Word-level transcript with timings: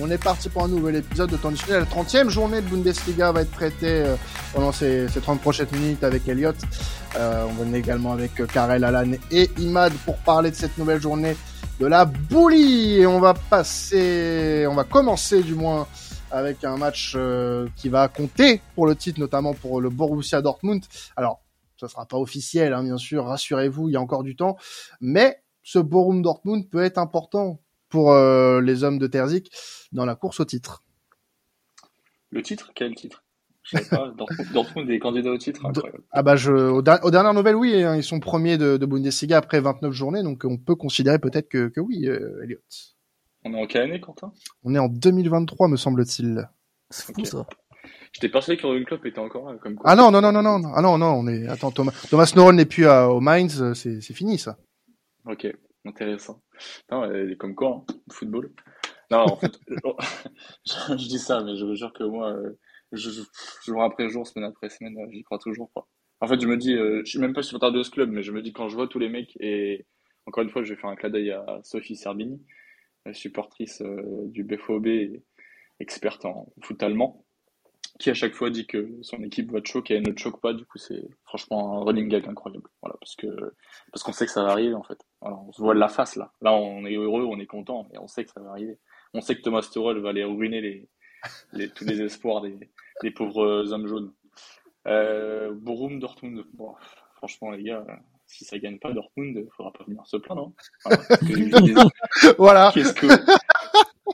On 0.00 0.10
est 0.10 0.22
parti 0.22 0.48
pour 0.48 0.64
un 0.64 0.68
nouvel 0.68 0.96
épisode 0.96 1.30
de 1.30 1.36
temps. 1.36 1.52
La 1.68 1.84
30e 1.84 2.28
journée 2.28 2.62
de 2.62 2.66
Bundesliga 2.66 3.30
va 3.30 3.42
être 3.42 3.52
traitée 3.52 4.02
euh, 4.04 4.16
pendant 4.54 4.72
ces, 4.72 5.06
ces 5.08 5.20
30 5.20 5.40
prochaines 5.40 5.68
minutes 5.72 6.02
avec 6.02 6.26
Elliot. 6.28 6.52
Euh, 7.16 7.46
on 7.48 7.52
venait 7.64 7.80
également 7.80 8.12
avec 8.12 8.40
euh, 8.40 8.46
Karel, 8.46 8.84
Alan 8.84 9.12
et 9.30 9.50
Imad 9.58 9.92
pour 10.04 10.16
parler 10.18 10.50
de 10.50 10.56
cette 10.56 10.78
nouvelle 10.78 11.00
journée 11.00 11.36
de 11.78 11.86
la 11.86 12.06
boulie. 12.06 13.00
Et 13.00 13.06
on 13.06 13.20
va 13.20 13.34
passer, 13.34 14.66
on 14.68 14.74
va 14.74 14.84
commencer 14.84 15.42
du 15.42 15.54
moins 15.54 15.86
avec 16.30 16.64
un 16.64 16.78
match 16.78 17.12
euh, 17.14 17.68
qui 17.76 17.88
va 17.88 18.08
compter 18.08 18.62
pour 18.74 18.86
le 18.86 18.96
titre, 18.96 19.20
notamment 19.20 19.52
pour 19.52 19.80
le 19.80 19.90
Borussia 19.90 20.40
Dortmund. 20.40 20.82
Alors, 21.16 21.42
ça 21.78 21.88
sera 21.88 22.06
pas 22.06 22.16
officiel, 22.16 22.72
hein, 22.72 22.82
bien 22.82 22.96
sûr, 22.96 23.26
rassurez-vous, 23.26 23.88
il 23.88 23.92
y 23.92 23.96
a 23.96 24.00
encore 24.00 24.22
du 24.22 24.34
temps. 24.36 24.56
Mais 25.00 25.42
ce 25.62 25.78
Borum 25.78 26.22
Dortmund 26.22 26.68
peut 26.68 26.82
être 26.82 26.98
important 26.98 27.60
pour 27.92 28.12
euh, 28.12 28.62
les 28.62 28.84
hommes 28.84 28.98
de 28.98 29.06
Terzic 29.06 29.52
dans 29.92 30.06
la 30.06 30.16
course 30.16 30.40
au 30.40 30.46
titre. 30.46 30.82
Le 32.30 32.42
titre? 32.42 32.72
Quel 32.74 32.94
titre? 32.94 33.22
Je 33.62 33.76
sais 33.76 33.88
pas. 33.88 34.10
Dortmund, 34.16 34.52
Dortmund 34.52 34.90
est 34.90 34.98
candidat 34.98 35.30
au 35.30 35.36
titre. 35.36 35.64
Incroyable. 35.66 36.02
Ah 36.10 36.22
bah 36.22 36.34
je, 36.34 36.50
aux, 36.50 36.78
aux 36.78 37.10
dernières 37.10 37.34
nouvelles, 37.34 37.54
oui, 37.54 37.84
hein, 37.84 37.94
ils 37.94 38.02
sont 38.02 38.18
premiers 38.18 38.56
de, 38.56 38.78
de, 38.78 38.86
Bundesliga 38.86 39.36
après 39.36 39.60
29 39.60 39.92
journées, 39.92 40.22
donc 40.22 40.44
on 40.44 40.56
peut 40.56 40.74
considérer 40.74 41.18
peut-être 41.18 41.48
que, 41.48 41.68
que 41.68 41.80
oui, 41.80 42.08
euh, 42.08 42.42
Elliot. 42.42 42.58
On 43.44 43.52
est 43.52 43.62
en 43.62 43.66
quelle 43.66 43.82
année, 43.82 44.00
Quentin? 44.00 44.32
On 44.64 44.74
est 44.74 44.78
en 44.78 44.88
2023, 44.88 45.68
me 45.68 45.76
semble-t-il. 45.76 46.48
C'est 46.88 47.04
fou 47.04 47.12
okay. 47.12 47.24
ça. 47.26 47.46
J'étais 48.12 48.30
persuadé 48.30 48.56
que 48.56 48.62
Jurgen 48.62 48.84
Klopp 48.84 49.04
était 49.04 49.18
encore 49.18 49.52
là. 49.52 49.58
Comme 49.58 49.74
quoi. 49.74 49.90
Ah 49.90 49.96
non, 49.96 50.10
non, 50.10 50.22
non, 50.22 50.32
non, 50.32 50.42
non, 50.42 50.72
ah 50.74 50.80
non, 50.80 50.96
non, 50.96 51.12
on 51.12 51.28
est. 51.28 51.46
Attends, 51.46 51.70
Thomas, 51.70 51.92
Thomas 52.08 52.32
n'est 52.52 52.64
plus 52.64 52.86
à, 52.86 53.10
au 53.10 53.20
Mainz, 53.20 53.74
c'est 53.74 54.14
fini 54.14 54.38
ça. 54.38 54.56
Ok, 55.26 55.46
intéressant. 55.84 56.42
Non, 56.90 57.04
elle 57.04 57.32
est 57.32 57.36
comme 57.36 57.54
quoi, 57.54 57.84
hein, 57.88 57.94
football. 58.10 58.52
Non, 59.10 59.20
en 59.20 59.36
fait, 59.36 59.58
je, 59.68 60.72
je, 60.96 61.08
dis 61.08 61.18
ça, 61.18 61.42
mais 61.42 61.56
je 61.56 61.64
vous 61.64 61.74
jure 61.74 61.92
que 61.92 62.04
moi, 62.04 62.36
je, 62.92 63.10
je, 63.10 63.22
jour 63.64 63.82
après 63.82 64.08
jour, 64.08 64.26
semaine 64.26 64.48
après 64.48 64.70
semaine, 64.70 64.96
j'y 65.10 65.22
crois 65.22 65.38
toujours 65.38 65.70
pas. 65.72 65.86
En 66.20 66.28
fait, 66.28 66.40
je 66.40 66.46
me 66.46 66.56
dis, 66.56 66.74
euh, 66.74 67.02
je 67.04 67.10
suis 67.10 67.18
même 67.18 67.32
pas 67.32 67.42
supporter 67.42 67.72
de 67.72 67.82
ce 67.82 67.90
club, 67.90 68.10
mais 68.10 68.22
je 68.22 68.32
me 68.32 68.42
dis 68.42 68.52
quand 68.52 68.68
je 68.68 68.76
vois 68.76 68.86
tous 68.86 69.00
les 69.00 69.08
mecs, 69.08 69.36
et 69.40 69.86
encore 70.26 70.44
une 70.44 70.50
fois, 70.50 70.62
je 70.62 70.72
vais 70.72 70.80
faire 70.80 70.90
un 70.90 70.96
clin 70.96 71.10
d'œil 71.10 71.32
à 71.32 71.60
Sophie 71.64 71.96
Serbini, 71.96 72.40
supportrice 73.12 73.82
euh, 73.82 74.02
du 74.26 74.44
BFOB, 74.44 74.86
experte 75.80 76.24
en 76.24 76.52
foot 76.62 76.80
allemand, 76.82 77.24
qui 77.98 78.10
à 78.10 78.14
chaque 78.14 78.34
fois 78.34 78.50
dit 78.50 78.66
que 78.66 78.88
son 79.02 79.22
équipe 79.22 79.50
va 79.50 79.60
te 79.60 79.68
choquer 79.68 79.94
et 79.94 79.96
elle 79.96 80.06
ne 80.06 80.12
te 80.12 80.20
choque 80.20 80.40
pas. 80.40 80.54
Du 80.54 80.64
coup, 80.64 80.78
c'est 80.78 81.02
franchement 81.24 81.80
un 81.80 81.84
running 81.84 82.08
gag 82.08 82.28
incroyable. 82.28 82.68
Voilà, 82.80 82.96
parce 83.00 83.16
que 83.16 83.26
parce 83.92 84.04
qu'on 84.04 84.12
sait 84.12 84.26
que 84.26 84.32
ça 84.32 84.44
va 84.44 84.50
arriver 84.50 84.74
en 84.74 84.84
fait. 84.84 84.98
Alors, 85.24 85.44
on 85.48 85.52
se 85.52 85.62
voit 85.62 85.74
de 85.74 85.78
la 85.80 85.88
face 85.88 86.16
là. 86.16 86.32
Là, 86.40 86.52
on 86.52 86.84
est 86.84 86.94
heureux, 86.94 87.24
on 87.24 87.38
est 87.38 87.46
content, 87.46 87.86
mais 87.90 87.98
on 87.98 88.08
sait 88.08 88.24
que 88.24 88.30
ça 88.30 88.40
va 88.40 88.50
arriver. 88.50 88.78
On 89.14 89.20
sait 89.20 89.36
que 89.36 89.42
Thomas 89.42 89.62
Tuchel 89.62 89.98
va 89.98 90.10
aller 90.10 90.24
ruiner 90.24 90.60
les, 90.60 90.88
les 91.52 91.70
tous 91.70 91.84
les 91.84 92.00
espoirs 92.00 92.40
des, 92.40 92.58
des 93.02 93.10
pauvres 93.10 93.72
hommes 93.72 93.86
jaunes. 93.86 94.12
Euh, 94.86 95.52
Borum 95.54 96.00
Dortmund. 96.00 96.44
Bon, 96.54 96.74
franchement, 97.14 97.50
les 97.50 97.62
gars, 97.62 97.84
si 98.26 98.44
ça 98.44 98.58
gagne 98.58 98.78
pas 98.78 98.92
Dortmund, 98.92 99.36
il 99.36 99.50
faudra 99.56 99.72
pas 99.72 99.84
venir 99.84 100.04
se 100.06 100.16
plaindre. 100.16 100.52
Hein. 100.86 100.96
voilà. 102.38 102.70
Qu'est-ce 102.74 102.94
que 102.94 103.06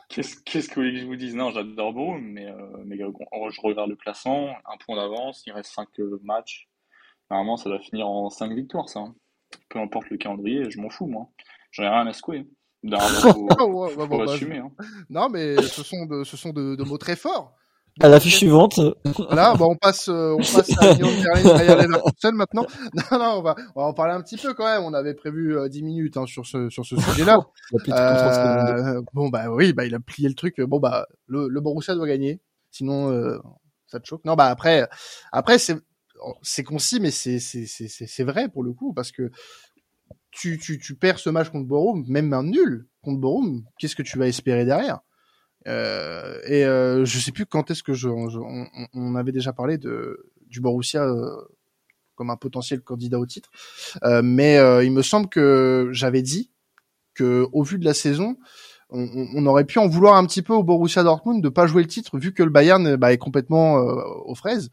Qu'est-ce 0.08 0.42
qu'est-ce 0.42 0.68
que 0.68 0.74
vous 0.74 0.80
voulez 0.82 0.94
que 0.94 1.00
je 1.00 1.06
vous 1.06 1.16
dise? 1.16 1.34
Non, 1.34 1.50
j'adore 1.50 1.92
Borum, 1.92 2.20
mais, 2.20 2.46
euh, 2.46 2.82
mais 2.84 2.98
je 2.98 3.60
regarde 3.60 3.90
le 3.90 3.96
classement, 3.96 4.54
un 4.64 4.76
point 4.84 4.96
d'avance, 4.96 5.42
il 5.46 5.52
reste 5.52 5.72
5 5.72 5.88
matchs. 6.22 6.68
Normalement, 7.30 7.56
ça 7.56 7.68
doit 7.68 7.78
finir 7.78 8.08
en 8.08 8.30
5 8.30 8.52
victoires, 8.52 8.88
ça. 8.88 9.00
Hein. 9.00 9.14
Peu 9.68 9.78
importe 9.78 10.10
le 10.10 10.16
calendrier, 10.16 10.70
je 10.70 10.80
m'en 10.80 10.90
fous, 10.90 11.06
moi. 11.06 11.28
J'en 11.70 11.84
ai 11.84 11.88
rien 11.88 12.06
à 12.06 12.12
secouer. 12.12 12.46
D'un 12.82 12.98
faut, 13.00 13.28
ouais, 13.30 13.90
faut 13.90 14.06
bon, 14.06 14.24
bah, 14.24 14.32
assumer. 14.32 14.58
Hein. 14.58 14.70
Non, 15.10 15.28
mais 15.28 15.56
ce 15.62 15.82
sont 15.82 16.06
de, 16.06 16.24
ce 16.24 16.36
sont 16.36 16.50
de, 16.50 16.76
de 16.76 16.84
mots 16.84 16.98
très 16.98 17.16
forts. 17.16 17.54
À 18.00 18.08
l'affiche 18.08 18.36
suivante. 18.36 18.78
Voilà, 19.16 19.54
bah 19.54 19.64
on 19.68 19.74
passe, 19.74 20.08
euh, 20.08 20.32
on 20.34 20.38
passe 20.38 20.70
à 20.78 20.94
Leverkusen 20.94 22.32
maintenant. 22.32 22.64
Non, 22.94 23.18
non, 23.18 23.34
on 23.38 23.42
va, 23.42 23.56
on 23.74 23.80
va 23.80 23.86
en 23.88 23.92
parler 23.92 24.12
un 24.14 24.22
petit 24.22 24.36
peu 24.36 24.54
quand 24.54 24.66
même. 24.66 24.82
On 24.84 24.94
avait 24.94 25.14
prévu 25.14 25.58
euh, 25.58 25.68
10 25.68 25.82
minutes 25.82 26.16
hein, 26.16 26.26
sur 26.26 26.46
ce, 26.46 26.70
sur 26.70 26.86
ce 26.86 26.96
sujet-là. 26.96 27.38
euh, 27.88 29.02
bon 29.14 29.30
bah 29.30 29.50
oui, 29.50 29.72
bah 29.72 29.84
il 29.84 29.96
a 29.96 30.00
plié 30.00 30.28
le 30.28 30.36
truc. 30.36 30.60
Bon 30.60 30.78
bah 30.78 31.06
le, 31.26 31.48
le 31.48 31.60
Borussia 31.60 31.96
doit 31.96 32.06
gagner, 32.06 32.40
sinon 32.70 33.10
euh, 33.10 33.38
ça 33.88 33.98
te 33.98 34.06
choque. 34.06 34.24
Non 34.24 34.34
bah 34.34 34.46
après, 34.46 34.88
après 35.32 35.58
c'est, 35.58 35.76
c'est 36.42 36.64
concis, 36.64 37.00
mais 37.00 37.10
c'est, 37.10 37.38
c'est, 37.38 38.24
vrai 38.24 38.48
pour 38.48 38.62
le 38.62 38.72
coup 38.72 38.92
parce 38.92 39.12
que 39.12 39.30
tu, 40.30 40.58
tu, 40.58 40.78
tu 40.78 40.94
perds 40.94 41.18
ce 41.18 41.30
match 41.30 41.50
contre 41.50 41.66
Borum, 41.66 42.04
même 42.08 42.32
un 42.32 42.44
nul 42.44 42.86
contre 43.02 43.20
Borum. 43.20 43.64
Qu'est-ce 43.78 43.96
que 43.96 44.02
tu 44.02 44.18
vas 44.18 44.28
espérer 44.28 44.64
derrière? 44.64 45.00
Euh, 45.66 46.38
et 46.46 46.64
euh, 46.64 47.04
je 47.04 47.18
sais 47.18 47.32
plus 47.32 47.44
quand 47.44 47.70
est-ce 47.70 47.82
que 47.82 47.92
je, 47.92 48.08
je 48.08 48.38
on, 48.38 48.66
on, 48.94 49.14
avait 49.16 49.32
déjà 49.32 49.52
parlé 49.52 49.76
de 49.76 50.30
du 50.46 50.60
Borussia 50.60 51.04
euh, 51.04 51.36
comme 52.14 52.30
un 52.30 52.36
potentiel 52.36 52.80
candidat 52.80 53.18
au 53.18 53.26
titre, 53.26 53.50
euh, 54.04 54.22
mais 54.24 54.56
il 54.84 54.92
me 54.92 55.02
semble 55.02 55.28
que 55.28 55.88
j'avais 55.92 56.22
dit 56.22 56.50
que 57.14 57.46
au 57.52 57.62
vu 57.62 57.78
de 57.78 57.84
la 57.84 57.94
saison, 57.94 58.36
on, 58.90 59.08
on, 59.34 59.46
aurait 59.46 59.64
pu 59.64 59.78
en 59.78 59.88
vouloir 59.88 60.16
un 60.16 60.24
petit 60.26 60.42
peu 60.42 60.52
au 60.52 60.62
Borussia 60.62 61.02
Dortmund 61.02 61.42
de 61.42 61.48
pas 61.48 61.66
jouer 61.66 61.82
le 61.82 61.88
titre 61.88 62.18
vu 62.18 62.32
que 62.32 62.42
le 62.42 62.50
Bayern 62.50 62.96
bah, 62.96 63.12
est 63.12 63.18
complètement 63.18 63.74
aux 63.74 64.34
fraises. 64.34 64.70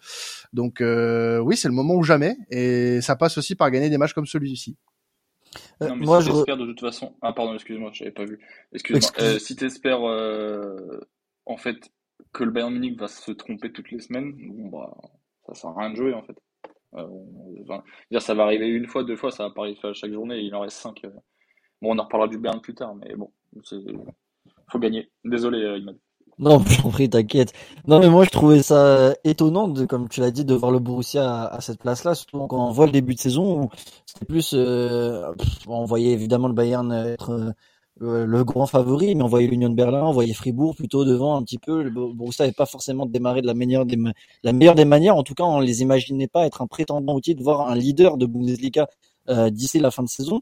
Donc 0.53 0.77
oui, 0.81 1.57
c'est 1.57 1.67
le 1.67 1.73
moment 1.73 1.95
ou 1.95 2.03
jamais, 2.03 2.37
et 2.49 3.01
ça 3.01 3.15
passe 3.15 3.37
aussi 3.37 3.55
par 3.55 3.71
gagner 3.71 3.89
des 3.89 3.97
matchs 3.97 4.13
comme 4.13 4.25
celui-ci. 4.25 4.77
Euh, 5.81 5.89
non, 5.89 5.95
mais 5.95 6.05
moi, 6.05 6.21
si 6.21 6.29
je 6.29 6.33
de 6.33 6.65
toute 6.65 6.79
façon. 6.79 7.15
Ah, 7.21 7.33
pardon, 7.33 7.53
excuse-moi, 7.53 7.91
j'avais 7.93 8.11
pas 8.11 8.25
vu. 8.25 8.39
Excuse-moi. 8.73 8.97
Excuse 8.97 9.23
euh, 9.23 9.39
si 9.39 9.55
t'espères, 9.55 10.07
euh, 10.07 10.99
en 11.45 11.57
fait, 11.57 11.91
que 12.33 12.43
le 12.43 12.51
Bayern 12.51 12.73
Munich 12.73 12.99
va 12.99 13.07
se 13.07 13.31
tromper 13.31 13.71
toutes 13.71 13.91
les 13.91 13.99
semaines, 13.99 14.33
bon, 14.35 14.69
bah, 14.69 14.95
ça 15.47 15.53
sert 15.53 15.69
à 15.71 15.79
rien 15.79 15.91
de 15.91 15.95
jouer, 15.95 16.13
en 16.13 16.23
fait. 16.23 16.37
Euh, 16.95 17.07
enfin, 17.63 17.83
dire, 18.11 18.21
ça 18.21 18.33
va 18.33 18.43
arriver 18.43 18.67
une 18.67 18.87
fois, 18.87 19.03
deux 19.03 19.17
fois, 19.17 19.31
ça 19.31 19.43
va 19.43 19.53
pas 19.53 19.61
arriver 19.63 19.79
chaque 19.93 20.11
journée, 20.11 20.39
il 20.39 20.55
en 20.55 20.61
reste 20.61 20.77
cinq. 20.77 21.03
Euh. 21.05 21.09
Bon, 21.81 21.93
on 21.93 21.99
en 21.99 22.03
reparlera 22.03 22.29
du 22.29 22.37
Bayern 22.37 22.61
plus 22.61 22.75
tard, 22.75 22.95
mais 22.95 23.13
bon, 23.15 23.31
faut 24.71 24.79
gagner. 24.79 25.09
Désolé, 25.23 25.59
euh, 25.63 25.77
Imad. 25.77 25.97
Non, 26.37 26.59
j'en 26.67 26.89
prie, 26.89 27.09
t'inquiète. 27.09 27.53
Non, 27.87 27.99
mais 27.99 28.09
moi, 28.09 28.25
je 28.25 28.29
trouvais 28.29 28.61
ça 28.61 29.13
étonnant, 29.23 29.67
de, 29.67 29.85
comme 29.85 30.09
tu 30.09 30.19
l'as 30.19 30.31
dit, 30.31 30.45
de 30.45 30.53
voir 30.53 30.71
le 30.71 30.79
Borussia 30.79 31.45
à, 31.45 31.61
cette 31.61 31.79
place-là, 31.79 32.15
surtout 32.15 32.47
quand 32.47 32.67
on 32.67 32.71
voit 32.71 32.85
le 32.85 32.91
début 32.91 33.15
de 33.15 33.19
saison 33.19 33.63
où 33.63 33.69
c'était 34.05 34.25
plus, 34.25 34.51
euh, 34.53 35.31
on 35.67 35.85
voyait 35.85 36.11
évidemment 36.11 36.47
le 36.47 36.53
Bayern 36.53 36.91
être 36.91 37.53
euh, 38.01 38.25
le 38.25 38.43
grand 38.43 38.65
favori, 38.65 39.15
mais 39.15 39.23
on 39.23 39.27
voyait 39.27 39.47
l'Union 39.47 39.69
de 39.69 39.75
Berlin, 39.75 40.03
on 40.03 40.11
voyait 40.11 40.33
Fribourg 40.33 40.75
plutôt 40.75 41.05
devant 41.05 41.37
un 41.37 41.43
petit 41.43 41.57
peu. 41.57 41.81
Le 41.81 41.89
Borussia 41.89 42.43
n'avait 42.43 42.53
pas 42.53 42.65
forcément 42.65 43.05
démarré 43.05 43.41
de 43.41 43.47
la 43.47 43.53
meilleure 43.53 43.85
des, 43.85 44.85
manières. 44.85 45.15
En 45.15 45.23
tout 45.23 45.33
cas, 45.33 45.45
on 45.45 45.61
les 45.61 45.81
imaginait 45.81 46.27
pas 46.27 46.45
être 46.45 46.61
un 46.61 46.67
prétendant 46.67 47.13
au 47.13 47.21
titre, 47.21 47.41
voire 47.41 47.69
un 47.69 47.75
leader 47.75 48.17
de 48.17 48.25
Bundesliga 48.25 48.87
euh, 49.29 49.49
d'ici 49.49 49.79
la 49.79 49.91
fin 49.91 50.03
de 50.03 50.09
saison. 50.09 50.41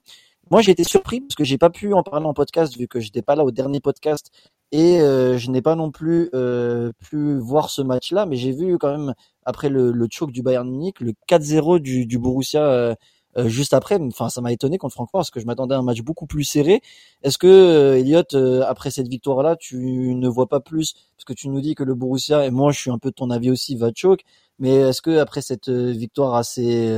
Moi, 0.51 0.61
j'ai 0.61 0.71
été 0.71 0.83
surpris 0.83 1.21
parce 1.21 1.35
que 1.35 1.43
j'ai 1.43 1.57
pas 1.57 1.69
pu 1.69 1.93
en 1.93 2.03
parler 2.03 2.25
en 2.25 2.33
podcast 2.33 2.77
vu 2.77 2.87
que 2.87 2.99
j'étais 2.99 3.21
pas 3.21 3.35
là 3.35 3.43
au 3.45 3.51
dernier 3.51 3.79
podcast 3.79 4.29
et 4.71 4.99
euh, 5.01 5.37
je 5.37 5.49
n'ai 5.49 5.61
pas 5.61 5.75
non 5.75 5.89
plus 5.91 6.29
euh, 6.33 6.91
pu 6.99 7.37
voir 7.39 7.69
ce 7.69 7.81
match-là, 7.81 8.25
mais 8.25 8.35
j'ai 8.35 8.51
vu 8.51 8.77
quand 8.77 8.91
même 8.91 9.13
après 9.45 9.69
le, 9.69 9.91
le 9.91 10.07
choc 10.11 10.31
du 10.31 10.41
Bayern 10.43 10.69
Munich, 10.69 10.99
le 10.99 11.13
4-0 11.27 11.79
du, 11.79 12.05
du 12.05 12.19
Borussia 12.19 12.63
euh, 12.65 12.93
euh, 13.37 13.47
juste 13.47 13.73
après. 13.73 13.97
Enfin, 14.01 14.29
ça 14.29 14.41
m'a 14.41 14.51
étonné 14.51 14.77
contre 14.77 14.93
Francfort 14.95 15.19
parce 15.21 15.31
que 15.31 15.39
je 15.39 15.45
m'attendais 15.45 15.75
à 15.75 15.79
un 15.79 15.81
match 15.83 16.01
beaucoup 16.01 16.27
plus 16.27 16.43
serré. 16.43 16.81
Est-ce 17.23 17.37
que 17.37 17.47
euh, 17.47 17.97
Elliot, 17.99 18.23
après 18.67 18.91
cette 18.91 19.07
victoire-là, 19.07 19.55
tu 19.55 19.77
ne 20.15 20.27
vois 20.27 20.47
pas 20.47 20.59
plus? 20.59 20.93
Parce 21.15 21.25
que 21.25 21.33
tu 21.33 21.49
nous 21.49 21.61
dis 21.61 21.73
que 21.75 21.83
le 21.83 21.95
Borussia 21.95 22.45
et 22.45 22.51
moi, 22.51 22.71
je 22.71 22.79
suis 22.79 22.91
un 22.91 22.99
peu 22.99 23.09
de 23.09 23.15
ton 23.15 23.29
avis 23.31 23.49
aussi, 23.49 23.75
va 23.75 23.91
choc. 23.95 24.21
Mais 24.59 24.75
est-ce 24.75 25.01
que 25.01 25.17
après 25.19 25.41
cette 25.41 25.69
victoire 25.69 26.35
assez 26.35 26.91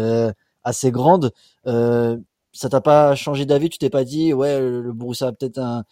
assez 0.63 0.91
grande, 0.91 1.31
ça 2.56 2.70
t'a 2.70 2.82
pas 2.82 3.16
changé 3.16 3.46
d'avis 3.46 3.70
Tu 3.70 3.78
t'es 3.78 3.90
pas 3.90 4.04
dit 4.04 4.34
ouais, 4.34 4.60
le 4.60 4.94
Borussia 4.94 5.28
a 5.28 5.32
peut-être 5.32 5.60
un 5.60 5.84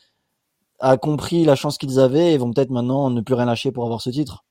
a 0.84 0.98
compris 0.98 1.46
la 1.46 1.56
chance 1.56 1.78
qu'ils 1.78 2.00
avaient 2.00 2.34
et 2.34 2.38
vont 2.38 2.52
peut-être 2.52 2.70
maintenant 2.70 3.10
ne 3.10 3.22
plus 3.22 3.36
rien 3.36 3.46
lâcher 3.46 3.72
pour 3.72 3.86
avoir 3.86 4.02
ce 4.02 4.10
titre? 4.10 4.44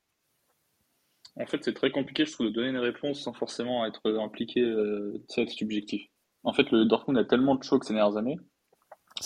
En 1.38 1.46
fait, 1.46 1.62
c'est 1.62 1.74
très 1.74 1.90
compliqué, 1.90 2.24
je 2.24 2.32
trouve, 2.32 2.46
de 2.46 2.52
donner 2.52 2.68
une 2.68 2.78
réponse 2.78 3.20
sans 3.20 3.32
forcément 3.32 3.84
être 3.86 4.10
impliqué, 4.18 4.60
euh, 4.60 5.22
être 5.36 5.50
subjectif. 5.50 6.02
En 6.42 6.52
fait, 6.52 6.70
le 6.70 6.86
Dortmund 6.86 7.18
a 7.18 7.24
tellement 7.24 7.54
de 7.54 7.62
chocs 7.62 7.84
ces 7.84 7.94
dernières 7.94 8.16
années, 8.16 8.38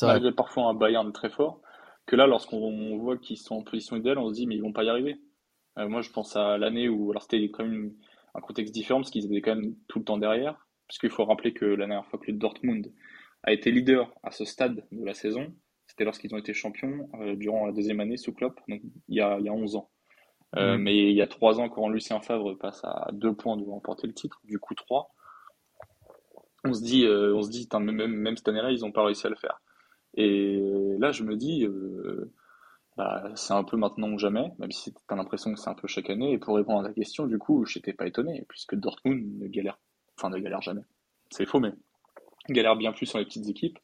malgré 0.02 0.32
parfois 0.32 0.68
un 0.68 0.74
Bayern 0.74 1.12
très 1.12 1.30
fort, 1.30 1.60
que 2.06 2.16
là, 2.16 2.26
lorsqu'on 2.26 2.98
voit 2.98 3.16
qu'ils 3.16 3.38
sont 3.38 3.56
en 3.56 3.62
position 3.62 3.96
idéale, 3.96 4.18
on 4.18 4.28
se 4.28 4.34
dit, 4.34 4.46
mais 4.46 4.56
ils 4.56 4.62
vont 4.62 4.72
pas 4.72 4.84
y 4.84 4.88
arriver. 4.88 5.20
Euh, 5.78 5.88
moi, 5.88 6.02
je 6.02 6.10
pense 6.10 6.36
à 6.36 6.58
l'année 6.58 6.88
où, 6.88 7.10
alors 7.10 7.22
c'était 7.22 7.50
quand 7.50 7.64
même 7.64 7.92
un 8.34 8.40
contexte 8.40 8.74
différent, 8.74 9.00
parce 9.00 9.10
qu'ils 9.10 9.26
étaient 9.26 9.42
quand 9.42 9.56
même 9.56 9.74
tout 9.88 10.00
le 10.00 10.04
temps 10.04 10.18
derrière, 10.18 10.65
puisqu'il 10.88 11.10
faut 11.10 11.24
rappeler 11.24 11.52
que 11.52 11.64
la 11.64 11.86
dernière 11.86 12.06
fois 12.06 12.18
que 12.18 12.30
le 12.30 12.36
Dortmund 12.36 12.92
a 13.42 13.52
été 13.52 13.70
leader 13.70 14.12
à 14.22 14.30
ce 14.30 14.44
stade 14.44 14.84
de 14.90 15.04
la 15.04 15.14
saison, 15.14 15.54
c'était 15.86 16.04
lorsqu'ils 16.04 16.34
ont 16.34 16.38
été 16.38 16.52
champions 16.52 17.08
euh, 17.20 17.36
durant 17.36 17.66
la 17.66 17.72
deuxième 17.72 18.00
année 18.00 18.16
sous 18.16 18.32
Klopp, 18.32 18.60
donc 18.68 18.82
il 19.08 19.16
y 19.16 19.20
a, 19.20 19.38
il 19.38 19.44
y 19.44 19.48
a 19.48 19.52
11 19.52 19.76
ans. 19.76 19.90
Euh, 20.56 20.76
mmh. 20.76 20.82
Mais 20.82 20.96
il 20.96 21.16
y 21.16 21.22
a 21.22 21.26
trois 21.26 21.60
ans, 21.60 21.68
quand 21.68 21.88
Lucien 21.88 22.20
Favre 22.20 22.54
passe 22.54 22.82
à 22.84 23.10
deux 23.12 23.34
points 23.34 23.56
de 23.56 23.64
remporter 23.64 24.06
le 24.06 24.14
titre, 24.14 24.40
du 24.44 24.58
coup 24.58 24.74
trois, 24.74 25.10
on 26.64 26.72
se 26.72 26.82
dit, 26.82 27.04
euh, 27.04 27.34
on 27.34 27.42
se 27.42 27.50
dit, 27.50 27.68
même, 27.72 28.06
même 28.06 28.36
cette 28.36 28.48
année-là, 28.48 28.70
ils 28.70 28.80
n'ont 28.80 28.92
pas 28.92 29.04
réussi 29.04 29.26
à 29.26 29.30
le 29.30 29.36
faire. 29.36 29.60
Et 30.14 30.58
là, 30.98 31.12
je 31.12 31.24
me 31.24 31.36
dis, 31.36 31.66
bah, 32.96 33.30
c'est 33.34 33.52
un 33.52 33.64
peu 33.64 33.76
maintenant 33.76 34.10
ou 34.10 34.18
jamais, 34.18 34.50
même 34.58 34.72
si 34.72 34.92
tu 34.92 35.00
as 35.08 35.16
l'impression 35.16 35.52
que 35.52 35.60
c'est 35.60 35.68
un 35.68 35.74
peu 35.74 35.86
chaque 35.86 36.08
année. 36.08 36.32
Et 36.32 36.38
pour 36.38 36.56
répondre 36.56 36.80
à 36.80 36.88
ta 36.88 36.94
question, 36.94 37.26
du 37.26 37.38
coup, 37.38 37.66
j'étais 37.66 37.92
pas 37.92 38.06
étonné, 38.06 38.44
puisque 38.48 38.74
Dortmund 38.74 39.38
ne 39.38 39.46
galère, 39.48 39.78
enfin 40.16 40.30
ne 40.30 40.38
galère 40.38 40.62
jamais. 40.62 40.82
C'est 41.30 41.46
faux, 41.46 41.60
mais 41.60 41.72
galère 42.48 42.76
bien 42.76 42.92
plus 42.92 43.06
sur 43.06 43.18
les 43.18 43.24
petites 43.24 43.48
équipes. 43.48 43.78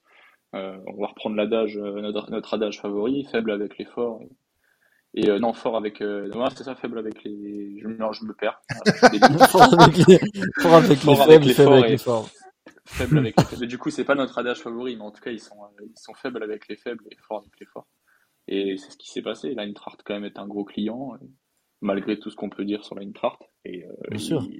Euh, 0.55 0.76
on 0.87 1.00
va 1.00 1.08
reprendre 1.08 1.37
l'adage, 1.37 1.79
euh, 1.79 2.00
notre, 2.00 2.55
adage 2.55 2.81
favori, 2.81 3.25
faible 3.25 3.50
avec 3.50 3.79
l'effort. 3.79 4.20
Et, 5.14 5.29
euh, 5.29 5.38
non, 5.38 5.52
fort 5.52 5.76
avec. 5.76 6.00
non, 6.00 6.49
c'est 6.50 6.64
ça, 6.64 6.75
faible 6.75 6.99
avec 6.99 7.23
les. 7.25 7.79
Je, 7.81 7.88
non, 7.88 8.12
je 8.12 8.25
me 8.25 8.34
perds. 8.34 8.61
fort 9.49 9.81
avec 9.81 9.96
les, 10.06 10.19
fort 10.61 10.75
avec 10.75 11.05
les 11.05 11.17
faibles, 11.17 11.55
faible 11.55 11.73
avec 11.73 11.90
les 11.90 11.99
forts. 11.99 12.29
Faible 12.84 13.19
avec 13.19 13.37
les 13.37 13.44
faibles. 13.44 13.67
du 13.67 13.79
coup, 13.79 13.90
c'est 13.90 14.05
pas 14.05 14.14
notre 14.14 14.38
adage 14.38 14.61
favori, 14.61 14.96
mais 14.96 15.02
en 15.02 15.11
tout 15.11 15.23
cas, 15.23 15.31
ils 15.31 15.40
sont, 15.40 15.56
ils 15.82 15.99
sont 15.99 16.14
faibles 16.14 16.43
avec 16.43 16.69
les 16.69 16.76
faibles 16.76 17.05
et 17.11 17.17
forts 17.17 17.40
avec 17.40 17.58
les 17.61 17.67
forts. 17.67 17.87
Et 18.49 18.76
c'est 18.76 18.90
ce 18.90 18.96
qui 18.96 19.08
s'est 19.08 19.23
passé. 19.23 19.55
L'Eintracht, 19.55 20.02
quand 20.05 20.14
même, 20.14 20.25
est 20.25 20.38
un 20.38 20.46
gros 20.46 20.64
client, 20.64 21.17
malgré 21.81 22.19
tout 22.19 22.31
ce 22.31 22.37
qu'on 22.37 22.50
peut 22.50 22.64
dire 22.64 22.84
sur 22.84 22.94
l'Eintracht. 22.94 23.51
Et 23.64 23.84
euh, 23.84 24.18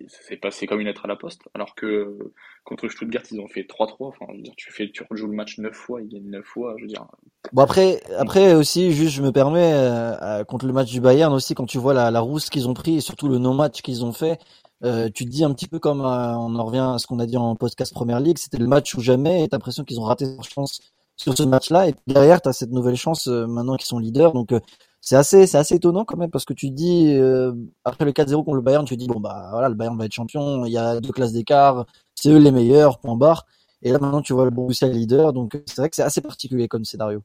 c'est 0.09 0.37
passé 0.37 0.67
comme 0.67 0.81
une 0.81 0.87
lettre 0.87 1.05
à 1.05 1.09
la 1.09 1.17
poste. 1.17 1.43
Alors 1.55 1.75
que 1.75 2.17
contre 2.65 2.89
Stuttgart, 2.89 3.23
ils 3.33 3.41
ont 3.41 3.49
fait 3.49 3.63
3-3. 3.63 3.97
Enfin, 4.01 4.27
je 4.31 4.37
veux 4.37 4.43
dire, 4.43 4.55
tu, 4.57 4.73
fais, 4.73 4.91
tu 4.91 5.03
rejoues 5.11 5.27
le 5.27 5.35
match 5.35 5.59
9 5.59 5.75
fois, 5.75 6.01
ils 6.03 6.09
gagnent 6.09 6.31
9 6.31 6.45
fois. 6.45 6.75
Je 6.79 6.83
veux 6.83 6.89
dire. 6.89 7.07
Bon, 7.53 7.63
après, 7.63 8.01
après 8.17 8.55
aussi, 8.55 8.93
juste, 8.93 9.15
je 9.15 9.23
me 9.23 9.33
permets, 9.33 9.73
euh, 9.75 10.15
euh, 10.23 10.45
contre 10.45 10.67
le 10.67 10.73
match 10.73 10.91
du 10.91 11.01
Bayern 11.01 11.33
aussi, 11.33 11.55
quand 11.55 11.67
tu 11.67 11.79
vois 11.79 11.95
la, 11.95 12.11
la 12.11 12.21
rousse 12.21 12.49
qu'ils 12.49 12.69
ont 12.69 12.75
pris 12.75 12.97
et 12.97 13.01
surtout 13.01 13.29
le 13.29 13.39
non-match 13.39 13.83
qu'ils 13.83 14.05
ont 14.05 14.13
fait, 14.13 14.39
euh, 14.85 15.09
tu 15.15 15.25
te 15.25 15.31
dis 15.31 15.45
un 15.45 15.53
petit 15.53 15.69
peu 15.69 15.79
comme 15.79 16.01
euh, 16.01 16.37
on 16.37 16.57
en 16.57 16.65
revient 16.65 16.93
à 16.95 16.99
ce 16.99 17.07
qu'on 17.07 17.21
a 17.21 17.27
dit 17.27 17.37
en 17.37 17.55
podcast 17.55 17.95
Première 17.95 18.19
Ligue, 18.19 18.39
c'était 18.39 18.59
le 18.59 18.67
match 18.67 18.95
où 18.95 19.01
jamais, 19.01 19.45
et 19.45 19.49
t'as 19.49 19.57
l'impression 19.57 19.85
qu'ils 19.85 20.01
ont 20.01 20.05
raté 20.05 20.27
leur 20.27 20.45
chance 20.45 20.81
sur 21.17 21.37
ce 21.37 21.45
match-là. 21.45 21.89
Et 21.89 21.95
derrière, 22.09 22.43
tu 22.43 22.49
as 22.49 22.53
cette 22.53 22.71
nouvelle 22.71 22.97
chance 22.97 23.29
euh, 23.29 23.47
maintenant 23.47 23.77
qu'ils 23.77 23.87
sont 23.87 24.01
leaders. 24.01 24.33
Donc 24.33 24.53
euh, 24.53 24.61
c'est 25.05 25.17
assez, 25.17 25.49
c'est 25.49 25.59
assez 25.59 25.75
étonnant 25.75 26.05
quand 26.05 26.17
même 26.17 26.31
parce 26.31 26.45
que 26.45 26.53
tu 26.55 26.71
dis 26.71 27.17
euh, 27.17 27.53
après 27.85 28.05
le 28.05 28.13
4-0 28.13 28.45
contre 28.45 28.55
le 28.55 28.63
Bayern, 28.63 28.85
tu 28.85 28.97
dis 28.97 29.09
bon 29.09 29.19
bah 29.19 29.49
voilà, 29.51 29.69
le 29.69 29.75
Bayern 29.75 29.99
va 29.99 30.05
être 30.05 30.15
champion. 30.15 30.65
Il 30.65 30.73
y 30.73 30.79
a 30.79 31.01
deux 31.01 31.11
classes 31.11 31.33
d'écart, 31.33 31.87
c'est 32.15 32.31
eux 32.31 32.39
les 32.39 32.53
meilleurs. 32.53 33.01
Point 33.01 33.17
barre. 33.17 33.45
Et 33.83 33.91
là 33.91 33.99
maintenant 33.99 34.23
tu 34.23 34.33
vois 34.33 34.45
le 34.45 34.53
Borussia 34.53 34.87
leader. 34.87 35.33
Donc 35.33 35.61
c'est 35.67 35.79
vrai 35.79 35.91
que 35.91 35.97
c'est 35.97 36.05
assez 36.05 36.21
particulier 36.21 36.69
comme 36.69 36.85
scénario. 36.85 37.25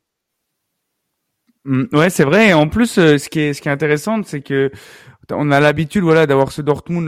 Mm, 1.66 1.84
ouais, 1.94 2.10
c'est 2.10 2.24
vrai. 2.24 2.52
En 2.54 2.68
plus, 2.68 2.94
ce 2.94 3.30
qui 3.30 3.42
est, 3.42 3.54
ce 3.54 3.62
qui 3.62 3.70
est 3.70 3.72
intéressant, 3.72 4.24
c'est 4.24 4.42
que 4.42 4.72
on 5.32 5.52
a 5.52 5.60
l'habitude, 5.60 6.02
voilà, 6.02 6.26
d'avoir 6.26 6.52
ce 6.52 6.64
Dortmund 6.64 7.06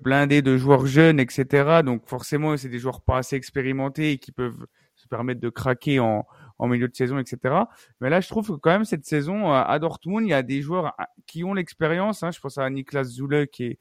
blindé 0.00 0.42
de 0.42 0.56
joueurs 0.56 0.86
jeunes, 0.86 1.18
etc. 1.18 1.80
Donc 1.84 2.02
forcément, 2.06 2.56
c'est 2.56 2.68
des 2.68 2.78
joueurs 2.78 3.00
pas 3.00 3.18
assez 3.18 3.34
expérimentés 3.34 4.12
et 4.12 4.18
qui 4.18 4.30
peuvent 4.30 4.64
permettre 5.08 5.40
de 5.40 5.48
craquer 5.48 5.98
en, 6.00 6.24
en 6.58 6.68
milieu 6.68 6.88
de 6.88 6.94
saison, 6.94 7.18
etc. 7.18 7.54
Mais 8.00 8.10
là, 8.10 8.20
je 8.20 8.28
trouve 8.28 8.48
que 8.48 8.56
quand 8.56 8.70
même 8.70 8.84
cette 8.84 9.04
saison 9.04 9.52
euh, 9.52 9.62
à 9.64 9.78
Dortmund, 9.78 10.26
il 10.26 10.30
y 10.30 10.34
a 10.34 10.42
des 10.42 10.60
joueurs 10.60 10.94
ah, 10.98 11.08
qui 11.26 11.44
ont 11.44 11.54
l'expérience. 11.54 12.22
Hein. 12.22 12.30
Je 12.30 12.40
pense 12.40 12.58
à 12.58 12.68
Niklas 12.68 13.04
Zule 13.04 13.48
qui 13.48 13.64
est 13.64 13.78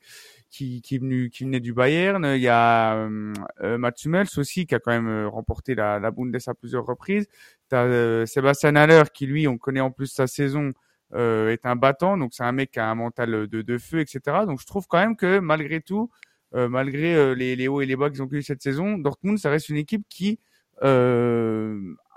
qui, 0.50 0.82
qui 0.82 0.98
venu 0.98 1.30
qui 1.30 1.44
venait 1.44 1.60
du 1.60 1.74
Bayern. 1.74 2.24
Il 2.36 2.42
y 2.42 2.48
a 2.48 2.96
euh, 2.96 3.34
euh 3.62 3.78
Mats 3.78 3.92
Hummels 4.06 4.28
aussi 4.38 4.66
qui 4.66 4.76
a 4.76 4.80
quand 4.80 4.92
même 4.92 5.08
euh, 5.08 5.28
remporté 5.28 5.76
la, 5.76 6.00
la 6.00 6.12
Bundes 6.12 6.38
à 6.46 6.54
plusieurs 6.54 6.86
reprises. 6.86 7.28
T'as 7.70 7.86
euh, 7.86 8.26
Sébastien 8.26 8.76
Haller 8.76 9.04
qui 9.14 9.26
lui, 9.26 9.48
on 9.48 9.58
connaît 9.58 9.82
en 9.82 9.92
plus 9.92 10.08
sa 10.08 10.28
saison. 10.28 10.72
Euh, 11.14 11.52
est 11.52 11.66
un 11.66 11.78
battant, 11.78 12.18
donc 12.18 12.34
c'est 12.34 12.44
un 12.44 12.52
mec 12.52 12.72
qui 12.72 12.80
a 12.80 12.90
un 12.90 12.96
mental 12.96 13.48
de, 13.48 13.62
de 13.62 13.78
feu, 13.78 14.02
etc. 14.02 14.40
Donc 14.46 14.60
je 14.60 14.66
trouve 14.66 14.88
quand 14.88 14.98
même 14.98 15.16
que 15.16 15.40
malgré 15.40 15.80
tout, 15.80 16.10
malgré 16.52 17.34
les, 17.34 17.56
les, 17.56 17.68
hauts 17.70 17.80
et 17.80 17.86
les 17.86 17.96
bas 17.96 18.10
qu'ils 18.10 18.22
ont 18.22 18.28
eu 18.30 18.42
cette 18.42 18.62
saison, 18.62 18.98
Dortmund, 18.98 19.38
ça 19.38 19.50
reste 19.50 19.70
une 19.70 19.78
équipe 19.78 20.04
qui 20.10 20.38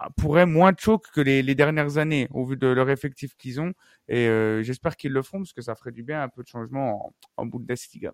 euh, 0.03 0.07
pourrait 0.17 0.47
moins 0.47 0.73
choke 0.77 1.07
que 1.13 1.21
les, 1.21 1.55
dernières 1.55 1.99
années 1.99 2.29
au 2.31 2.45
vu 2.45 2.57
de 2.57 2.67
leur 2.67 2.91
effectif 2.91 3.35
qu'ils 3.37 3.61
ont. 3.61 3.73
Et 4.09 4.27
euh, 4.27 4.63
j'espère 4.63 4.97
qu'ils 4.97 5.13
le 5.13 5.23
feront 5.23 5.39
parce 5.39 5.53
que 5.53 5.63
ça 5.63 5.75
ferait 5.75 5.93
du 5.93 6.03
bien 6.03 6.23
un 6.23 6.29
peu 6.29 6.43
de 6.43 6.49
changement 6.49 7.07
en, 7.07 7.43
en 7.43 7.47
Bundesliga. 7.47 8.13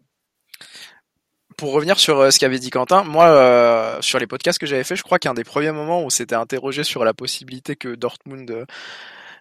Pour 1.56 1.72
revenir 1.72 1.98
sur 1.98 2.18
euh, 2.18 2.30
ce 2.30 2.38
qu'avait 2.38 2.58
dit 2.58 2.70
Quentin, 2.70 3.02
moi, 3.02 3.28
euh, 3.28 4.02
sur 4.02 4.18
les 4.18 4.26
podcasts 4.26 4.58
que 4.58 4.66
j'avais 4.66 4.84
fait, 4.84 4.96
je 4.96 5.02
crois 5.02 5.18
qu'un 5.18 5.32
des 5.32 5.44
premiers 5.44 5.72
moments 5.72 6.04
où 6.04 6.10
s'était 6.10 6.34
interrogé 6.34 6.84
sur 6.84 7.04
la 7.04 7.14
possibilité 7.14 7.76
que 7.76 7.94
Dortmund 7.94 8.66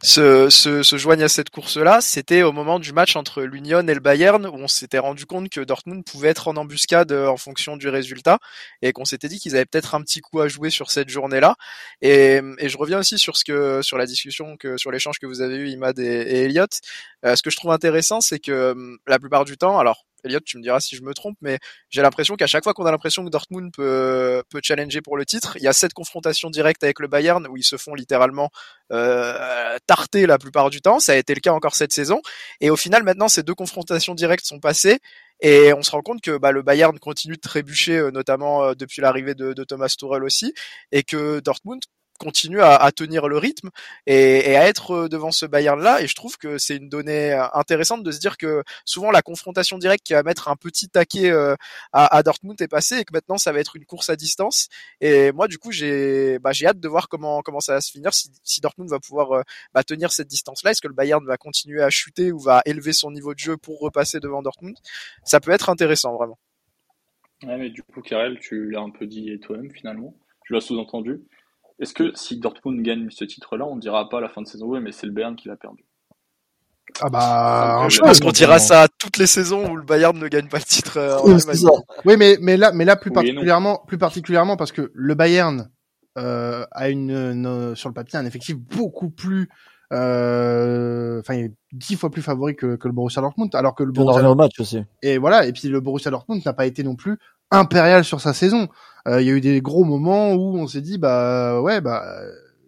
se, 0.05 0.49
se, 0.51 0.83
se 0.83 0.97
joignent 0.97 1.23
à 1.23 1.27
cette 1.27 1.49
course-là, 1.49 1.99
c'était 1.99 2.43
au 2.43 2.51
moment 2.51 2.79
du 2.79 2.93
match 2.93 3.15
entre 3.15 3.41
l'Union 3.41 3.87
et 3.87 3.93
le 3.93 3.99
Bayern, 3.99 4.45
où 4.45 4.53
on 4.53 4.67
s'était 4.67 4.99
rendu 4.99 5.25
compte 5.25 5.49
que 5.49 5.61
Dortmund 5.61 6.05
pouvait 6.05 6.29
être 6.29 6.47
en 6.47 6.55
embuscade 6.57 7.11
euh, 7.11 7.27
en 7.27 7.37
fonction 7.37 7.75
du 7.75 7.89
résultat, 7.89 8.37
et 8.83 8.93
qu'on 8.93 9.05
s'était 9.05 9.27
dit 9.27 9.39
qu'ils 9.39 9.55
avaient 9.55 9.65
peut-être 9.65 9.95
un 9.95 10.01
petit 10.01 10.21
coup 10.21 10.39
à 10.41 10.47
jouer 10.47 10.69
sur 10.69 10.91
cette 10.91 11.09
journée-là. 11.09 11.55
Et, 12.01 12.39
et, 12.59 12.69
je 12.69 12.77
reviens 12.77 12.99
aussi 12.99 13.17
sur 13.17 13.35
ce 13.35 13.43
que, 13.43 13.81
sur 13.81 13.97
la 13.97 14.05
discussion 14.05 14.57
que, 14.57 14.77
sur 14.77 14.91
l'échange 14.91 15.17
que 15.17 15.25
vous 15.25 15.41
avez 15.41 15.55
eu, 15.55 15.69
Imad 15.69 15.97
et, 15.97 16.03
et 16.03 16.43
Elliot. 16.43 16.65
Euh, 17.25 17.35
ce 17.35 17.41
que 17.41 17.49
je 17.49 17.57
trouve 17.57 17.71
intéressant, 17.71 18.21
c'est 18.21 18.39
que 18.39 18.71
hum, 18.73 18.99
la 19.07 19.17
plupart 19.17 19.43
du 19.43 19.57
temps, 19.57 19.79
alors 19.79 20.05
Elliot, 20.25 20.39
tu 20.41 20.57
me 20.57 20.63
diras 20.63 20.79
si 20.79 20.95
je 20.95 21.03
me 21.03 21.13
trompe, 21.13 21.37
mais 21.41 21.59
j'ai 21.89 22.01
l'impression 22.01 22.35
qu'à 22.35 22.47
chaque 22.47 22.63
fois 22.63 22.73
qu'on 22.73 22.85
a 22.85 22.91
l'impression 22.91 23.23
que 23.23 23.29
Dortmund 23.29 23.71
peut, 23.73 24.43
peut 24.49 24.59
challenger 24.63 25.01
pour 25.01 25.17
le 25.17 25.25
titre, 25.25 25.57
il 25.57 25.63
y 25.63 25.67
a 25.67 25.73
cette 25.73 25.93
confrontation 25.93 26.49
directe 26.49 26.83
avec 26.83 26.99
le 26.99 27.07
Bayern 27.07 27.45
où 27.47 27.57
ils 27.57 27.63
se 27.63 27.77
font 27.77 27.93
littéralement 27.93 28.49
euh, 28.91 29.77
tarter 29.87 30.25
la 30.25 30.37
plupart 30.37 30.69
du 30.69 30.81
temps. 30.81 30.99
Ça 30.99 31.13
a 31.13 31.15
été 31.15 31.33
le 31.33 31.39
cas 31.39 31.53
encore 31.53 31.75
cette 31.75 31.93
saison. 31.93 32.21
Et 32.61 32.69
au 32.69 32.75
final, 32.75 33.03
maintenant, 33.03 33.27
ces 33.27 33.43
deux 33.43 33.55
confrontations 33.55 34.15
directes 34.15 34.45
sont 34.45 34.59
passées. 34.59 34.99
Et 35.41 35.73
on 35.73 35.81
se 35.81 35.91
rend 35.91 36.01
compte 36.01 36.21
que 36.21 36.37
bah, 36.37 36.51
le 36.51 36.61
Bayern 36.61 36.97
continue 36.99 37.35
de 37.35 37.41
trébucher, 37.41 37.97
euh, 37.97 38.11
notamment 38.11 38.63
euh, 38.63 38.73
depuis 38.73 39.01
l'arrivée 39.01 39.35
de, 39.35 39.53
de, 39.53 39.63
Thomas 39.63 39.93
Tuchel 39.97 40.23
aussi, 40.23 40.53
et 40.91 41.03
que 41.03 41.41
Dortmund 41.41 41.81
continue 42.17 42.61
à, 42.61 42.75
à, 42.75 42.91
tenir 42.91 43.27
le 43.27 43.37
rythme 43.37 43.69
et, 44.05 44.51
et, 44.51 44.55
à 44.55 44.67
être 44.67 44.91
euh, 44.91 45.09
devant 45.09 45.31
ce 45.31 45.45
Bayern 45.45 45.81
là 45.81 46.01
et 46.01 46.07
je 46.07 46.15
trouve 46.15 46.37
que 46.37 46.57
c'est 46.57 46.77
une 46.77 46.89
donnée 46.89 47.33
euh, 47.33 47.45
intéressante 47.53 48.03
de 48.03 48.11
se 48.11 48.19
dire 48.19 48.37
que 48.37 48.63
souvent 48.85 49.11
la 49.11 49.21
confrontation 49.21 49.77
directe 49.77 50.05
qui 50.05 50.13
va 50.13 50.23
mettre 50.23 50.47
un 50.47 50.55
petit 50.55 50.89
taquet 50.89 51.29
euh, 51.29 51.55
à, 51.91 52.15
à, 52.15 52.23
Dortmund 52.23 52.59
est 52.61 52.67
passée 52.67 52.99
et 52.99 53.05
que 53.05 53.13
maintenant 53.13 53.37
ça 53.37 53.51
va 53.51 53.59
être 53.59 53.75
une 53.75 53.85
course 53.85 54.09
à 54.09 54.15
distance. 54.15 54.69
Et 55.01 55.31
moi 55.31 55.47
du 55.47 55.57
coup 55.57 55.71
j'ai 55.71 56.39
bah, 56.39 56.51
j'ai 56.51 56.67
hâte 56.67 56.79
de 56.79 56.87
voir 56.87 57.09
comment 57.09 57.41
comment 57.41 57.59
ça 57.59 57.73
va 57.73 57.81
se 57.81 57.91
finir 57.91 58.13
si, 58.13 58.31
si 58.43 58.61
Dortmund 58.61 58.89
va 58.89 58.99
pouvoir 58.99 59.43
bah, 59.73 59.83
tenir 59.83 60.11
cette 60.11 60.27
distance 60.27 60.63
là 60.63 60.71
est-ce 60.71 60.81
que 60.81 60.87
le 60.87 60.93
Bayern 60.93 61.25
va 61.25 61.37
continuer 61.37 61.81
à 61.81 61.89
chuter 61.89 62.31
ou 62.31 62.39
va 62.39 62.61
élever 62.65 62.93
son 62.93 63.11
niveau 63.11 63.33
de 63.33 63.39
jeu 63.39 63.57
pour 63.57 63.79
repasser 63.79 64.19
devant 64.19 64.41
Dortmund? 64.41 64.77
Ça 65.23 65.39
peut 65.39 65.51
être 65.51 65.69
intéressant 65.69 66.15
vraiment. 66.15 66.37
Ouais, 67.43 67.57
mais 67.57 67.69
du 67.69 67.83
coup 67.83 68.01
Karel 68.01 68.39
tu 68.39 68.69
l'as 68.71 68.81
un 68.81 68.89
peu 68.89 69.05
dit 69.05 69.37
toi-même 69.41 69.71
finalement. 69.71 70.15
Tu 70.45 70.53
l'as 70.53 70.61
sous-entendu 70.61 71.21
est-ce 71.79 71.93
que 71.93 72.11
si 72.15 72.39
Dortmund 72.39 72.81
gagne 72.81 73.09
ce 73.09 73.25
titre-là, 73.25 73.65
on 73.65 73.75
ne 73.75 73.81
dira 73.81 74.09
pas 74.09 74.19
à 74.19 74.21
la 74.21 74.29
fin 74.29 74.41
de 74.41 74.47
saison, 74.47 74.67
ouais, 74.67 74.79
mais 74.79 74.91
c'est 74.91 75.05
le 75.05 75.11
Bayern 75.11 75.35
qui 75.35 75.47
l'a 75.47 75.55
perdu 75.55 75.85
ah 77.01 77.09
bah, 77.09 77.87
je 77.89 77.99
pense 77.99 78.19
qu'on 78.19 78.31
dira 78.31 78.57
ça 78.59 78.87
toutes 78.99 79.17
les 79.17 79.27
saisons 79.27 79.71
où 79.71 79.75
le 79.75 79.83
Bayern 79.83 80.17
ne 80.17 80.27
gagne 80.27 80.47
pas 80.47 80.59
le 80.59 80.63
titre. 80.63 80.97
Euh, 80.97 81.17
oui, 82.05 82.15
mais 82.17 82.37
mais 82.39 82.55
là, 82.55 82.71
mais 82.73 82.85
là 82.85 82.95
plus 82.95 83.11
particulièrement, 83.11 83.83
plus 83.85 83.97
particulièrement 83.97 84.55
parce 84.55 84.71
que 84.71 84.91
le 84.93 85.15
Bayern 85.15 85.69
euh, 86.17 86.65
a 86.71 86.89
une, 86.89 87.11
une, 87.11 87.75
sur 87.75 87.89
le 87.89 87.93
papier 87.93 88.17
un 88.17 88.25
effectif 88.25 88.55
beaucoup 88.55 89.09
plus, 89.09 89.49
euh, 89.91 91.19
enfin, 91.19 91.37
euh, 91.37 91.49
dix 91.73 91.97
fois 91.97 92.09
plus 92.09 92.21
favori 92.21 92.55
que, 92.55 92.77
que 92.77 92.87
le 92.87 92.93
Borussia 92.93 93.21
Dortmund, 93.21 93.53
alors 93.53 93.75
que 93.75 93.83
le 93.83 93.91
Borussia 93.91 94.33
match 94.33 94.59
aussi. 94.59 94.81
Et 95.01 95.17
voilà, 95.17 95.45
et 95.45 95.51
puis 95.51 95.67
le 95.67 95.81
Borussia 95.81 96.11
Dortmund 96.11 96.41
n'a 96.45 96.53
pas 96.53 96.65
été 96.65 96.83
non 96.83 96.95
plus 96.95 97.17
impérial 97.51 98.03
sur 98.03 98.21
sa 98.21 98.33
saison. 98.33 98.67
Euh, 99.07 99.21
il 99.21 99.27
y 99.27 99.29
a 99.29 99.33
eu 99.33 99.41
des 99.41 99.61
gros 99.61 99.83
moments 99.83 100.33
où 100.33 100.57
on 100.57 100.67
s'est 100.67 100.81
dit 100.81 100.97
bah 100.97 101.61
ouais 101.61 101.79
bah 101.79 102.03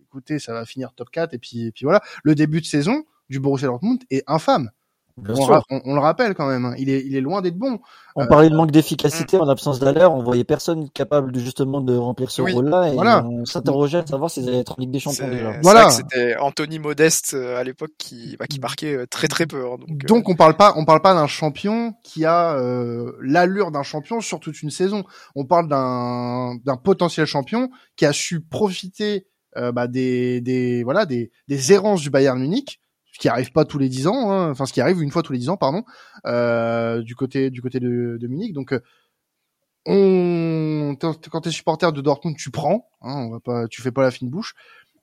écoutez 0.03 0.39
ça 0.39 0.53
va 0.53 0.65
finir 0.65 0.93
top 0.93 1.09
4 1.09 1.33
et 1.33 1.39
puis 1.39 1.67
et 1.67 1.71
puis 1.71 1.85
voilà 1.85 2.01
le 2.23 2.35
début 2.35 2.61
de 2.61 2.65
saison 2.65 3.03
du 3.29 3.39
Borussia 3.39 3.67
Dortmund 3.67 4.03
est 4.11 4.23
infâme 4.27 4.69
on, 5.17 5.95
le 5.95 5.99
rappelle 5.99 6.35
quand 6.35 6.47
même, 6.47 6.65
hein. 6.65 6.73
il, 6.77 6.89
est, 6.89 7.03
il 7.05 7.15
est 7.15 7.21
loin 7.21 7.41
d'être 7.41 7.57
bon. 7.57 7.79
On 8.15 8.23
euh, 8.23 8.27
parlait 8.27 8.49
de 8.49 8.55
manque 8.55 8.71
d'efficacité 8.71 9.37
en 9.37 9.47
absence 9.47 9.79
d'Aller, 9.79 10.05
on 10.05 10.21
voyait 10.21 10.43
personne 10.43 10.89
capable 10.89 11.31
de 11.31 11.39
justement 11.39 11.81
de 11.81 11.95
remplir 11.95 12.29
ce 12.29 12.41
rôle-là 12.41 12.89
et 12.89 12.93
voilà. 12.93 13.25
on 13.25 13.45
s'interrogeait 13.45 13.99
à 13.99 14.05
savoir 14.05 14.29
s'ils 14.29 14.47
allaient 14.47 14.59
être 14.59 14.73
en 14.73 14.81
Ligue 14.81 14.91
des 14.91 14.99
Champions 14.99 15.27
déjà. 15.27 15.59
Voilà. 15.63 15.89
C'était 15.89 16.35
Anthony 16.37 16.79
Modeste 16.79 17.33
euh, 17.33 17.57
à 17.57 17.63
l'époque 17.63 17.91
qui, 17.97 18.35
bah, 18.37 18.45
qui 18.47 18.59
marquait 18.59 18.95
euh, 18.95 19.05
très 19.07 19.27
très 19.27 19.47
peu. 19.47 19.65
Hein, 19.65 19.77
donc, 19.87 20.05
donc 20.05 20.29
on 20.29 20.35
parle 20.35 20.55
pas, 20.55 20.73
on 20.77 20.85
parle 20.85 21.01
pas 21.01 21.13
d'un 21.13 21.27
champion 21.27 21.93
qui 22.03 22.25
a 22.25 22.55
euh, 22.55 23.11
l'allure 23.21 23.71
d'un 23.71 23.83
champion 23.83 24.21
sur 24.21 24.39
toute 24.39 24.61
une 24.61 24.69
saison. 24.69 25.03
On 25.35 25.45
parle 25.45 25.67
d'un 25.67 26.55
d'un 26.63 26.77
potentiel 26.77 27.25
champion 27.25 27.69
qui 27.95 28.05
a 28.05 28.13
su 28.13 28.41
profiter 28.41 29.27
bah, 29.73 29.87
des, 29.87 30.39
des 30.41 30.83
voilà 30.83 31.07
des, 31.07 31.31
des 31.47 31.73
errances 31.73 32.01
du 32.01 32.11
Bayern 32.11 32.39
Munich 32.39 32.79
ce 33.17 33.19
qui 33.19 33.29
arrive 33.29 33.51
pas 33.51 33.65
tous 33.65 33.79
les 33.79 33.89
dix 33.89 34.05
ans, 34.05 34.31
hein, 34.31 34.51
enfin 34.51 34.67
ce 34.67 34.73
qui 34.73 34.79
arrive 34.79 35.01
une 35.01 35.09
fois 35.09 35.23
tous 35.23 35.33
les 35.33 35.39
dix 35.39 35.49
ans, 35.49 35.57
pardon, 35.57 35.83
euh, 36.27 37.01
du 37.01 37.15
côté 37.15 37.49
du 37.49 37.63
côté 37.63 37.79
de, 37.79 38.19
de 38.21 38.27
Munich. 38.27 38.53
Donc, 38.53 38.73
euh, 38.73 38.79
on, 39.87 40.95
quand 40.99 41.41
t'es 41.41 41.49
supporter 41.49 41.91
de 41.91 42.01
Dortmund, 42.01 42.37
tu 42.37 42.51
prends, 42.51 42.87
hein, 43.01 43.15
on 43.15 43.31
va 43.31 43.39
pas, 43.39 43.67
tu 43.67 43.81
fais 43.81 43.91
pas 43.91 44.03
la 44.03 44.11
fine 44.11 44.29
bouche, 44.29 44.53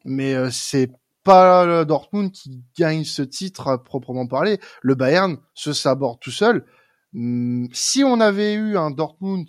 mais 0.05 0.33
euh, 0.33 0.49
c'est 0.53 0.93
pas 1.25 1.85
Dortmund 1.85 2.31
qui 2.31 2.63
gagne 2.79 3.03
ce 3.03 3.23
titre 3.23 3.67
à 3.67 3.83
proprement 3.83 4.29
parler. 4.29 4.61
Le 4.83 4.95
Bayern 4.95 5.39
se 5.55 5.73
saborde 5.73 6.21
tout 6.21 6.31
seul. 6.31 6.65
Hum, 7.17 7.67
si 7.73 8.05
on 8.05 8.21
avait 8.21 8.55
eu 8.55 8.77
un 8.77 8.93
Dortmund 8.93 9.49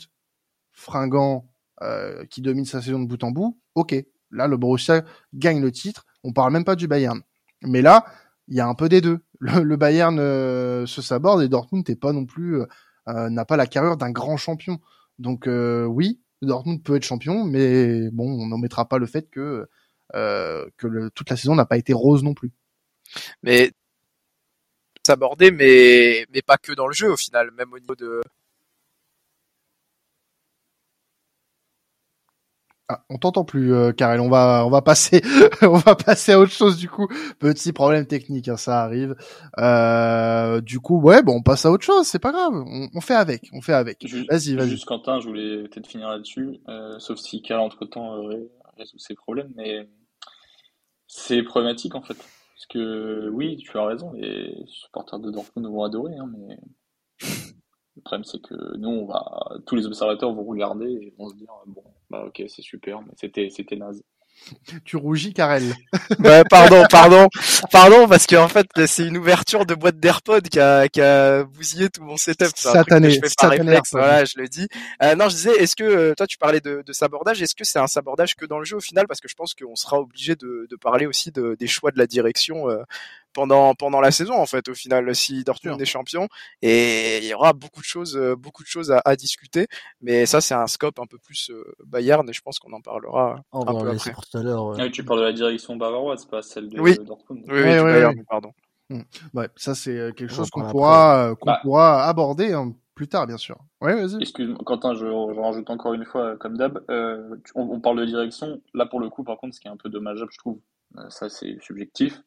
fringant 0.72 1.52
euh, 1.84 2.26
qui 2.32 2.42
domine 2.42 2.66
sa 2.66 2.82
saison 2.82 3.00
de 3.00 3.06
bout 3.06 3.24
en 3.24 3.30
bout, 3.30 3.60
ok. 3.76 3.96
Là, 4.32 4.48
le 4.48 4.58
Borussia 4.58 5.04
gagne 5.36 5.62
le 5.62 5.72
titre. 5.72 6.08
On 6.24 6.34
parle 6.34 6.52
même 6.52 6.66
pas 6.66 6.76
du 6.76 6.88
Bayern. 6.88 7.22
Mais 7.62 7.82
là, 7.82 8.06
il 8.48 8.56
y 8.56 8.60
a 8.60 8.68
un 8.68 8.76
peu 8.76 8.90
des 8.90 9.02
deux. 9.02 9.20
Le, 9.40 9.76
Bayern 9.76 10.18
se 10.18 11.02
saborde 11.02 11.42
et 11.44 11.50
Dortmund 11.50 11.88
n'est 11.88 11.96
pas 11.96 12.14
non 12.14 12.26
plus 12.26 12.62
n'a 13.08 13.46
pas 13.46 13.58
la 13.58 13.68
carrure 13.68 13.98
d'un 13.98 14.12
grand 14.12 14.38
champion. 14.38 14.80
Donc 15.20 15.48
oui, 15.48 16.22
Dortmund 16.42 16.84
peut 16.84 16.96
être 16.96 17.04
champion, 17.06 17.44
mais 17.44 18.10
bon, 18.12 18.30
on 18.42 18.48
n'en 18.48 18.58
mettra 18.58 18.88
pas 18.88 18.98
le 18.98 19.06
fait 19.06 19.30
que 19.30 19.68
que 20.14 21.10
toute 21.10 21.30
la 21.30 21.38
saison 21.38 21.56
n'a 21.56 21.66
pas 21.66 21.78
été 21.78 21.94
rose 21.94 22.24
non 22.24 22.34
plus. 22.34 22.52
Mais 23.44 23.72
s'aborder, 25.06 25.52
mais 25.52 26.26
mais 26.34 26.42
pas 26.42 26.58
que 26.58 26.74
dans 26.74 26.88
le 26.88 26.94
jeu 26.94 27.12
au 27.12 27.18
final, 27.18 27.52
même 27.52 27.72
au 27.74 27.80
niveau 27.80 27.96
de 27.96 28.22
Ah, 32.88 33.04
on 33.10 33.18
t'entend 33.18 33.46
plus, 33.46 33.74
euh, 33.74 33.92
Karel. 33.94 34.20
On 34.20 34.30
va, 34.30 34.64
on 34.64 34.70
va 34.70 34.84
passer, 34.84 35.22
on 35.64 35.78
va 35.78 35.96
passer 35.96 36.34
à 36.34 36.40
autre 36.40 36.52
chose 36.52 36.78
du 36.78 36.88
coup. 36.88 37.08
Petit 37.40 37.74
problème 37.74 38.06
technique, 38.06 38.48
hein, 38.48 38.58
ça 38.58 38.84
arrive. 38.84 39.16
Euh, 39.58 40.62
du 40.62 40.80
coup, 40.80 41.02
ouais, 41.02 41.24
bon, 41.24 41.38
on 41.38 41.42
passe 41.42 41.66
à 41.66 41.72
autre 41.72 41.84
chose. 41.84 42.06
C'est 42.06 42.20
pas 42.20 42.32
grave. 42.32 42.54
On, 42.54 43.02
fait 43.02 43.16
avec, 43.16 43.50
on 43.54 43.62
fait 43.62 43.74
avec. 43.74 44.04
Vas-y, 44.30 44.56
vas-y. 44.56 44.70
Juste 44.70 44.86
Quentin, 44.86 45.20
je 45.20 45.28
voulais 45.28 45.64
peut-être 45.64 45.88
finir 45.88 46.10
là-dessus, 46.10 46.60
euh, 46.70 47.00
sauf 47.00 47.18
si 47.18 47.42
Karel 47.42 47.66
entre 47.66 47.86
temps 47.86 48.22
résout 48.78 49.00
ses 49.00 49.16
problèmes, 49.16 49.52
mais 49.56 49.90
c'est 51.08 51.42
problématique 51.42 51.96
en 51.96 52.02
fait, 52.02 52.16
parce 52.16 52.66
que 52.70 53.30
oui, 53.30 53.58
tu 53.58 53.76
as 53.80 53.86
raison. 53.86 54.12
Les 54.14 54.54
supporters 54.68 55.20
de 55.20 55.32
Dortmund 55.32 55.68
vont 55.68 55.84
adorer, 55.84 56.14
hein, 56.18 56.30
mais 56.38 56.60
le 57.96 58.02
problème 58.02 58.24
c'est 58.24 58.42
que 58.42 58.78
nous, 58.78 58.90
on 58.90 59.06
va, 59.06 59.58
tous 59.66 59.76
les 59.76 59.86
observateurs 59.86 60.34
vont 60.34 60.44
regarder 60.44 60.86
et 60.86 61.14
vont 61.18 61.30
se 61.30 61.36
dire 61.36 61.52
bon 61.68 61.84
bah 62.10 62.26
ok, 62.28 62.44
c'est 62.48 62.62
super, 62.62 63.02
mais 63.02 63.14
c'était 63.16 63.50
c'était 63.50 63.76
naze. 63.76 64.04
Tu 64.86 64.98
rougis, 64.98 65.34
Karel. 65.34 65.74
ouais, 66.20 66.44
pardon, 66.50 66.84
pardon, 66.90 67.28
pardon, 67.72 68.08
parce 68.08 68.28
qu'en 68.28 68.48
fait, 68.48 68.68
c'est 68.88 69.08
une 69.08 69.18
ouverture 69.18 69.66
de 69.66 69.76
boîte 69.76 70.00
d'AirPod 70.00 70.48
qui 70.48 70.60
a, 70.60 70.88
qui 70.88 71.02
a 71.02 71.44
bousillé 71.44 71.90
tout 71.90 72.04
mon 72.04 72.18
setup. 72.18 72.52
Satané, 72.56 73.12
je 73.12 73.20
fais 73.20 73.34
par 73.38 73.52
réflexe, 73.52 73.92
voilà, 73.92 74.26
je 74.26 74.34
le 74.38 74.48
dis. 74.48 74.68
Euh, 75.04 75.16
non, 75.16 75.30
je 75.30 75.36
disais, 75.36 75.56
est-ce 75.56 75.76
que, 75.76 75.84
euh, 75.84 76.14
toi, 76.16 76.28
tu 76.28 76.38
parlais 76.38 76.62
de, 76.62 76.84
de 76.86 76.94
sabordage, 76.94 77.42
est-ce 77.42 77.56
que 77.56 77.64
c'est 77.64 77.80
un 77.80 77.88
sabordage 77.88 78.36
que 78.36 78.46
dans 78.46 78.60
le 78.60 78.66
jeu 78.66 78.78
au 78.78 78.82
final? 78.82 79.08
Parce 79.08 79.22
que 79.22 79.28
je 79.28 79.36
pense 79.36 79.54
qu'on 79.54 79.76
sera 79.76 80.00
obligé 80.00 80.36
de, 80.36 80.68
de 80.70 80.76
parler 80.76 81.06
aussi 81.06 81.32
de, 81.32 81.56
des 81.60 81.68
choix 81.68 81.92
de 81.92 81.98
la 81.98 82.08
direction 82.08 82.70
euh, 82.70 82.84
pendant 83.36 83.76
pendant 83.76 84.02
la 84.02 84.10
saison 84.10 84.34
en 84.34 84.46
fait 84.48 84.68
au 84.70 84.74
final 84.74 85.14
si 85.14 85.44
Dortmund 85.44 85.80
est 85.80 85.86
champion. 85.86 86.28
Et 86.64 87.20
il 87.20 87.26
y 87.26 87.34
aura 87.34 87.54
beaucoup 87.54 87.82
de 87.82 87.86
choses 87.86 88.18
euh, 88.18 88.36
beaucoup 88.36 88.64
de 88.64 88.68
choses 88.68 88.92
à, 88.92 89.02
à 89.06 89.16
discuter. 89.16 89.68
Mais 90.02 90.26
ça 90.26 90.42
c'est 90.42 90.56
un 90.56 90.66
scope 90.66 90.98
un 91.00 91.06
peu 91.06 91.20
plus 91.20 91.52
euh, 91.52 91.76
Bayern 91.86 92.28
et 92.28 92.34
je 92.34 92.42
pense 92.42 92.58
qu'on 92.58 92.74
en 92.74 92.82
parlera 92.82 93.44
un 93.52 93.66
peu 93.66 93.92
après. 93.92 94.14
Tout 94.14 94.38
à 94.38 94.42
l'heure, 94.42 94.80
ah 94.80 94.90
tu 94.90 95.04
parles 95.04 95.20
de 95.20 95.26
la 95.26 95.34
direction 95.34 95.76
bavaroise 95.76 96.26
pas 96.26 96.42
celle 96.42 96.70
de, 96.70 97.04
Dortmund. 97.04 97.44
Oui, 97.48 97.62
oui, 97.62 97.84
Bayern, 97.84 98.24
pardon. 98.28 98.54
Ouais 99.34 99.50
ça 99.56 99.76
c'est 99.76 99.98
euh, 99.98 100.12
quelque 100.12 100.34
chose 100.34 100.50
qu'on 100.50 100.70
pourra 100.70 101.36
qu'on 101.40 101.48
bah. 101.48 101.60
pourra 101.64 102.06
aborder 102.06 102.54
hein, 102.54 102.74
plus 102.94 103.08
tard 103.08 103.28
bien 103.28 103.38
sûr. 103.38 103.58
Ouais 103.82 103.96
vas-y. 103.96 104.22
Excuse 104.22 104.56
Quentin 104.66 104.94
je, 104.94 105.08
je, 105.08 105.40
rajoute 105.40 105.70
encore 105.70 105.94
une 105.94 106.06
fois 106.06 106.38
comme 106.38 106.56
d'hab 106.56 106.80
on, 106.88 107.40
on 107.56 107.80
parle 107.82 108.00
de 108.00 108.06
direction. 108.06 108.62
Là 108.74 108.86
pour 108.86 109.02
le 109.02 109.10
coup 109.10 109.24
par 109.24 109.38
contre 109.38 109.56
ce 109.56 109.60
qui 109.60 109.68
est 109.68 109.72
un 109.72 109.78
peu 109.78 109.90
dommageable 109.90 110.32
je 110.32 110.38
trouve 110.38 110.60
ça 111.10 111.28
c'est 111.30 111.58
subjectif 111.62 112.22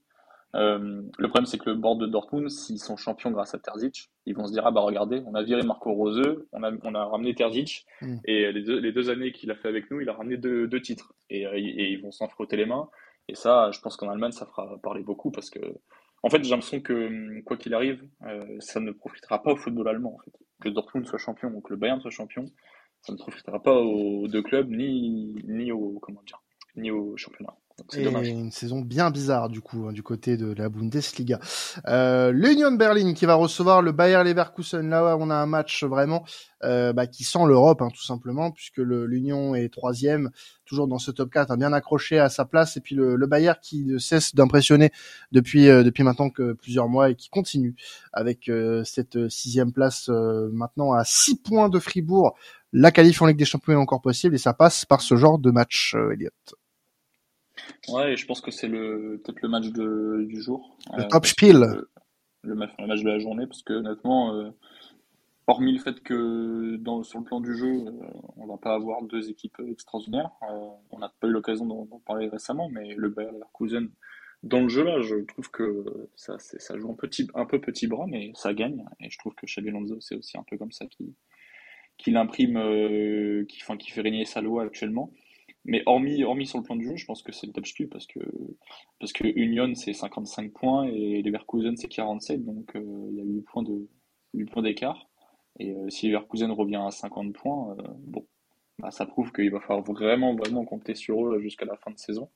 euh, 0.55 1.02
le 1.19 1.28
problème, 1.28 1.47
c'est 1.47 1.59
que 1.59 1.69
le 1.69 1.76
board 1.76 2.00
de 2.00 2.07
Dortmund, 2.07 2.49
s'ils 2.49 2.78
sont 2.78 2.97
champions 2.97 3.31
grâce 3.31 3.55
à 3.55 3.59
Terzic, 3.59 4.11
ils 4.25 4.35
vont 4.35 4.47
se 4.47 4.52
dire 4.52 4.67
ah 4.67 4.71
bah 4.71 4.81
regardez, 4.81 5.23
on 5.26 5.35
a 5.35 5.43
viré 5.43 5.62
Marco 5.62 5.93
Rose, 5.93 6.23
on 6.52 6.62
a, 6.62 6.73
on 6.83 6.95
a 6.95 7.05
ramené 7.05 7.35
Terzic, 7.35 7.87
mm. 8.00 8.17
et 8.25 8.52
les 8.52 8.62
deux, 8.62 8.78
les 8.78 8.93
deux 8.93 9.11
années 9.11 9.33
qu'il 9.33 9.50
a 9.50 9.55
fait 9.55 9.69
avec 9.69 9.90
nous, 9.90 10.00
il 10.00 10.09
a 10.09 10.14
ramené 10.14 10.37
deux, 10.37 10.67
deux 10.67 10.81
titres, 10.81 11.12
et, 11.28 11.47
euh, 11.47 11.52
et, 11.55 11.93
ils 11.93 12.00
vont 12.00 12.12
s'en 12.12 12.28
frotter 12.28 12.57
les 12.57 12.67
mains. 12.67 12.88
Et 13.28 13.35
ça, 13.35 13.71
je 13.73 13.81
pense 13.81 13.97
qu'en 13.97 14.09
Allemagne, 14.09 14.33
ça 14.33 14.47
fera 14.47 14.78
parler 14.83 15.02
beaucoup 15.02 15.31
parce 15.31 15.50
que, 15.50 15.61
en 16.23 16.31
fait, 16.31 16.43
j'ai 16.43 16.50
l'impression 16.50 16.81
que 16.81 17.40
quoi 17.43 17.59
qu'il 17.59 17.75
arrive, 17.75 18.02
euh, 18.26 18.57
ça 18.61 18.81
ne 18.81 18.90
profitera 18.90 19.43
pas 19.43 19.52
au 19.52 19.57
football 19.57 19.88
allemand. 19.88 20.14
En 20.14 20.19
fait. 20.19 20.33
Que 20.62 20.71
Dortmund 20.71 21.07
soit 21.07 21.19
champion 21.19 21.50
ou 21.50 21.61
que 21.61 21.75
le 21.75 21.76
Bayern 21.76 22.00
soit 22.00 22.11
champion, 22.11 22.47
ça 23.02 23.12
ne 23.12 23.19
profitera 23.19 23.62
pas 23.62 23.75
aux 23.75 24.26
deux 24.28 24.43
clubs 24.43 24.71
ni 24.71 25.37
ni 25.47 25.71
au 25.71 25.99
comment 26.00 26.23
dire 26.23 26.43
ni 26.75 26.90
au 26.90 27.17
championnat. 27.17 27.55
Et 27.97 28.29
une 28.29 28.51
saison 28.51 28.81
bien 28.81 29.11
bizarre 29.11 29.49
du 29.49 29.61
coup 29.61 29.87
hein, 29.87 29.93
du 29.93 30.03
côté 30.03 30.37
de 30.37 30.53
la 30.53 30.69
Bundesliga. 30.69 31.39
Euh, 31.87 32.33
L'Union 32.33 32.73
Berlin 32.73 33.15
qui 33.15 33.25
va 33.25 33.35
recevoir 33.35 33.83
le 33.83 33.93
Bayer 33.93 34.23
Leverkusen. 34.25 34.89
Là 34.91 35.17
on 35.19 35.31
a 35.31 35.37
un 35.37 35.47
match 35.47 35.85
vraiment 35.85 36.25
euh, 36.65 36.93
bah, 36.93 37.07
qui 37.07 37.25
sent 37.25 37.47
l'Europe 37.47 37.81
hein, 37.81 37.89
tout 37.95 38.03
simplement 38.03 38.51
puisque 38.51 38.79
l'Union 38.79 39.55
est 39.55 39.73
troisième, 39.73 40.31
toujours 40.65 40.89
dans 40.89 40.99
ce 40.99 41.11
top 41.11 41.31
4, 41.31 41.53
hein, 41.53 41.57
bien 41.57 41.73
accroché 41.73 42.19
à 42.19 42.29
sa 42.29 42.45
place. 42.45 42.77
Et 42.77 42.81
puis 42.81 42.95
le, 42.95 43.17
le 43.17 43.27
Bayer 43.27 43.53
qui 43.63 43.85
ne 43.85 43.99
cesse 43.99 44.35
d'impressionner 44.35 44.91
depuis 45.31 45.69
euh, 45.69 45.83
depuis 45.85 46.03
maintenant 46.03 46.31
que 46.31 46.53
plusieurs 46.55 46.89
mois 46.89 47.11
et 47.11 47.15
qui 47.15 47.31
continue 47.31 47.77
avec 48.13 48.49
euh, 48.49 48.83
cette 48.85 49.29
sixième 49.29 49.73
place 49.73 50.09
euh, 50.09 50.51
maintenant 50.53 50.93
à 50.93 51.05
six 51.05 51.37
points 51.37 51.69
de 51.69 51.79
Fribourg. 51.79 52.35
La 52.73 52.91
qualif 52.91 53.23
en 53.23 53.27
Ligue 53.27 53.39
des 53.39 53.45
Champions 53.45 53.75
est 53.75 53.77
encore 53.77 54.03
possible 54.03 54.35
et 54.35 54.39
ça 54.39 54.53
passe 54.53 54.85
par 54.85 55.01
ce 55.01 55.17
genre 55.17 55.39
de 55.39 55.51
match, 55.51 55.95
Elliot. 56.13 56.31
Ouais, 57.88 58.17
je 58.17 58.27
pense 58.27 58.41
que 58.41 58.50
c'est 58.50 58.69
le 58.69 59.21
peut-être 59.25 59.41
le 59.43 59.49
match 59.49 59.69
de, 59.69 60.25
du 60.29 60.41
jour. 60.43 60.77
Le 60.97 61.05
top 61.09 61.27
spiel. 61.27 61.65
Le, 62.43 62.55
match, 62.55 62.71
le, 62.79 62.87
match 62.87 63.03
de 63.03 63.09
la 63.09 63.19
journée, 63.19 63.47
parce 63.47 63.62
que 63.62 63.75
honnêtement, 63.75 64.35
euh, 64.35 64.50
hormis 65.47 65.73
le 65.73 65.79
fait 65.81 66.00
que 66.03 66.77
dans, 66.77 67.03
sur 67.03 67.19
le 67.19 67.25
plan 67.25 67.41
du 67.41 67.57
jeu, 67.57 67.87
euh, 67.87 67.93
on 68.37 68.47
va 68.47 68.57
pas 68.57 68.75
avoir 68.75 69.03
deux 69.03 69.31
équipes 69.31 69.61
extraordinaires. 69.69 70.31
Euh, 70.43 70.69
on 70.91 70.99
n'a 70.99 71.12
pas 71.21 71.29
eu 71.29 71.31
l'occasion 71.31 71.67
d'en 71.67 71.99
parler 72.07 72.29
récemment, 72.29 72.69
mais 72.69 72.95
le 72.95 73.09
Bayer 73.09 73.31
Leverkusen, 73.31 73.88
dans 74.43 74.61
le 74.61 74.69
jeu 74.69 74.85
là, 74.85 75.00
je 75.00 75.17
trouve 75.25 75.50
que 75.50 75.85
ça, 76.15 76.37
ça 76.38 76.79
joue 76.79 76.91
un, 76.91 76.95
petit, 76.95 77.27
un 77.35 77.45
peu 77.45 77.61
petit 77.61 77.87
bras, 77.87 78.07
mais 78.07 78.31
ça 78.35 78.55
gagne. 78.55 78.85
Et 79.00 79.11
je 79.11 79.19
trouve 79.19 79.35
que 79.35 79.47
Xabi 79.47 79.69
Alonso, 79.69 80.00
c'est 80.00 80.15
aussi 80.15 80.38
un 80.38 80.45
peu 80.49 80.57
comme 80.57 80.73
ça 80.73 80.87
qui 80.87 81.15
qui 81.97 82.12
l'imprime, 82.12 83.45
qui, 83.49 83.59
enfin, 83.61 83.77
qui 83.77 83.91
fait 83.91 84.03
régner 84.03 84.25
sa 84.25 84.41
loi 84.41 84.62
actuellement. 84.62 85.11
Mais 85.69 85.83
hormis, 85.85 86.25
hormis 86.25 86.47
sur 86.47 86.57
le 86.57 86.65
plan 86.65 86.77
du 86.77 86.87
jeu, 86.87 86.97
je 86.97 87.05
pense 87.05 87.23
que 87.23 87.31
c'est 87.31 87.47
le 87.47 87.53
top 87.53 87.67
parce 87.91 88.07
que, 88.07 88.21
parce 88.99 89.13
que 89.13 89.25
Union 89.39 89.75
c'est 89.75 89.93
55 89.93 90.51
points 90.55 90.85
et 90.87 91.21
Leverkusen 91.21 91.77
c'est 91.77 91.89
47, 91.89 92.43
donc 92.43 92.75
euh, 92.75 93.09
il 93.11 93.19
y 93.19 93.21
a 93.21 93.25
8 93.25 93.43
points 93.43 93.63
de 93.63 93.87
8 94.33 94.47
points 94.47 94.63
d'écart. 94.63 95.11
Et 95.59 95.75
euh, 95.75 95.91
si 95.91 96.07
Leverkusen 96.09 96.51
revient 96.53 96.81
à 96.83 96.91
50 96.91 97.35
points, 97.35 97.77
euh, 97.81 97.83
bon, 97.99 98.27
bah, 98.79 98.91
ça 98.91 99.05
prouve 99.05 99.31
qu'il 99.31 99.51
va 99.51 99.61
falloir 99.61 99.83
vraiment, 99.85 100.35
vraiment 100.35 100.65
compter 100.65 100.95
sur 100.95 101.27
eux 101.27 101.39
jusqu'à 101.41 101.67
la 101.67 101.77
fin 101.77 101.91
de 101.91 101.99
saison. 101.99 102.31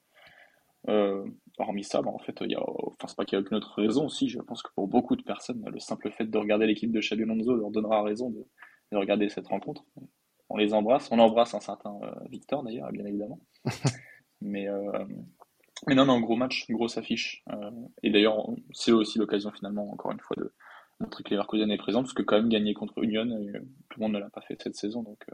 hormis 1.59 1.85
ça, 1.85 2.03
bah, 2.03 2.11
en 2.11 2.19
fait, 2.19 2.37
il 2.43 2.51
y 2.51 2.55
a, 2.55 2.63
enfin, 2.63 3.07
c'est 3.07 3.17
pas 3.17 3.25
qu'il 3.25 3.37
y 3.37 3.41
a 3.41 3.41
aucune 3.41 3.57
autre 3.57 3.81
raison 3.81 4.05
aussi. 4.05 4.29
Je 4.29 4.41
pense 4.41 4.63
que 4.63 4.71
pour 4.75 4.89
beaucoup 4.89 5.17
de 5.17 5.23
personnes, 5.23 5.65
le 5.73 5.79
simple 5.79 6.11
fait 6.11 6.27
de 6.27 6.39
regarder 6.39 6.67
l'équipe 6.67 6.93
de 6.93 7.01
Xabi 7.01 7.25
leur 7.25 7.71
donnera 7.71 8.03
raison 8.03 8.29
de, 8.29 8.45
de 8.93 8.97
regarder 8.99 9.31
cette 9.31 9.47
rencontre 9.47 9.87
on 10.53 10.57
les 10.59 10.75
embrasse. 10.75 11.09
On 11.11 11.19
embrasse 11.19 11.55
un 11.55 11.61
certain 11.61 11.99
euh, 12.03 12.11
Victor 12.31 12.63
d'ailleurs, 12.63 12.93
bien 12.93 13.07
évidemment. 13.07 13.41
mais, 14.41 14.69
euh, 14.69 15.05
mais 15.87 15.95
non, 15.95 16.05
non, 16.05 16.21
gros 16.21 16.37
match, 16.37 16.71
grosse 16.71 16.99
affiche. 16.99 17.43
Euh, 17.51 17.71
et 18.03 18.11
d'ailleurs, 18.11 18.47
c'est 18.73 18.93
aussi 18.93 19.19
l'occasion 19.19 19.51
finalement, 19.51 19.91
encore 19.91 20.13
une 20.13 20.21
fois, 20.21 20.37
de 20.37 20.53
montrer 21.01 21.25
que 21.25 21.31
Leverkusen 21.31 21.71
est 21.71 21.79
présent, 21.79 22.03
parce 22.03 22.13
que 22.13 22.23
quand 22.23 22.37
même 22.37 22.51
gagner 22.51 22.75
contre 22.75 23.03
Union, 23.03 23.25
tout 23.89 23.99
le 23.99 24.03
monde 24.03 24.13
ne 24.13 24.19
l'a 24.19 24.31
pas 24.31 24.43
fait 24.43 24.61
cette 24.63 24.77
saison, 24.77 25.03
donc, 25.03 25.25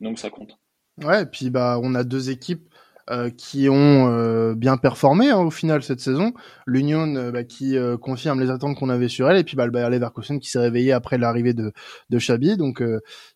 donc 0.00 0.18
ça 0.18 0.30
compte. 0.30 0.58
Ouais, 1.02 1.22
et 1.24 1.26
puis 1.26 1.50
bah 1.50 1.80
on 1.82 1.96
a 1.96 2.04
deux 2.04 2.30
équipes 2.30 2.72
euh, 3.10 3.28
qui 3.28 3.68
ont 3.68 4.08
euh, 4.10 4.54
bien 4.54 4.78
performé 4.78 5.28
hein, 5.28 5.36
au 5.36 5.50
final 5.50 5.82
cette 5.82 6.00
saison. 6.00 6.32
L'Union 6.66 7.14
euh, 7.16 7.30
bah, 7.30 7.44
qui 7.44 7.76
confirme 8.00 8.40
les 8.40 8.48
attentes 8.48 8.78
qu'on 8.78 8.88
avait 8.88 9.10
sur 9.10 9.28
elle 9.30 9.36
et 9.36 9.44
puis 9.44 9.56
bah, 9.56 9.66
le 9.66 9.72
Bayer 9.72 9.90
Leverkusen 9.90 10.40
qui 10.40 10.48
s'est 10.48 10.58
réveillé 10.58 10.92
après 10.92 11.18
l'arrivée 11.18 11.52
de 11.52 11.72
de 12.08 12.18
Xabi. 12.18 12.56
Donc 12.56 12.82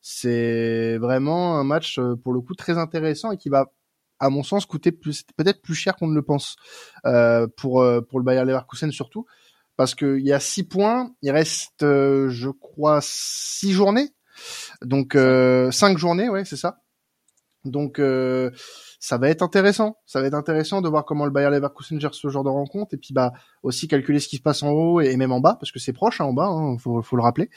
c'est 0.01 0.97
vraiment 0.97 1.59
un 1.59 1.65
match 1.65 2.01
pour 2.25 2.33
le 2.33 2.41
coup 2.41 2.55
très 2.55 2.79
intéressant 2.79 3.31
et 3.31 3.37
qui 3.37 3.51
va 3.51 3.67
à 4.21 4.31
mon 4.31 4.43
sens 4.43 4.65
coûter 4.65 4.91
peut-être 4.91 5.61
plus 5.61 5.75
cher 5.75 5.97
qu'on 5.97 6.09
ne 6.09 6.15
le 6.15 6.23
pense 6.23 6.57
pour 7.57 7.87
pour 8.09 8.19
le 8.19 8.25
Bayer 8.25 8.45
Leverkusen 8.47 8.91
surtout 8.91 9.27
parce 9.77 9.95
qu'il 9.95 10.27
y 10.27 10.33
a 10.33 10.41
six 10.41 10.65
points, 10.65 11.13
il 11.21 11.31
reste 11.31 11.81
je 11.83 12.49
crois 12.49 13.01
six 13.03 13.73
journées. 13.73 14.09
Donc 14.83 15.13
cinq 15.73 15.99
journées, 15.99 16.31
ouais, 16.31 16.47
c'est 16.47 16.57
ça. 16.57 16.81
Donc 17.69 18.01
ça 19.01 19.19
va 19.19 19.29
être 19.29 19.43
intéressant. 19.43 19.97
Ça 20.07 20.21
va 20.21 20.27
être 20.27 20.35
intéressant 20.35 20.81
de 20.83 20.89
voir 20.89 21.05
comment 21.05 21.25
le 21.25 21.31
Bayer 21.31 21.51
Leverkusen 21.51 22.01
gère 22.01 22.15
ce 22.15 22.29
genre 22.29 22.45
de 22.45 22.49
rencontre 22.49 22.95
et 22.95 22.97
puis 22.97 23.15
bah 23.15 23.33
aussi 23.63 23.89
calculer 23.89 24.19
ce 24.19 24.29
qui 24.29 24.37
se 24.37 24.43
passe 24.43 24.63
en 24.63 24.71
haut 24.71 25.01
et 25.01 25.17
même 25.17 25.33
en 25.33 25.41
bas 25.41 25.57
parce 25.59 25.71
que 25.71 25.79
c'est 25.79 25.93
proche 25.93 26.21
hein, 26.21 26.25
en 26.25 26.33
bas, 26.33 26.49
hein, 26.49 26.77
faut, 26.79 27.03
faut 27.03 27.17
le 27.17 27.23
rappeler. 27.23 27.51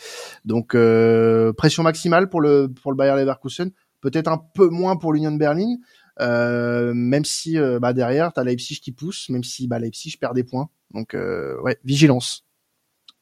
Donc 0.46 0.76
euh, 0.76 1.54
pression 1.54 1.84
maximale 1.84 2.30
pour 2.30 2.42
le 2.42 2.68
pour 2.68 2.92
le 2.92 2.98
Bayer 2.98 3.16
Leverkusen, 3.16 3.72
peut-être 4.02 4.28
un 4.28 4.38
peu 4.38 4.70
moins 4.70 4.98
pour 4.98 5.14
l'Union 5.14 5.32
Berlin, 5.32 5.78
euh, 6.20 6.94
même 6.94 7.26
si 7.26 7.58
euh, 7.58 7.80
bah 7.80 7.94
derrière 7.94 8.34
t'as 8.34 8.44
Leipzig 8.44 8.80
qui 8.80 8.92
pousse, 8.92 9.30
même 9.30 9.44
si 9.44 9.68
bah 9.68 9.80
Leipzig 9.80 10.18
perd 10.20 10.36
des 10.36 10.44
points. 10.44 10.70
Donc 10.92 11.16
euh, 11.16 11.60
ouais, 11.62 11.80
vigilance. 11.84 12.46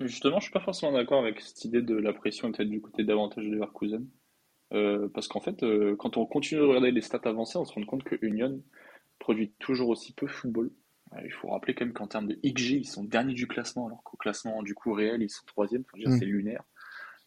Justement, 0.01 0.39
je 0.39 0.43
suis 0.43 0.53
pas 0.53 0.61
forcément 0.61 0.93
d'accord 0.93 1.19
avec 1.19 1.41
cette 1.41 1.65
idée 1.65 1.81
de 1.81 1.95
la 1.95 2.13
pression 2.13 2.51
peut-être 2.51 2.69
du 2.69 2.81
côté 2.81 3.03
davantage 3.03 3.45
de 3.45 3.49
Leverkusen. 3.49 4.05
Euh, 4.73 5.09
parce 5.13 5.27
qu'en 5.27 5.39
fait, 5.41 5.63
euh, 5.63 5.95
quand 5.95 6.17
on 6.17 6.25
continue 6.25 6.61
de 6.61 6.65
regarder 6.65 6.91
les 6.91 7.01
stats 7.01 7.21
avancées, 7.23 7.57
on 7.57 7.65
se 7.65 7.73
rend 7.73 7.83
compte 7.85 8.03
que 8.03 8.17
Union 8.21 8.61
produit 9.17 9.51
toujours 9.59 9.89
aussi 9.89 10.13
peu 10.13 10.27
football. 10.27 10.71
il 11.25 11.31
faut 11.31 11.49
rappeler 11.49 11.73
quand 11.73 11.85
même 11.85 11.93
qu'en 11.93 12.07
termes 12.07 12.27
de 12.27 12.39
XG, 12.45 12.77
ils 12.77 12.85
sont 12.87 13.03
derniers 13.03 13.33
du 13.33 13.47
classement, 13.47 13.87
alors 13.87 14.03
qu'au 14.03 14.17
classement 14.17 14.61
du 14.63 14.75
coup 14.75 14.93
réel, 14.93 15.21
ils 15.23 15.29
sont 15.29 15.43
troisième. 15.45 15.83
Mm. 15.95 16.17
c'est 16.19 16.25
lunaire. 16.25 16.63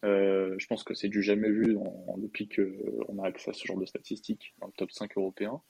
Euh, 0.05 0.55
je 0.59 0.67
pense 0.67 0.83
que 0.85 0.95
c'est 0.95 1.09
du 1.09 1.23
jamais 1.23 1.51
vu 1.51 1.75
dans- 1.75 2.17
depuis 2.19 2.49
qu'on 2.49 3.23
a 3.23 3.27
accès 3.27 3.51
à 3.51 3.53
ce 3.53 3.67
genre 3.67 3.79
de 3.79 3.87
statistiques 3.87 4.55
dans 4.61 4.67
le 4.67 4.73
top 4.73 4.91
5 4.91 5.17
européen. 5.17 5.61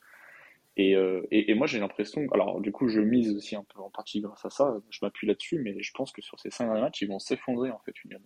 Et, 0.77 0.97
euh, 0.97 1.23
et, 1.31 1.51
et 1.51 1.55
moi, 1.55 1.67
j'ai 1.67 1.79
l'impression, 1.79 2.27
alors 2.33 2.61
du 2.61 2.73
coup, 2.73 2.89
je 2.89 3.01
mise 3.01 3.31
aussi 3.35 3.57
un 3.57 3.65
peu 3.65 3.81
en 3.81 3.91
partie 3.91 4.21
grâce 4.23 4.45
à 4.45 4.51
ça, 4.51 4.75
je 4.89 5.01
m'appuie 5.03 5.27
là-dessus, 5.27 5.59
mais 5.59 5.83
je 5.83 5.91
pense 5.95 6.13
que 6.13 6.23
sur 6.23 6.41
ces 6.41 6.51
cinq 6.51 6.67
derniers 6.67 6.81
matchs, 6.81 7.03
ils 7.03 7.09
vont 7.09 7.19
s'effondrer 7.19 7.71
en 7.71 7.79
fait, 7.81 7.93
Union. 8.05 8.21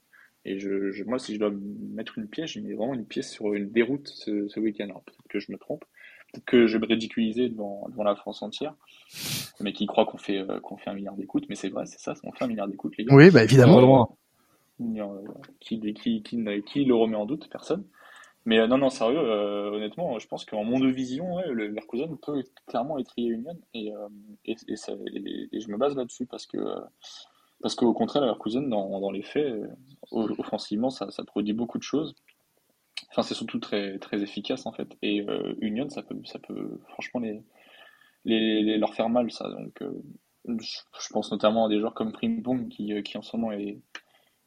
Et 0.47 0.59
je, 0.61 0.93
je- 0.93 1.05
moi, 1.05 1.19
si 1.19 1.35
je 1.35 1.41
dois 1.41 1.53
mettre 1.93 2.19
une 2.19 2.29
pièce, 2.29 2.51
je 2.53 2.61
mets 2.61 2.75
vraiment 2.75 2.95
une 2.95 3.05
pièce 3.05 3.33
sur 3.33 3.53
une 3.53 3.69
déroute 3.71 4.09
ce, 4.09 4.49
ce 4.49 4.61
week-end. 4.61 4.85
Alors 4.85 5.03
peut-être 5.03 5.29
que 5.29 5.41
je 5.41 5.51
me 5.53 5.59
trompe, 5.59 5.85
peut-être 6.33 6.45
que 6.45 6.67
je 6.67 6.79
vais 6.79 6.87
me 6.87 6.87
ridiculiser 6.87 7.49
devant, 7.49 7.87
devant 7.91 8.05
la 8.05 8.15
France 8.15 8.43
entière, 8.43 8.75
mais 9.61 9.73
qui 9.73 9.87
croient 9.87 10.07
qu'on 10.07 10.19
fait, 10.19 10.39
euh, 10.39 10.61
qu'on 10.61 10.77
fait 10.77 10.91
un 10.91 10.95
milliard 10.95 11.17
d'écoutes, 11.17 11.47
mais 11.49 11.57
c'est 11.57 11.69
vrai, 11.69 11.85
c'est 11.87 11.99
ça, 11.99 12.15
on 12.25 12.33
fait 12.33 12.45
un 12.45 12.49
milliard 12.49 12.69
d'écoutes, 12.69 12.97
les 12.97 13.05
gars. 13.05 13.15
Oui, 13.15 13.31
bah 13.31 13.43
évidemment. 13.43 14.17
Euh, 14.81 15.05
qui, 15.59 15.81
qui, 15.95 16.23
qui, 16.23 16.85
le 16.85 16.95
remet 16.95 17.17
en 17.17 17.27
doute? 17.27 17.49
Personne. 17.51 17.85
Mais 18.45 18.61
euh, 18.61 18.69
non, 18.69 18.79
non, 18.79 18.91
sérieux, 18.91 19.19
euh, 19.19 19.71
honnêtement, 19.71 20.19
je 20.21 20.29
pense 20.29 20.45
qu'en 20.45 20.63
mon 20.63 20.79
de 20.79 20.89
vision, 20.89 21.35
ouais, 21.35 21.49
le 21.49 21.67
Leverkusen 21.67 22.17
peut 22.19 22.45
clairement 22.69 22.99
étrier 22.99 23.31
Union 23.31 23.59
et, 23.75 23.93
euh, 23.93 24.09
et, 24.45 24.55
et, 24.69 24.77
ça- 24.77 24.93
et- 25.13 25.49
et 25.51 25.61
je 25.61 25.69
me 25.71 25.77
base 25.77 25.97
là-dessus 25.97 26.27
parce 26.27 26.47
que 26.47 26.59
euh, 26.59 26.81
parce 27.63 27.75
qu'au 27.75 27.93
contraire, 27.95 28.23
le 28.23 28.29
Leverkusen, 28.29 28.69
dans, 28.69 29.01
dans 29.01 29.11
les 29.11 29.23
faits, 29.23 29.47
euh, 29.47 30.35
offensivement, 30.39 30.91
ça, 30.91 31.11
ça 31.11 31.25
produit 31.25 31.55
beaucoup 31.55 31.79
de 31.79 31.83
choses. 31.83 32.15
Enfin, 33.11 33.23
c'est 33.23 33.35
surtout 33.35 33.59
très, 33.59 33.99
très 33.99 34.23
efficace 34.23 34.67
en 34.67 34.73
fait. 34.73 34.89
Et 35.03 35.27
euh, 35.29 35.55
Union, 35.61 35.89
ça 35.89 36.03
peut, 36.03 36.17
ça 36.25 36.39
peut 36.39 36.81
franchement 36.89 37.21
les, 37.21 37.43
les, 38.25 38.79
leur 38.79 38.95
faire 38.95 39.09
mal, 39.09 39.31
ça. 39.31 39.49
Donc, 39.49 39.81
euh, 39.83 40.03
je, 40.47 41.09
pense 41.11 41.33
notamment 41.33 41.67
à 41.67 41.69
des 41.69 41.79
joueurs 41.79 41.95
comme 41.95 42.13
Frimpong 42.13 42.69
qui, 42.69 43.03
qui 43.03 43.19
en 43.19 43.23
ce 43.23 43.37
moment 43.37 43.53
est, 43.53 43.81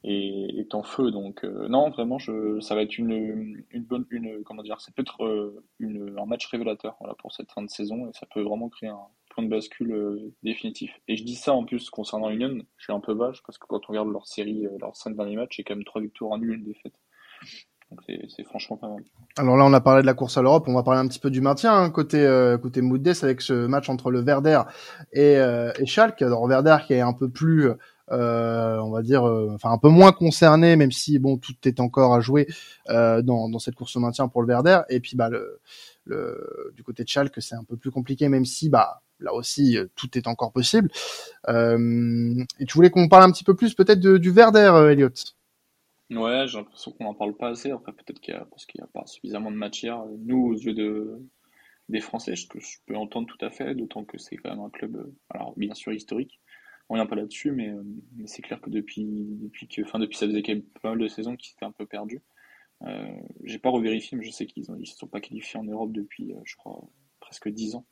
est, 0.03 0.59
est 0.59 0.75
en 0.75 0.83
feu. 0.83 1.11
Donc, 1.11 1.43
non, 1.43 1.89
vraiment, 1.89 2.19
ça 2.19 2.75
va 2.75 2.83
être 2.83 2.97
une, 2.97 3.63
une 3.71 3.83
bonne, 3.83 4.05
une, 4.11 4.43
comment 4.43 4.63
dire, 4.63 4.79
ça 4.81 4.91
peut 4.95 5.01
être 5.01 5.61
un 5.81 6.25
match 6.25 6.45
révélateur 6.45 6.95
voilà, 6.99 7.15
pour 7.15 7.33
cette 7.33 7.51
fin 7.51 7.63
de 7.63 7.69
saison 7.69 8.07
et 8.07 8.13
ça 8.13 8.27
peut 8.27 8.41
vraiment 8.41 8.69
créer 8.69 8.89
un 8.89 9.07
de 9.43 9.49
bascule 9.49 9.91
euh, 9.91 10.33
définitif. 10.43 10.91
Et 11.07 11.17
je 11.17 11.23
dis 11.23 11.35
ça 11.35 11.53
en 11.53 11.65
plus 11.65 11.89
concernant 11.89 12.29
Union, 12.29 12.57
je 12.77 12.83
suis 12.83 12.93
un 12.93 12.99
peu 12.99 13.13
vache 13.13 13.41
parce 13.45 13.57
que 13.57 13.65
quand 13.67 13.81
on 13.87 13.91
regarde 13.93 14.11
leur 14.11 14.27
série, 14.27 14.65
euh, 14.65 14.77
leurs 14.79 14.95
cinq 14.95 15.15
derniers 15.15 15.35
matchs, 15.35 15.57
c'est 15.57 15.63
quand 15.63 15.75
même 15.75 15.85
trois 15.85 16.01
victoires 16.01 16.31
en 16.31 16.41
une 16.41 16.63
défaite. 16.63 16.93
C'est 18.05 18.43
franchement 18.43 18.77
pas 18.77 18.87
mal. 18.87 19.03
Alors 19.35 19.57
là, 19.57 19.65
on 19.65 19.73
a 19.73 19.81
parlé 19.81 20.03
de 20.03 20.05
la 20.05 20.13
course 20.13 20.37
à 20.37 20.43
l'Europe, 20.43 20.65
on 20.67 20.75
va 20.75 20.83
parler 20.83 20.99
un 20.99 21.07
petit 21.07 21.17
peu 21.17 21.31
du 21.31 21.41
maintien 21.41 21.73
hein, 21.73 21.89
côté 21.89 22.23
euh, 22.23 22.55
côté 22.59 22.83
avec 23.23 23.41
ce 23.41 23.65
match 23.65 23.89
entre 23.89 24.11
le 24.11 24.21
Werder 24.21 24.61
et, 25.11 25.37
euh, 25.37 25.71
et 25.79 25.87
Schalke. 25.87 26.21
Alors 26.21 26.47
Werder 26.47 26.77
qui 26.85 26.93
est 26.93 27.01
un 27.01 27.13
peu 27.13 27.29
plus, 27.29 27.71
euh, 28.11 28.77
on 28.77 28.91
va 28.91 29.01
dire, 29.01 29.27
euh, 29.27 29.49
enfin 29.55 29.71
un 29.71 29.79
peu 29.79 29.89
moins 29.89 30.11
concerné, 30.11 30.75
même 30.75 30.91
si 30.91 31.17
bon 31.17 31.39
tout 31.39 31.55
est 31.63 31.79
encore 31.79 32.13
à 32.13 32.19
jouer 32.19 32.45
dans, 32.87 33.49
dans 33.49 33.59
cette 33.59 33.73
course 33.73 33.95
au 33.95 33.99
maintien 34.01 34.27
pour 34.27 34.43
le 34.43 34.49
Werder. 34.49 34.81
Et 34.89 34.99
puis 34.99 35.15
bah 35.15 35.29
le, 35.29 35.59
le 36.05 36.71
du 36.75 36.83
côté 36.83 37.03
de 37.03 37.09
Schalke, 37.09 37.41
c'est 37.41 37.55
un 37.55 37.63
peu 37.63 37.75
plus 37.75 37.89
compliqué, 37.89 38.29
même 38.29 38.45
si 38.45 38.69
bah 38.69 39.01
là 39.19 39.33
aussi 39.33 39.77
euh, 39.77 39.87
tout 39.95 40.17
est 40.17 40.27
encore 40.27 40.51
possible. 40.51 40.89
Euh, 41.47 42.43
et 42.59 42.65
tu 42.65 42.73
voulais 42.73 42.89
qu'on 42.89 43.07
parle 43.09 43.23
un 43.23 43.31
petit 43.31 43.43
peu 43.43 43.55
plus 43.55 43.73
peut-être 43.73 43.99
du 43.99 44.29
Werder, 44.31 44.71
euh, 44.73 44.91
Elliot. 44.91 45.09
Ouais, 46.11 46.47
j'ai 46.47 46.57
l'impression 46.57 46.91
qu'on 46.91 47.03
n'en 47.03 47.13
parle 47.13 47.35
pas 47.35 47.49
assez. 47.49 47.69
Après, 47.71 47.91
peut-être 47.93 48.19
qu'il 48.19 48.33
y 48.33 48.37
a, 48.37 48.45
parce 48.45 48.65
qu'il 48.65 48.81
n'y 48.81 48.85
a 48.85 48.89
pas 48.91 49.05
suffisamment 49.05 49.51
de 49.51 49.55
matière. 49.57 50.03
Nous, 50.25 50.43
aux 50.43 50.53
yeux 50.55 50.73
de, 50.73 51.19
des 51.89 52.01
Français, 52.01 52.35
ce 52.35 52.47
que 52.47 52.59
je 52.59 52.77
peux 52.85 52.95
entendre 52.95 53.27
tout 53.27 53.43
à 53.45 53.49
fait, 53.49 53.75
d'autant 53.75 54.05
que 54.05 54.17
c'est 54.17 54.37
quand 54.37 54.49
même 54.49 54.61
un 54.61 54.69
club, 54.69 54.95
euh, 54.95 55.15
alors 55.29 55.53
bien 55.57 55.73
sûr 55.73 55.91
historique. 55.93 56.39
On 56.89 56.95
revient 56.95 57.07
pas 57.07 57.15
là-dessus, 57.15 57.51
mais, 57.51 57.69
euh, 57.69 57.83
c'est 58.25 58.41
clair 58.41 58.59
que 58.61 58.69
depuis, 58.69 59.05
depuis 59.41 59.67
que, 59.67 59.81
enfin, 59.83 59.99
depuis 59.99 60.17
ça 60.17 60.25
faisait 60.27 60.41
quand 60.41 60.53
même 60.53 60.63
pas 60.81 60.89
mal 60.89 60.99
de 60.99 61.07
saisons 61.07 61.35
qu'ils 61.35 61.53
étaient 61.53 61.65
un 61.65 61.71
peu 61.71 61.85
perdus. 61.85 62.21
Euh, 62.83 63.11
j'ai 63.43 63.59
pas 63.59 63.69
revérifié, 63.69 64.17
mais 64.17 64.23
je 64.23 64.31
sais 64.31 64.45
qu'ils 64.45 64.65
ils 64.79 64.87
se 64.87 64.97
sont 64.97 65.07
pas 65.07 65.21
qualifiés 65.21 65.59
en 65.59 65.63
Europe 65.63 65.91
depuis, 65.91 66.33
euh, 66.33 66.39
je 66.45 66.55
crois, 66.55 66.81
presque 67.29 67.49
10 67.49 67.75
ans. 67.75 67.85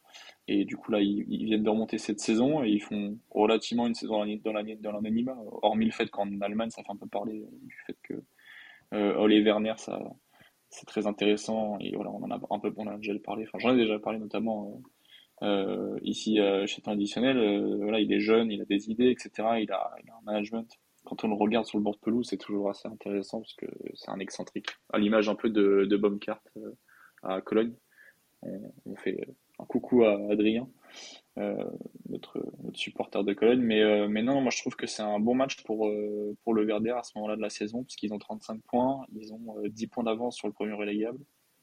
Et 0.47 0.65
du 0.65 0.78
coup, 0.78 0.91
là, 0.91 1.00
ils, 1.00 1.45
viennent 1.45 1.63
de 1.63 1.69
remonter 1.69 1.97
cette 1.97 2.19
saison 2.19 2.63
et 2.63 2.69
ils 2.69 2.82
font 2.82 3.17
relativement 3.30 3.86
une 3.86 3.93
saison 3.93 4.26
dans 4.43 4.91
l'anonymat, 4.91 5.38
hormis 5.62 5.86
le 5.86 5.91
fait 5.91 6.10
qu'en 6.10 6.28
Allemagne, 6.41 6.69
ça 6.71 6.84
fait 6.84 6.91
un 6.91 6.95
peu 6.95 7.08
parler 7.08 7.45
du 7.62 7.76
fait 7.86 7.97
que 8.04 8.13
euh, 8.93 9.15
Ole 9.17 9.43
Werner, 9.43 9.73
ça, 9.78 10.02
c'est 10.69 10.86
très 10.86 11.08
intéressant 11.08 11.78
et 11.80 11.95
voilà, 11.95 12.12
on 12.12 12.23
en 12.23 12.32
a 12.32 12.39
un 12.50 12.60
peu, 12.60 12.73
on 12.78 12.88
a 12.88 12.97
déjà 12.97 13.13
parlé. 13.23 13.45
Enfin, 13.47 13.60
j'en 13.60 13.76
ai 13.76 13.78
déjà 13.78 14.00
parlé 14.00 14.19
notamment 14.19 14.71
euh, 14.71 14.78
euh, 15.43 16.00
ici 16.02 16.39
euh, 16.39 16.65
chez 16.65 16.82
Temps 16.82 16.91
Additionnel. 16.91 17.38
Euh, 17.38 17.78
voilà, 17.82 18.00
il 18.00 18.12
est 18.12 18.19
jeune, 18.19 18.52
il 18.52 18.62
a 18.62 18.65
des 18.65 18.89
idées, 18.89 19.10
etc. 19.10 19.30
Il 19.62 19.71
a, 19.71 19.91
un 20.10 20.21
management. 20.26 20.67
Quand 21.06 21.23
on 21.23 21.30
le 21.30 21.36
regarde 21.36 21.65
sur 21.65 21.78
le 21.78 21.84
bord 21.84 21.95
de 21.95 22.00
pelouse, 22.00 22.28
c'est 22.30 22.38
toujours 22.38 22.69
assez 22.69 22.88
intéressant 22.88 23.39
parce 23.39 23.54
que 23.54 23.65
c'est 23.93 24.12
un 24.12 24.19
excentrique, 24.19 24.69
à 24.91 24.97
l'image 24.97 25.30
un 25.30 25.36
peu 25.36 25.50
de, 25.50 25.86
de 25.89 25.97
Baumgart 25.97 26.41
euh, 26.58 26.71
à 27.23 27.41
Cologne. 27.41 27.73
On, 28.43 28.71
on 28.86 28.95
fait 28.95 29.28
un 29.60 29.65
coucou 29.65 30.04
à 30.04 30.13
Adrien, 30.32 30.67
euh, 31.38 31.63
notre, 32.10 32.43
notre 32.63 32.78
supporter 32.78 33.23
de 33.23 33.34
Cologne. 33.34 33.62
Mais, 33.62 33.82
euh, 33.82 34.08
mais 34.08 34.21
non, 34.23 34.41
moi 34.41 34.52
je 34.52 34.60
trouve 34.62 34.76
que 34.76 34.88
c'est 34.88 35.02
un 35.02 35.19
bon 35.19 35.34
match 35.36 35.63
pour, 35.63 35.88
euh, 35.88 36.36
pour 36.43 36.54
le 36.54 36.65
Werder 36.65 36.91
à 36.97 37.04
ce 37.04 37.12
moment-là 37.15 37.36
de 37.36 37.41
la 37.41 37.50
saison, 37.50 37.84
puisqu'ils 37.84 38.13
ont 38.13 38.19
35 38.19 38.62
points, 38.63 39.06
ils 39.15 39.34
ont 39.34 39.58
euh, 39.63 39.69
10 39.69 39.88
points 39.88 40.04
d'avance 40.04 40.36
sur 40.36 40.47
le 40.47 40.54
premier 40.54 40.73
relégable. 40.73 41.19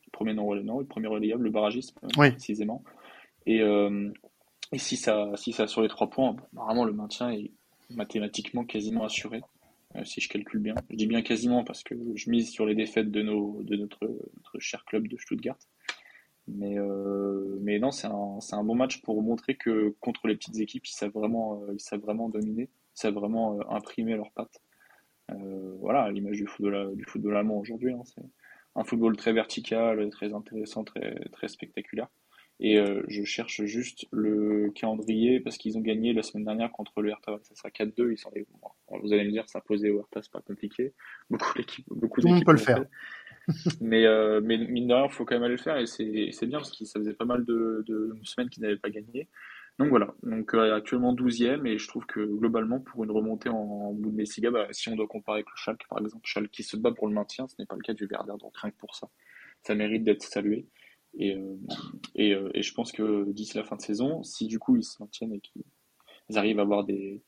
Le 0.06 0.10
premier 0.10 0.34
non, 0.34 0.46
relé- 0.46 0.62
non, 0.64 0.78
le 0.80 0.86
premier 0.86 1.08
relégable, 1.08 1.44
le 1.44 1.50
barragiste, 1.50 1.96
Oui. 2.18 2.30
précisément. 2.30 2.82
Et, 3.46 3.60
et 3.60 4.78
si 4.78 4.96
ça, 4.96 5.30
si 5.36 5.52
ça 5.52 5.66
sur 5.66 5.82
les 5.82 5.88
3 5.88 6.08
points, 6.10 6.36
vraiment 6.52 6.84
le 6.84 6.92
maintien 6.92 7.30
est 7.30 7.50
mathématiquement 7.90 8.64
quasiment 8.64 9.04
assuré. 9.04 9.42
si 10.04 10.20
je 10.20 10.28
calcule 10.28 10.60
bien. 10.60 10.74
Je 10.90 10.96
dis 10.96 11.06
bien 11.06 11.22
quasiment 11.22 11.62
parce 11.64 11.82
que 11.82 11.94
je 12.14 12.30
mise 12.30 12.50
sur 12.50 12.64
les 12.66 12.74
défaites 12.74 13.10
de, 13.10 13.22
nos, 13.22 13.62
de 13.62 13.76
notre, 13.76 14.06
notre 14.06 14.58
cher 14.60 14.84
club 14.84 15.08
de 15.08 15.16
Stuttgart. 15.18 15.58
Mais, 16.46 16.78
euh, 16.78 17.58
mais 17.62 17.78
non, 17.78 17.90
c'est 17.90 18.06
un, 18.06 18.38
c'est 18.40 18.54
un 18.54 18.64
bon 18.64 18.74
match 18.74 19.00
pour 19.02 19.22
montrer 19.22 19.56
que 19.56 19.94
contre 20.00 20.26
les 20.28 20.36
petites 20.36 20.58
équipes, 20.58 20.86
ils 20.86 20.92
savent 20.92 21.12
vraiment, 21.12 21.62
euh, 21.62 21.72
ils 21.74 21.80
savent 21.80 22.00
vraiment 22.00 22.28
dominer, 22.28 22.64
ils 22.64 23.00
savent 23.00 23.14
vraiment 23.14 23.58
euh, 23.58 23.62
imprimer 23.70 24.14
leurs 24.14 24.30
pattes. 24.32 24.60
Euh, 25.30 25.74
voilà, 25.80 26.10
l'image 26.10 26.36
du 26.36 26.46
football, 26.46 26.94
du 26.96 27.04
football 27.04 27.36
allemand 27.36 27.58
aujourd'hui. 27.58 27.92
hein, 27.92 28.02
c'est 28.04 28.22
un 28.76 28.84
football 28.84 29.16
très 29.16 29.32
vertical, 29.32 30.08
très 30.10 30.34
intéressant, 30.34 30.84
très, 30.84 31.14
très 31.32 31.48
spectaculaire. 31.48 32.08
Et 32.60 32.78
euh, 32.78 33.02
je 33.08 33.24
cherche 33.24 33.64
juste 33.64 34.06
le 34.12 34.70
calendrier 34.74 35.40
parce 35.40 35.58
qu'ils 35.58 35.76
ont 35.76 35.80
gagné 35.80 36.12
la 36.12 36.22
semaine 36.22 36.44
dernière 36.44 36.70
contre 36.70 37.02
le 37.02 37.10
Hertha. 37.10 37.38
Ça 37.42 37.54
sera 37.56 37.68
4-2. 37.70 38.12
Ils 38.12 38.18
sont 38.18 38.30
bon, 38.62 38.98
vous 39.02 39.12
allez 39.12 39.24
me 39.24 39.30
dire, 39.32 39.48
s'imposer 39.48 39.90
au 39.90 40.00
Hertha, 40.00 40.22
c'est 40.22 40.30
pas 40.30 40.40
compliqué. 40.40 40.92
Beaucoup 41.30 41.52
d'équipes, 41.56 41.86
beaucoup 41.88 42.20
Tout 42.20 42.28
le 42.28 42.34
monde 42.34 42.44
peut 42.44 42.52
le 42.52 42.58
faire. 42.58 42.78
fait. 42.78 42.88
Mais, 43.80 44.06
euh, 44.06 44.40
mais 44.42 44.58
mine 44.58 44.88
de 44.88 44.94
rien, 44.94 45.06
il 45.06 45.12
faut 45.12 45.24
quand 45.24 45.34
même 45.34 45.44
aller 45.44 45.56
le 45.56 45.62
faire 45.62 45.76
et 45.76 45.86
c'est 45.86 46.46
bien 46.46 46.58
parce 46.58 46.76
que 46.76 46.84
ça 46.84 46.98
faisait 46.98 47.14
pas 47.14 47.24
mal 47.24 47.44
de, 47.44 47.84
de 47.86 48.14
semaines 48.22 48.48
qu'ils 48.48 48.62
n'avaient 48.62 48.78
pas 48.78 48.90
gagné. 48.90 49.28
Donc 49.78 49.88
voilà, 49.88 50.14
donc 50.22 50.54
euh, 50.54 50.72
actuellement 50.72 51.14
12e 51.14 51.66
et 51.66 51.78
je 51.78 51.88
trouve 51.88 52.06
que 52.06 52.20
globalement 52.20 52.78
pour 52.78 53.02
une 53.02 53.10
remontée 53.10 53.48
en, 53.48 53.56
en 53.56 53.92
Bundesliga, 53.92 54.52
bah, 54.52 54.68
si 54.70 54.88
on 54.88 54.94
doit 54.94 55.08
comparer 55.08 55.38
avec 55.38 55.50
le 55.50 55.56
Schalke 55.56 55.82
par 55.88 55.98
exemple, 55.98 56.22
Schalke 56.24 56.50
qui 56.52 56.62
se 56.62 56.76
bat 56.76 56.92
pour 56.92 57.08
le 57.08 57.14
maintien, 57.14 57.48
ce 57.48 57.56
n'est 57.58 57.66
pas 57.66 57.74
le 57.74 57.82
cas 57.82 57.92
du 57.92 58.06
Werder, 58.06 58.34
donc 58.40 58.56
rien 58.56 58.70
que 58.70 58.76
pour 58.76 58.94
ça, 58.94 59.08
ça 59.62 59.74
mérite 59.74 60.04
d'être 60.04 60.22
salué. 60.22 60.68
Et, 61.18 61.34
euh, 61.34 61.56
et, 62.14 62.34
euh, 62.34 62.50
et 62.54 62.62
je 62.62 62.72
pense 62.72 62.92
que 62.92 63.30
d'ici 63.32 63.56
la 63.56 63.64
fin 63.64 63.74
de 63.74 63.82
saison, 63.82 64.22
si 64.22 64.46
du 64.46 64.60
coup 64.60 64.76
ils 64.76 64.84
se 64.84 65.02
maintiennent 65.02 65.32
et 65.32 65.40
qu'ils 65.40 65.64
arrivent 66.32 66.58
à 66.58 66.62
avoir 66.62 66.84
des, 66.84 67.22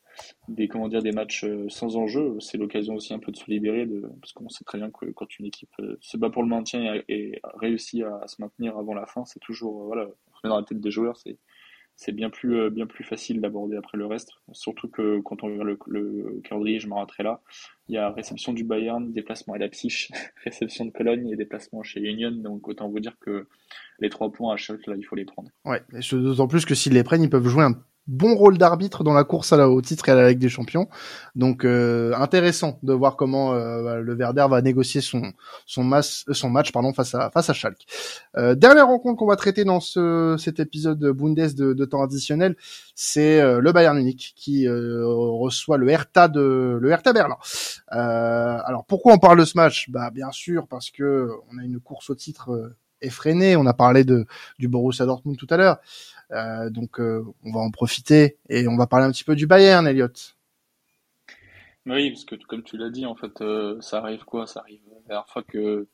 des 0.49 0.69
comment 0.69 0.89
dire 0.89 1.03
des 1.03 1.13
matchs 1.13 1.45
euh, 1.45 1.69
sans 1.69 1.97
enjeu, 1.97 2.39
c'est 2.41 2.59
l'occasion 2.59 2.95
aussi 2.95 3.13
un 3.13 3.19
peu 3.19 3.33
de 3.33 3.37
se 3.37 3.51
libérer 3.51 3.87
de 3.87 4.03
parce 4.21 4.33
qu'on 4.33 4.49
sait 4.49 4.65
très 4.65 4.79
bien 4.79 4.91
que 4.91 5.07
quand 5.13 5.39
une 5.39 5.47
équipe 5.47 5.73
euh, 5.81 5.97
se 6.01 6.17
bat 6.17 6.31
pour 6.31 6.43
le 6.43 6.49
maintien 6.49 6.95
et, 6.95 7.05
et 7.09 7.41
réussit 7.55 8.03
à, 8.03 8.21
à 8.23 8.27
se 8.27 8.41
maintenir 8.41 8.77
avant 8.77 8.95
la 8.95 9.07
fin, 9.07 9.25
c'est 9.25 9.41
toujours 9.41 9.83
euh, 9.83 9.87
voilà, 9.87 10.09
dans 10.45 10.57
la 10.57 10.65
tête 10.65 10.81
des 10.81 10.91
joueurs, 10.91 11.17
c'est 11.17 11.39
c'est 11.99 12.13
bien 12.13 12.29
plus 12.29 12.71
bien 12.71 12.87
plus 12.87 13.05
facile 13.05 13.41
d'aborder 13.41 13.79
après 13.79 13.97
le 13.97 14.05
reste. 14.05 14.33
Surtout 14.53 14.87
que 14.87 15.19
quand 15.21 15.43
on 15.43 15.47
regarde 15.47 15.69
le, 15.69 15.79
le 15.87 16.41
calendrier, 16.45 16.79
je 16.79 16.89
m'arrêterai 16.89 17.23
là. 17.23 17.41
Il 17.89 17.95
y 17.95 17.97
a 17.97 18.11
réception 18.11 18.53
du 18.53 18.65
Bayern, 18.65 19.11
déplacement 19.15 19.55
à 19.55 19.59
Leipzig, 19.59 20.09
réception 20.45 20.85
de 20.85 20.91
Cologne 20.91 21.31
et 21.31 21.37
déplacement 21.37 21.83
chez 21.83 22.01
Union. 22.01 22.33
Donc 22.33 22.69
autant 22.69 22.91
vous 22.91 23.01
dire 23.01 23.17
que 23.19 23.49
les 23.99 24.11
trois 24.11 24.31
points 24.31 24.53
à 24.53 24.59
chaque 24.59 24.87
là, 24.87 24.95
il 24.95 25.05
faut 25.05 25.17
les 25.17 25.25
prendre. 25.25 25.49
Ouais, 25.65 25.81
d'autant 26.13 26.49
plus 26.49 26.67
que 26.67 26.75
s'ils 26.75 26.93
les 26.93 27.03
prennent, 27.03 27.23
ils 27.23 27.31
peuvent 27.31 27.49
jouer 27.49 27.65
un 27.65 27.83
bon 28.07 28.35
rôle 28.35 28.59
d'arbitre 28.59 29.05
dans 29.05 29.13
la 29.13 29.25
course 29.25 29.53
à 29.53 29.57
la, 29.57 29.69
au 29.69 29.83
titre 29.83 30.09
et 30.09 30.13
à 30.13 30.15
la 30.15 30.29
Ligue 30.29 30.39
des 30.39 30.49
Champions. 30.49 30.89
Donc 31.35 31.65
euh, 31.65 32.15
intéressant 32.17 32.79
de 32.83 32.93
voir 32.93 33.17
comment 33.17 33.55
euh, 33.55 34.01
le 34.01 34.15
Werder 34.15 34.47
va 34.49 34.63
négocier 34.63 35.01
son 35.01 35.33
son, 35.67 35.85
mas- 35.85 36.25
euh, 36.29 36.35
son 36.35 36.51
match 36.51 36.73
pardon 36.73 36.93
face 36.93 37.15
à 37.15 37.31
face 37.31 37.51
à 37.51 37.53
Schalke. 37.53 37.87
Euh, 38.37 38.55
dernière 38.55 38.87
rencontre 38.87 39.19
qu'on 39.19 39.27
va 39.27 39.37
traiter 39.37 39.65
dans 39.65 39.81
ce 39.81 40.37
cet 40.39 40.61
épisode 40.61 40.99
Bundes 40.99 41.55
de, 41.55 41.73
de 41.73 41.85
temps 41.85 42.03
additionnel, 42.03 42.57
c'est 42.95 43.41
euh, 43.41 43.61
le 43.61 43.73
Bayern 43.73 43.97
Munich 43.97 44.35
qui 44.37 44.67
euh, 44.67 45.05
reçoit 45.05 45.77
le 45.77 45.89
Hertha 45.89 46.29
de 46.29 46.79
le 46.81 46.91
Hertha 46.91 47.13
Berlin. 47.13 47.37
Alors 47.89 48.85
pourquoi 48.87 49.13
on 49.15 49.19
parle 49.19 49.39
de 49.39 49.45
ce 49.45 49.57
match? 49.57 49.91
Bah 49.91 50.11
bien 50.11 50.31
sûr 50.31 50.67
parce 50.69 50.91
que 50.91 51.31
on 51.53 51.59
a 51.59 51.65
une 51.65 51.81
course 51.81 52.11
au 52.11 52.15
titre 52.15 52.75
effrénée. 53.03 53.57
On 53.57 53.67
a 53.67 53.75
parlé 53.75 54.05
de 54.05 54.27
du 54.59 54.69
Borussia 54.69 55.07
Dortmund 55.07 55.37
tout 55.37 55.47
à 55.51 55.57
l'heure. 55.57 55.79
Euh, 56.33 56.71
donc 56.71 56.99
on 56.99 57.53
va 57.53 57.61
en 57.61 57.71
profiter 57.71 58.39
et 58.49 58.67
on 58.69 58.77
va 58.77 58.87
parler 58.87 59.07
un 59.07 59.13
petit 59.13 59.25
peu 59.25 59.37
du 59.37 59.47
Bayern, 59.47 59.87
Elliot. 59.87 60.09
Oui, 61.87 62.11
parce 62.11 62.25
que 62.25 62.35
comme 62.47 62.65
tu 62.65 62.77
l'as 62.77 62.91
dit, 62.91 63.07
en 63.07 63.15
fait, 63.15 63.43
ça 63.81 63.99
arrive 63.99 64.25
quoi? 64.25 64.47
Ça 64.47 64.61
arrive 64.61 64.81
la 64.91 65.01
dernière 65.07 65.29
fois 65.29 65.43
que 65.45 65.87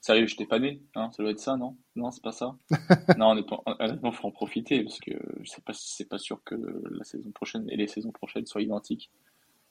Sérieux, 0.00 0.26
je 0.26 0.36
t'ai 0.36 0.46
pas 0.46 0.58
né, 0.58 0.80
hein, 0.94 1.10
ça 1.12 1.22
doit 1.22 1.30
être 1.30 1.40
ça, 1.40 1.58
non? 1.58 1.76
Non, 1.94 2.10
c'est 2.10 2.22
pas 2.22 2.32
ça? 2.32 2.56
non, 3.18 3.32
honnêtement, 3.32 4.12
faut 4.12 4.28
en 4.28 4.30
profiter 4.30 4.82
parce 4.82 4.98
que 4.98 5.10
je 5.42 5.50
sais 5.50 5.60
pas 5.60 5.74
si 5.74 5.94
c'est 5.94 6.08
pas 6.08 6.16
sûr 6.16 6.42
que 6.42 6.54
la 6.90 7.04
saison 7.04 7.30
prochaine 7.32 7.68
et 7.68 7.76
les 7.76 7.86
saisons 7.86 8.10
prochaines 8.10 8.46
soient 8.46 8.62
identiques. 8.62 9.10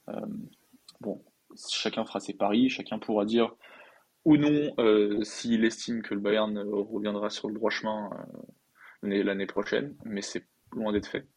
Euh, 0.08 0.22
bon, 1.02 1.24
chacun 1.68 2.06
fera 2.06 2.20
ses 2.20 2.34
paris, 2.34 2.70
chacun 2.70 3.00
pourra 3.00 3.26
dire 3.26 3.56
ou 4.24 4.38
non 4.38 4.72
euh, 4.78 5.24
s'il 5.24 5.66
estime 5.66 6.04
que 6.04 6.14
le 6.14 6.20
Bayern 6.20 6.60
reviendra 6.60 7.32
sur 7.32 7.48
le 7.48 7.56
droit 7.56 7.72
chemin 7.72 8.12
euh, 8.14 8.42
l'année 9.02 9.46
prochaine, 9.46 9.96
mais 10.06 10.22
c'est 10.22 10.46
loin 10.74 10.92
d'être 10.92 11.08
fait. 11.08 11.28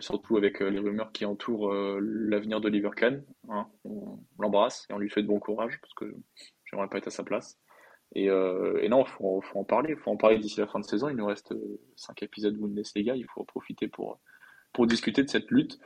surtout 0.00 0.36
avec 0.36 0.60
les 0.60 0.78
rumeurs 0.78 1.12
qui 1.12 1.24
entourent 1.24 1.72
l'avenir 1.72 2.60
de 2.60 2.88
Kahn. 2.88 3.24
Hein, 3.48 3.66
on 3.84 4.18
l'embrasse 4.38 4.86
et 4.90 4.92
on 4.92 4.98
lui 4.98 5.10
fait 5.10 5.22
de 5.22 5.28
bon 5.28 5.40
courage 5.40 5.80
parce 5.80 5.94
que 5.94 6.14
j'aimerais 6.64 6.88
pas 6.88 6.98
être 6.98 7.08
à 7.08 7.10
sa 7.10 7.24
place. 7.24 7.58
Et, 8.14 8.28
euh, 8.28 8.86
non, 8.88 9.04
il 9.04 9.10
faut, 9.10 9.42
en 9.54 9.64
parler. 9.64 9.90
Il 9.90 9.96
faut 9.96 10.10
en 10.10 10.16
parler 10.16 10.38
d'ici 10.38 10.60
la 10.60 10.66
fin 10.66 10.80
de 10.80 10.84
saison. 10.84 11.08
Il 11.08 11.16
nous 11.16 11.26
reste 11.26 11.54
5 11.96 12.22
épisodes 12.22 12.56
Bundesliga. 12.56 13.14
Il 13.14 13.26
faut 13.26 13.42
en 13.42 13.44
profiter 13.44 13.88
pour, 13.88 14.18
pour 14.72 14.86
discuter 14.86 15.22
de 15.22 15.28
cette 15.28 15.50
lutte. 15.50 15.78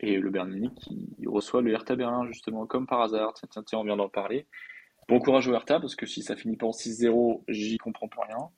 Et 0.00 0.16
le 0.16 0.30
Bayern 0.30 0.50
Munich 0.50 0.72
qui 0.76 1.14
reçoit 1.26 1.62
le 1.62 1.72
Hertha 1.72 1.94
Berlin, 1.94 2.26
justement, 2.26 2.66
comme 2.66 2.86
par 2.86 3.02
hasard. 3.02 3.34
Tiens, 3.34 3.48
tiens, 3.50 3.62
tiens, 3.62 3.78
on 3.78 3.84
vient 3.84 3.96
d'en 3.96 4.08
parler. 4.08 4.46
Bon 5.08 5.20
courage 5.20 5.46
au 5.48 5.54
Hertha, 5.54 5.78
parce 5.78 5.94
que 5.94 6.06
si 6.06 6.22
ça 6.22 6.36
finit 6.36 6.56
pas 6.56 6.66
en 6.66 6.70
6-0, 6.70 7.44
j'y 7.48 7.78
comprends 7.78 8.08
pas 8.08 8.22
rien. 8.26 8.48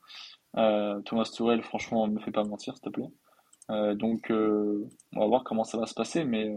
Euh, 0.56 1.00
Thomas 1.02 1.30
Tourel, 1.34 1.62
franchement, 1.62 2.06
ne 2.06 2.14
me 2.14 2.20
fait 2.20 2.30
pas 2.30 2.44
mentir, 2.44 2.74
s'il 2.74 2.82
te 2.82 2.90
plaît. 2.90 3.10
Euh, 3.70 3.94
donc, 3.94 4.30
euh, 4.30 4.88
on 5.14 5.20
va 5.20 5.26
voir 5.26 5.44
comment 5.44 5.64
ça 5.64 5.78
va 5.78 5.86
se 5.86 5.94
passer. 5.94 6.24
Mais 6.24 6.54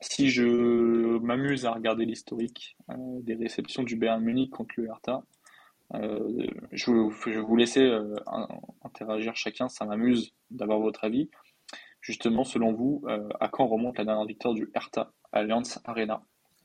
si 0.00 0.30
je 0.30 1.18
m'amuse 1.18 1.66
à 1.66 1.72
regarder 1.72 2.04
l'historique 2.04 2.76
des 2.88 3.34
réceptions 3.34 3.82
du 3.82 3.96
Bayern 3.96 4.22
Munich 4.22 4.50
contre 4.50 4.74
le 4.78 4.86
Hertha, 4.86 5.22
je, 5.92 7.30
vais 7.30 7.40
vous 7.40 7.56
laisser 7.56 7.90
interagir 8.82 9.34
chacun, 9.34 9.68
ça 9.68 9.84
m'amuse 9.84 10.32
d'avoir 10.50 10.78
votre 10.78 11.04
avis. 11.04 11.28
Justement, 12.00 12.44
selon 12.44 12.72
vous, 12.72 13.04
à 13.40 13.48
quand 13.48 13.66
remonte 13.66 13.98
la 13.98 14.04
dernière 14.04 14.24
victoire 14.24 14.54
du 14.54 14.70
Hertha 14.74 15.10
Allianz 15.32 15.80
Arena? 15.84 16.22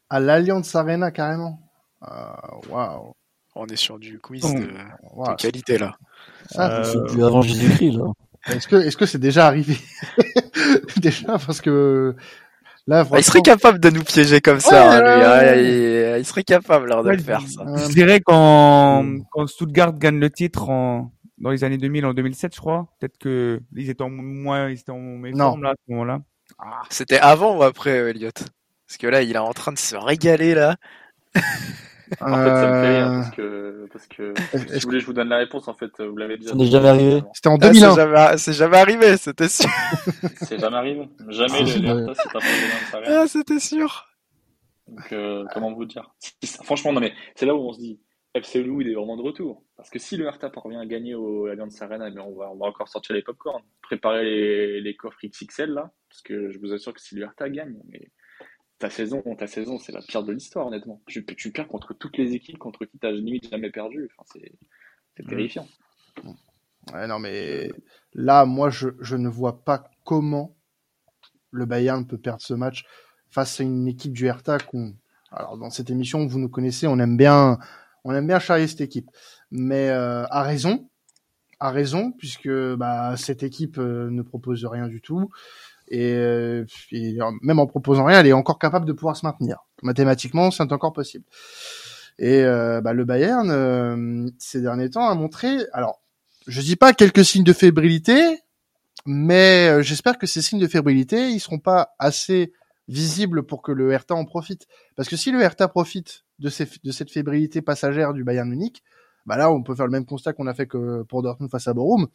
À 0.09 0.19
l'Allianz 0.19 0.75
Arena, 0.75 1.11
carrément 1.11 1.59
Waouh 2.69 3.15
On 3.55 3.65
est 3.67 3.75
sur 3.75 3.99
du 3.99 4.19
quiz 4.19 4.41
de, 4.41 5.35
qualité, 5.37 5.77
là. 5.77 5.97
Ça, 6.51 6.83
c'est 6.83 7.03
plus 7.05 7.23
avant 7.23 7.41
Jésus-Christ, 7.41 7.91
là. 7.91 8.05
Est-ce 8.47 8.67
que 8.67 8.75
est-ce 8.75 8.97
que 8.97 9.07
c'est 9.07 9.17
déjà 9.17 9.47
arrivé 9.47 9.75
Déjà? 10.97 11.39
Parce 11.39 11.61
que 11.61 12.15
Là, 12.87 13.03
ah, 13.11 13.17
il 13.17 13.23
serait 13.23 13.41
capable 13.41 13.79
de 13.79 13.89
nous 13.89 14.03
piéger 14.03 14.41
comme 14.41 14.59
ça, 14.59 15.01
lui. 15.01 15.23
Hein, 15.23 16.17
il, 16.19 16.25
serait 16.25 16.43
capable 16.43 16.91
alors, 16.91 17.03
de 17.03 17.17
faire 17.17 17.41
ça. 17.41 17.63
Je 17.77 17.91
dirais 17.91 18.21
quand, 18.23 19.03
quand 19.31 19.47
Stuttgart 19.47 19.93
gagne 19.93 20.19
le 20.19 20.29
titre 20.29 20.69
en, 20.69 21.11
dans 21.39 21.49
les 21.49 21.63
années 21.63 21.79
2000, 21.79 22.05
en 22.05 22.13
2007, 22.13 22.53
je 22.53 22.59
crois. 22.59 22.87
Peut-être 22.99 23.17
que 23.17 23.59
ils 23.75 23.89
étaient 23.89 24.03
en 24.03 24.11
moins, 24.11 24.69
ils 24.69 24.79
étaient 24.79 24.91
en 24.91 24.99
méforme 24.99 25.63
là, 25.63 25.71
à 25.71 25.73
ce 25.73 25.91
moment-là. 25.91 26.19
Ah, 26.59 26.83
c'était 26.91 27.17
avant 27.17 27.57
ou 27.57 27.63
après, 27.63 27.97
Elliot 28.11 28.29
Parce 28.33 28.97
que 28.99 29.07
là, 29.07 29.23
il 29.23 29.31
est 29.31 29.39
en 29.39 29.53
train 29.53 29.71
de 29.71 29.79
se 29.79 29.95
régaler 29.95 30.53
là. 30.53 30.75
En 32.21 32.27
fait, 32.27 32.49
ça 32.49 32.67
me 32.67 32.81
fait 32.81 33.03
rire 33.03 33.15
parce 33.15 33.29
que, 33.31 33.85
parce 33.91 34.07
que 34.07 34.73
si 34.73 34.79
vous 34.79 34.89
voulez, 34.89 34.99
je 34.99 35.05
vous 35.05 35.13
donne 35.13 35.29
la 35.29 35.37
réponse. 35.37 35.67
En 35.67 35.73
fait, 35.73 36.01
vous 36.01 36.17
l'avez 36.17 36.37
déjà. 36.37 36.51
Ça 36.51 36.55
n'est 36.55 36.65
jamais 36.65 36.89
arrivé. 36.89 37.23
C'était 37.33 37.49
en 37.49 37.57
2001. 37.57 38.13
Ah, 38.15 38.37
c'est 38.37 38.53
jamais, 38.53 38.77
arrivé, 38.77 39.17
c'était 39.17 39.49
sûr. 39.49 39.69
c'est 40.37 40.59
jamais 40.59 40.77
arrivé. 40.77 41.09
Jamais 41.29 41.61
le 41.61 41.85
Hertha 41.85 42.13
s'est 42.13 42.29
imposé 42.29 43.05
Ah, 43.07 43.25
c'était 43.27 43.59
sûr. 43.59 44.07
Donc, 44.87 45.11
euh, 45.13 45.45
comment 45.53 45.73
vous 45.73 45.85
dire? 45.85 46.13
Franchement, 46.63 46.93
non 46.93 47.01
mais 47.01 47.13
c'est 47.35 47.45
là 47.45 47.55
où 47.55 47.59
on 47.59 47.73
se 47.73 47.79
dit, 47.79 47.99
FC 48.35 48.61
Loup 48.61 48.81
il 48.81 48.89
est 48.89 48.93
vraiment 48.93 49.17
de 49.17 49.23
retour. 49.23 49.63
Parce 49.77 49.89
que 49.89 49.97
si 49.97 50.15
le 50.15 50.25
Hertha 50.25 50.49
parvient 50.49 50.79
à 50.79 50.85
gagner 50.85 51.15
au 51.15 51.47
Allianz 51.47 51.81
Arena, 51.81 52.09
mais 52.11 52.21
on 52.21 52.35
va, 52.35 52.51
on 52.51 52.57
va 52.57 52.67
encore 52.67 52.87
sortir 52.87 53.15
les 53.15 53.23
popcorn, 53.23 53.63
préparer 53.81 54.23
les, 54.23 54.81
les 54.81 54.95
coffres 54.95 55.17
XXL 55.25 55.71
là, 55.71 55.91
parce 56.09 56.21
que 56.21 56.51
je 56.51 56.59
vous 56.59 56.71
assure 56.73 56.93
que 56.93 57.01
si 57.01 57.15
le 57.15 57.23
Hertha 57.23 57.49
gagne, 57.49 57.77
mais 57.89 58.11
ta 58.79 58.89
saison, 58.89 59.21
ta 59.37 59.47
saison, 59.47 59.79
c'est 59.79 59.91
la 59.91 60.01
pire 60.01 60.23
de 60.23 60.33
l'histoire, 60.33 60.67
honnêtement. 60.67 61.01
Tu, 61.07 61.25
tu 61.25 61.51
perds 61.51 61.67
contre 61.67 61.93
toutes 61.93 62.17
les 62.17 62.33
équipes 62.33 62.57
contre 62.57 62.85
qui 62.85 62.97
t'as 62.97 63.11
limite 63.11 63.49
jamais 63.49 63.71
perdu. 63.71 64.09
Enfin, 64.17 64.39
c'est 65.17 65.23
mm. 65.23 65.29
terrifiant. 65.29 65.67
Ouais, 66.93 67.07
non, 67.07 67.19
mais 67.19 67.71
là, 68.13 68.45
moi, 68.45 68.69
je, 68.69 68.89
je 68.99 69.15
ne 69.15 69.29
vois 69.29 69.63
pas 69.63 69.89
comment 70.03 70.55
le 71.51 71.65
Bayern 71.65 72.05
peut 72.05 72.17
perdre 72.17 72.41
ce 72.41 72.53
match 72.53 72.85
face 73.29 73.59
à 73.59 73.63
une 73.63 73.87
équipe 73.87 74.13
du 74.13 74.27
Hertha. 74.27 74.57
Alors, 75.31 75.57
dans 75.57 75.69
cette 75.69 75.89
émission, 75.89 76.25
vous 76.25 76.39
nous 76.39 76.49
connaissez, 76.49 76.87
on 76.87 76.99
aime 76.99 77.17
bien, 77.17 77.57
on 78.03 78.13
aime 78.13 78.27
bien 78.27 78.39
charrier 78.39 78.67
cette 78.67 78.81
équipe. 78.81 79.09
Mais 79.51 79.89
euh, 79.89 80.25
à 80.27 80.43
raison, 80.43 80.89
à 81.59 81.71
raison, 81.71 82.11
puisque 82.11 82.49
bah, 82.75 83.15
cette 83.17 83.43
équipe 83.43 83.77
euh, 83.77 84.09
ne 84.09 84.21
propose 84.21 84.65
rien 84.65 84.87
du 84.87 85.01
tout. 85.01 85.29
Euh, 85.93 86.65
et, 86.91 87.17
même 87.41 87.59
en 87.59 87.67
proposant 87.67 88.05
rien, 88.05 88.19
elle 88.19 88.27
est 88.27 88.33
encore 88.33 88.59
capable 88.59 88.85
de 88.85 88.93
pouvoir 88.93 89.15
se 89.15 89.25
maintenir. 89.25 89.65
Mathématiquement, 89.83 90.51
c'est 90.51 90.71
encore 90.71 90.93
possible. 90.93 91.25
Et 92.17 92.43
euh, 92.43 92.81
bah, 92.81 92.93
le 92.93 93.05
Bayern, 93.05 93.49
euh, 93.49 94.27
ces 94.39 94.61
derniers 94.61 94.89
temps, 94.89 95.07
a 95.07 95.15
montré, 95.15 95.57
alors, 95.73 96.01
je 96.47 96.61
dis 96.61 96.75
pas 96.75 96.93
quelques 96.93 97.25
signes 97.25 97.43
de 97.43 97.53
fébrilité, 97.53 98.39
mais 99.05 99.83
j'espère 99.83 100.17
que 100.17 100.27
ces 100.27 100.41
signes 100.41 100.59
de 100.59 100.67
fébrilité, 100.67 101.29
ils 101.29 101.39
seront 101.39 101.59
pas 101.59 101.95
assez 101.99 102.53
visibles 102.87 103.43
pour 103.43 103.61
que 103.61 103.71
le 103.71 103.91
Hertha 103.91 104.15
en 104.15 104.25
profite. 104.25 104.67
Parce 104.95 105.09
que 105.09 105.15
si 105.15 105.31
le 105.31 105.41
Hertha 105.41 105.67
profite 105.67 106.23
de, 106.39 106.49
ces, 106.49 106.67
de 106.83 106.91
cette 106.91 107.11
fébrilité 107.11 107.61
passagère 107.61 108.13
du 108.13 108.23
Bayern 108.23 108.47
Munich, 108.47 108.83
bah 109.25 109.37
là, 109.37 109.51
on 109.51 109.63
peut 109.63 109.75
faire 109.75 109.85
le 109.85 109.91
même 109.91 110.05
constat 110.05 110.33
qu'on 110.33 110.47
a 110.47 110.53
fait 110.53 110.67
que 110.67 111.03
pour 111.03 111.23
Dortmund 111.23 111.49
face 111.49 111.67
à 111.67 111.73
Borum. 111.73 112.07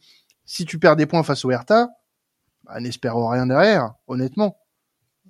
Si 0.45 0.65
tu 0.65 0.79
perds 0.79 0.95
des 0.95 1.05
points 1.05 1.23
face 1.23 1.43
au 1.45 1.51
Hertha, 1.51 1.89
bah, 2.63 2.79
n'espérons 2.79 3.27
rien 3.27 3.47
derrière, 3.47 3.93
honnêtement. 4.07 4.57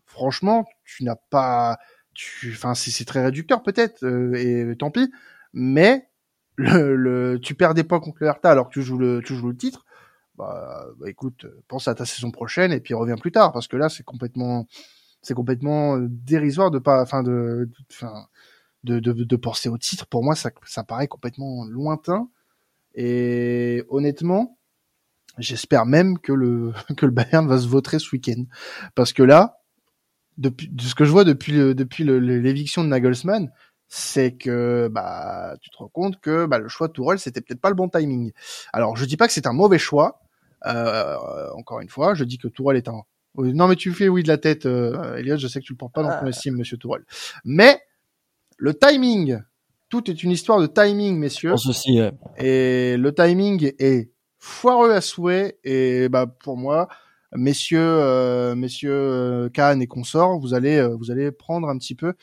Franchement, 0.06 0.68
tu 0.84 1.04
n'as 1.04 1.16
pas, 1.16 1.78
tu, 2.14 2.52
enfin, 2.54 2.74
c'est 2.76 3.06
très 3.06 3.24
réducteur 3.24 3.64
peut-être, 3.64 4.04
euh, 4.04 4.34
et 4.36 4.76
tant 4.78 4.92
pis. 4.92 5.12
Mais 5.54 6.10
le, 6.58 6.96
le, 6.96 7.40
tu 7.40 7.56
perds 7.56 7.74
des 7.74 7.84
points 7.84 8.00
contre 8.00 8.18
le 8.22 8.32
alors 8.48 8.68
que 8.70 8.74
tu 8.74 8.82
joues 8.84 8.98
le, 8.98 9.22
tu 9.24 9.36
joues 9.36 9.50
le 9.50 9.58
titre. 9.58 9.86
Bah, 10.38 10.86
bah, 10.98 11.10
écoute, 11.10 11.46
pense 11.68 11.88
à 11.88 11.96
ta 11.96 12.06
saison 12.06 12.32
prochaine 12.32 12.72
et 12.72 12.80
puis 12.80 12.94
reviens 12.94 13.18
plus 13.18 13.32
tard 13.32 13.52
parce 13.52 13.68
que 13.68 13.78
là, 13.78 13.90
c'est 13.90 14.04
complètement, 14.04 14.68
c'est 15.22 15.34
complètement 15.34 15.98
dérisoire 16.00 16.72
de 16.72 16.80
pas, 16.80 17.02
enfin 17.02 17.24
de, 17.24 17.70
enfin, 17.92 18.28
de, 18.84 19.00
de, 19.00 19.14
de, 19.14 19.36
penser 19.36 19.70
au 19.70 19.78
titre. 19.78 20.08
Pour 20.08 20.24
moi, 20.24 20.36
ça, 20.36 20.52
ça 20.66 20.84
paraît 20.84 21.08
complètement 21.08 21.66
lointain. 21.66 22.30
Et 22.96 23.84
honnêtement, 23.90 24.58
J'espère 25.38 25.86
même 25.86 26.20
que 26.20 26.34
le 26.34 26.74
que 26.98 27.06
le 27.06 27.12
Bayern 27.12 27.48
va 27.48 27.60
se 27.60 27.68
voter 27.68 28.00
ce 28.00 28.10
week-end, 28.12 28.44
parce 28.96 29.14
que 29.14 29.24
là, 29.24 29.62
depuis 30.38 30.70
de 30.70 30.82
ce 30.82 30.96
que 30.96 31.06
je 31.06 31.12
vois 31.12 31.24
depuis 31.24 31.54
le, 31.54 31.74
depuis 31.74 32.04
l'éviction 32.04 32.84
de 32.84 32.90
Nagelsmann, 32.90 33.52
c'est 33.88 34.34
que 34.34 34.90
bah 34.92 35.56
tu 35.62 35.70
te 35.70 35.78
rends 35.78 35.90
compte 35.90 36.20
que 36.22 36.46
bah, 36.46 36.60
le 36.60 36.68
choix 36.68 36.88
de 36.88 36.94
Tourelle 36.94 37.20
c'était 37.20 37.42
peut-être 37.42 37.62
pas 37.62 37.70
le 37.70 37.76
bon 37.76 37.90
timing. 37.90 38.32
Alors 38.74 38.96
je 38.96 39.06
dis 39.06 39.18
pas 39.18 39.28
que 39.28 39.34
c'est 39.34 39.48
un 39.48 39.54
mauvais 39.54 39.80
choix. 39.80 40.22
Euh, 40.68 41.18
encore 41.58 41.80
une 41.80 41.90
fois, 41.90 42.14
je 42.14 42.24
dis 42.24 42.38
que 42.38 42.48
Tourelle 42.48 42.78
est 42.78 42.88
un 42.88 43.02
non 43.38 43.68
mais 43.68 43.76
tu 43.76 43.92
fais 43.94 44.10
oui 44.10 44.24
de 44.24 44.28
la 44.28 44.38
tête, 44.38 44.66
euh, 44.66 45.16
Elias. 45.16 45.38
Je 45.38 45.48
sais 45.48 45.60
que 45.60 45.66
tu 45.66 45.74
le 45.74 45.78
portes 45.78 45.94
pas 45.94 46.04
dans 46.04 46.10
ton 46.10 46.26
ah. 46.26 46.30
estime, 46.30 46.58
Monsieur 46.58 46.78
Tourelle. 46.78 47.06
Mais 47.46 47.82
le 48.58 48.74
timing, 48.74 49.40
tout 49.90 50.10
est 50.10 50.24
une 50.24 50.32
histoire 50.32 50.60
de 50.60 50.68
timing, 50.68 51.18
messieurs. 51.18 51.54
Aussi, 51.54 52.00
Et 52.38 52.98
le 52.98 53.14
timing 53.14 53.72
est 53.80 54.11
foireux 54.42 54.92
à 54.92 55.02
souhait 55.02 55.60
et 55.64 56.10
bah 56.10 56.26
pour 56.26 56.58
moi 56.58 56.90
messieurs 57.34 57.80
euh, 57.80 58.56
messieurs 58.56 58.92
euh, 58.92 59.50
Kahn 59.50 59.82
et 59.82 59.88
consorts 59.88 60.40
vous 60.40 60.56
allez 60.56 60.78
euh, 60.78 60.96
vous 60.96 61.12
allez 61.12 61.32
prendre 61.32 61.70
un 61.70 61.78
petit 61.78 61.94
peu 61.96 62.16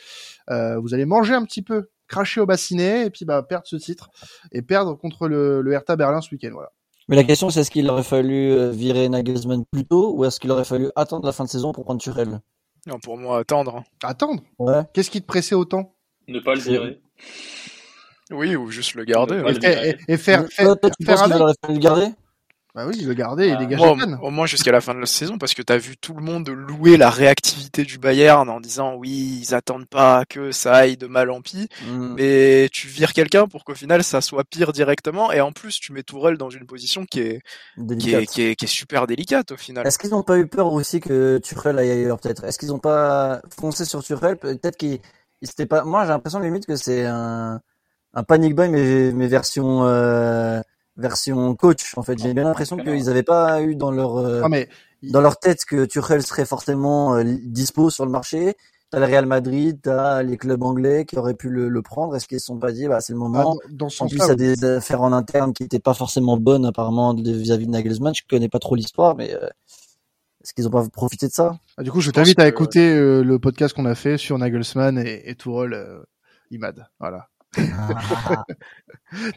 euh, 0.51 0.79
vous 0.79 0.95
allez 0.95 1.07
manger 1.07 1.35
un 1.35 1.45
petit 1.45 1.63
peu 1.63 1.89
cracher 2.09 2.41
au 2.41 2.47
bassinet 2.47 3.07
et 3.07 3.11
puis 3.11 3.25
bah 3.25 3.43
perdre 3.43 3.67
ce 3.69 3.77
titre 3.77 4.11
et 4.51 4.63
perdre 4.63 4.95
contre 4.95 5.29
le, 5.29 5.63
le 5.63 5.73
Hertha 5.73 5.95
Berlin 5.95 6.21
ce 6.21 6.31
week-end 6.35 6.51
voilà. 6.53 6.73
Mais 7.09 7.15
la 7.15 7.25
question 7.25 7.51
c'est 7.51 7.61
est-ce 7.61 7.71
qu'il 7.71 7.89
aurait 7.89 8.03
fallu 8.03 8.69
virer 8.71 9.09
Nagelsmann 9.09 9.65
plus 9.71 9.87
tôt 9.87 10.13
ou 10.17 10.25
est-ce 10.25 10.41
qu'il 10.41 10.51
aurait 10.51 10.65
fallu 10.65 10.91
attendre 10.97 11.25
la 11.25 11.33
fin 11.33 11.45
de 11.45 11.49
saison 11.49 11.73
pour 11.73 11.85
prendre 11.85 12.01
Turel 12.01 12.41
non 12.87 12.99
pour 12.99 13.17
moi 13.17 13.41
attendre. 13.41 13.85
Attendre? 14.03 14.43
Ouais. 14.59 14.83
Qu'est-ce 14.93 15.11
qui 15.11 15.21
te 15.21 15.27
pressait 15.27 15.55
autant? 15.55 15.95
Ne 16.27 16.41
pas 16.41 16.55
le 16.55 16.61
virer 16.61 17.01
oui, 18.31 18.57
ou 18.57 18.71
juste 18.71 18.95
le 18.95 19.05
garder. 19.05 19.43
Et, 20.09 20.17
faire, 20.17 20.47
faire, 20.49 20.77
tu 20.81 21.05
penses 21.05 21.23
qu'il 21.23 21.33
aurait 21.35 21.55
fallu 21.63 21.75
le 21.75 21.81
garder? 21.81 22.09
Bah 22.75 22.85
oui, 22.87 23.01
le 23.01 23.15
garder 23.15 23.49
et 23.49 23.53
Ah, 23.53 23.57
dégager 23.57 23.83
au, 24.23 24.31
moins 24.31 24.47
jusqu'à 24.47 24.71
la 24.71 24.81
fin 24.81 24.95
de 24.95 25.01
la 25.01 25.07
saison, 25.07 25.39
parce 25.39 25.55
que 25.55 25.63
t'as 25.63 25.79
vu 25.79 25.97
tout 25.97 26.13
le 26.15 26.23
monde 26.23 26.49
louer 26.51 26.97
la 26.97 27.11
réactivité 27.11 27.83
du 27.83 27.99
Bayern 27.99 28.49
en 28.49 28.61
disant 28.61 28.95
oui, 28.95 29.41
ils 29.43 29.55
attendent 29.55 29.89
pas 29.89 30.25
que 30.27 30.53
ça 30.53 30.75
aille 30.75 30.97
de 30.97 31.07
mal 31.07 31.31
en 31.31 31.41
pis, 31.41 31.69
Mm. 31.89 32.15
mais 32.17 32.69
tu 32.71 32.87
vires 32.87 33.15
quelqu'un 33.15 33.49
pour 33.49 33.65
qu'au 33.65 33.75
final 33.75 34.05
ça 34.05 34.21
soit 34.21 34.45
pire 34.45 34.73
directement, 34.73 35.33
et 35.33 35.41
en 35.41 35.51
plus 35.51 35.81
tu 35.81 35.93
mets 35.93 36.03
Tourelle 36.03 36.37
dans 36.37 36.51
une 36.51 36.67
position 36.67 37.05
qui 37.05 37.21
est, 37.21 37.41
qui 37.99 38.15
est, 38.15 38.27
qui 38.27 38.43
est, 38.43 38.55
qui 38.55 38.65
est 38.67 38.69
super 38.69 39.07
délicate 39.07 39.51
au 39.51 39.57
final. 39.57 39.87
Est-ce 39.87 39.99
qu'ils 39.99 40.11
n'ont 40.11 40.23
pas 40.23 40.39
eu 40.39 40.47
peur 40.47 40.73
aussi 40.73 41.01
que 41.01 41.39
Tuchel 41.39 41.79
aille 41.79 41.91
ailleurs 41.91 42.21
peut-être? 42.21 42.45
Est-ce 42.45 42.59
qu'ils 42.59 42.69
n'ont 42.69 42.79
pas 42.79 43.41
foncé 43.59 43.87
sur 43.87 44.05
Tuchel 44.05 44.37
Peut-être 44.37 44.77
qu'ils 44.77 45.01
pas. 45.69 45.85
Moi, 45.85 46.05
j'ai 46.05 46.11
l'impression 46.11 46.39
limite 46.39 46.67
que 46.67 46.77
c'est 46.77 47.07
un 47.07 47.61
un 48.15 48.23
panic 48.23 48.55
buy 48.55 48.69
mais 48.69 49.13
mais 49.13 49.27
version 49.29 49.85
euh, 49.87 50.61
version 50.97 51.55
coach. 51.55 51.93
En 51.97 52.03
fait, 52.03 52.19
j'ai 52.19 52.35
bien 52.35 52.45
l'impression 52.45 52.77
qu'ils 52.77 53.05
n'avaient 53.05 53.23
pas 53.23 53.63
eu 53.63 53.77
dans 53.77 53.91
leur 53.91 54.17
euh, 54.19 54.41
Non, 54.43 54.49
mais 54.49 54.69
dans 55.03 55.21
leur 55.21 55.39
tête 55.39 55.65
que 55.65 55.85
Tuchel 55.85 56.23
serait 56.23 56.47
forcément 56.47 57.17
euh, 57.17 57.25
dispo 57.45 57.91
sur 57.91 58.05
le 58.05 58.11
marché. 58.11 58.57
T'as 58.91 59.01
le 59.01 59.05
Real 59.05 59.27
Madrid, 59.27 59.79
t'as 59.83 60.23
les 60.23 60.39
clubs 60.39 60.63
anglais 60.63 61.05
qui 61.05 61.19
auraient 61.19 61.35
pu 61.35 61.51
le, 61.51 61.69
le 61.69 61.83
prendre. 61.83 62.17
Est-ce 62.17 62.27
qu'ils 62.27 62.41
se 62.41 62.47
sont 62.47 62.59
pas 62.59 62.73
dit, 62.73 62.89
bah 62.89 63.03
c'est 63.03 63.13
le 63.13 63.19
ah, 63.19 63.23
moment. 63.23 63.43
dans, 63.43 63.57
dans 63.71 63.89
ce 63.91 64.03
En 64.03 64.09
plus, 64.09 64.17
il 64.17 64.27
y 64.27 64.31
a 64.31 64.35
des 64.35 64.65
affaires 64.65 65.03
en 65.03 65.13
interne 65.13 65.53
qui 65.53 65.63
n'étaient 65.63 65.79
pas 65.79 65.93
forcément 65.93 66.39
bonnes 66.39 66.65
apparemment 66.65 67.13
de- 67.13 67.31
vis-à-vis 67.31 67.67
de 67.67 67.73
Nagelsmann. 67.73 68.15
Je 68.15 68.23
connais 68.29 68.49
pas 68.49 68.59
trop 68.59 68.77
l'histoire, 68.77 69.15
mais 69.15 69.35
euh, 69.35 69.47
est-ce 70.43 70.55
qu'ils 70.55 70.67
ont 70.67 70.71
pas 70.71 70.89
profité 70.89 71.29
de 71.29 71.33
ça? 71.33 71.59
Ah, 71.77 71.83
du 71.83 71.93
coup, 71.93 72.01
je 72.01 72.07
Je 72.07 72.13
t'invite 72.13 72.39
à 72.39 72.45
que- 72.45 72.49
écouter 72.49 72.91
euh, 72.91 73.23
le 73.23 73.39
podcast 73.39 73.75
qu'on 73.75 73.85
a 73.85 73.95
fait 73.95 74.17
sur 74.17 74.39
Nagelsmann 74.39 74.97
et, 74.99 75.31
et 75.31 75.37
euh, 75.47 76.03
Imad. 76.51 76.87
Voilà. 76.99 77.29
Ah. 77.57 78.45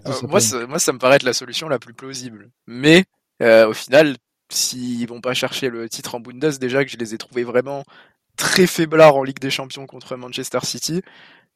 Euh, 0.07 0.21
moi, 0.27 0.41
ça, 0.41 0.67
moi, 0.67 0.79
ça 0.79 0.93
me 0.93 0.99
paraît 0.99 1.17
être 1.17 1.23
la 1.23 1.33
solution 1.33 1.69
la 1.69 1.79
plus 1.79 1.93
plausible. 1.93 2.49
Mais 2.67 3.05
euh, 3.41 3.67
au 3.69 3.73
final, 3.73 4.17
s'ils 4.51 5.07
vont 5.07 5.21
pas 5.21 5.33
chercher 5.33 5.69
le 5.69 5.89
titre 5.89 6.15
en 6.15 6.19
Bundes, 6.19 6.57
déjà 6.59 6.83
que 6.85 6.91
je 6.91 6.97
les 6.97 7.13
ai 7.13 7.17
trouvés 7.17 7.43
vraiment 7.43 7.83
très 8.37 8.67
faiblards 8.67 9.15
en 9.17 9.23
Ligue 9.23 9.39
des 9.39 9.49
Champions 9.51 9.87
contre 9.87 10.15
Manchester 10.17 10.59
City, 10.63 11.01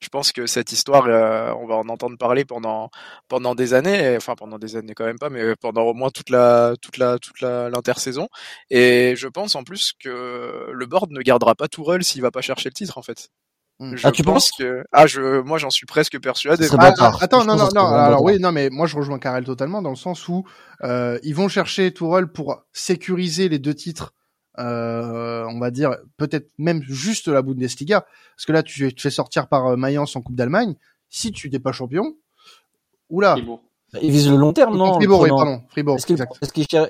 je 0.02 0.10
pense 0.10 0.32
que 0.34 0.48
cette 0.48 0.72
histoire, 0.74 1.08
euh, 1.08 1.54
on 1.60 1.68
va 1.68 1.76
en 1.76 1.90
entendre 1.90 2.18
parler 2.18 2.46
pendant 2.46 2.90
pendant 3.30 3.56
des 3.56 3.74
années, 3.74 4.14
et- 4.14 4.18
enfin 4.18 4.36
pendant 4.36 4.60
des 4.60 4.76
années 4.78 4.94
quand 4.96 5.06
même 5.06 5.20
pas, 5.20 5.30
mais 5.32 5.56
pendant 5.58 5.84
au 5.84 5.94
moins 5.96 6.10
toute 6.12 6.30
la 6.32 6.76
toute 6.82 6.98
la 6.98 7.20
toute 7.20 7.42
la 7.42 7.70
l'intersaison. 7.70 8.30
Et 8.72 9.16
je 9.18 9.28
pense 9.30 9.56
en 9.56 9.64
plus 9.66 9.94
que 10.00 10.70
le 10.74 10.86
board 10.88 11.12
ne 11.12 11.22
gardera 11.22 11.56
pas 11.56 11.68
Tourelle 11.70 12.04
s'il 12.06 12.22
va 12.24 12.32
pas 12.32 12.42
chercher 12.42 12.70
le 12.70 12.74
titre 12.76 12.98
en 13.00 13.04
fait. 13.04 13.30
Hmm. 13.80 13.96
Je 13.96 14.08
Ah, 14.08 14.12
tu 14.12 14.24
pense 14.24 14.52
que 14.52 14.84
ah 14.94 15.06
je 15.06 15.42
moi 15.42 15.58
j'en 15.58 15.70
suis 15.70 15.86
presque 15.86 16.18
persuadé. 16.22 16.66
Ah, 16.78 17.12
attends, 17.20 17.42
Je 17.42 17.48
non, 17.48 17.58
non, 17.58 17.70
non. 17.74 17.88
Alors 17.88 18.24
oui, 18.24 18.40
non, 18.40 18.52
mais 18.52 18.70
moi 18.70 18.88
je 18.88 18.96
rejoins 18.96 19.20
Karel 19.20 19.44
totalement 19.44 19.82
dans 19.82 19.90
le 19.90 19.98
sens 19.98 20.28
où 20.30 20.46
euh, 20.84 21.20
ils 21.24 21.36
vont 21.36 21.50
chercher 21.50 21.92
Tourelle 21.94 22.28
pour 22.28 22.64
sécuriser 22.72 23.50
les 23.50 23.60
deux 23.60 23.74
titres. 23.74 24.14
Euh, 24.58 25.44
on 25.50 25.60
va 25.60 25.70
dire 25.70 25.98
peut-être 26.16 26.50
même 26.58 26.82
juste 26.84 27.28
la 27.28 27.42
Bundesliga, 27.42 28.06
parce 28.36 28.46
que 28.46 28.54
là 28.54 28.64
tu 28.64 28.94
te 28.94 29.02
fais 29.02 29.10
sortir 29.10 29.50
par 29.50 29.66
euh, 29.66 29.76
Mayence 29.76 30.16
en 30.16 30.22
Coupe 30.22 30.36
d'Allemagne. 30.36 30.76
Si 31.10 31.34
tu 31.34 31.50
n'es 31.50 31.60
pas 31.60 31.74
champion, 31.74 32.16
oula. 33.10 33.36
Ils 34.02 34.12
visent 34.12 34.30
le 34.30 34.38
long 34.38 34.54
terme, 34.54 34.78
non 34.78 34.94
Fribourg, 34.96 35.22
oui, 35.22 35.30
pardon, 35.30 35.62
Fribourg. 35.70 35.98
Est-ce 35.98 36.06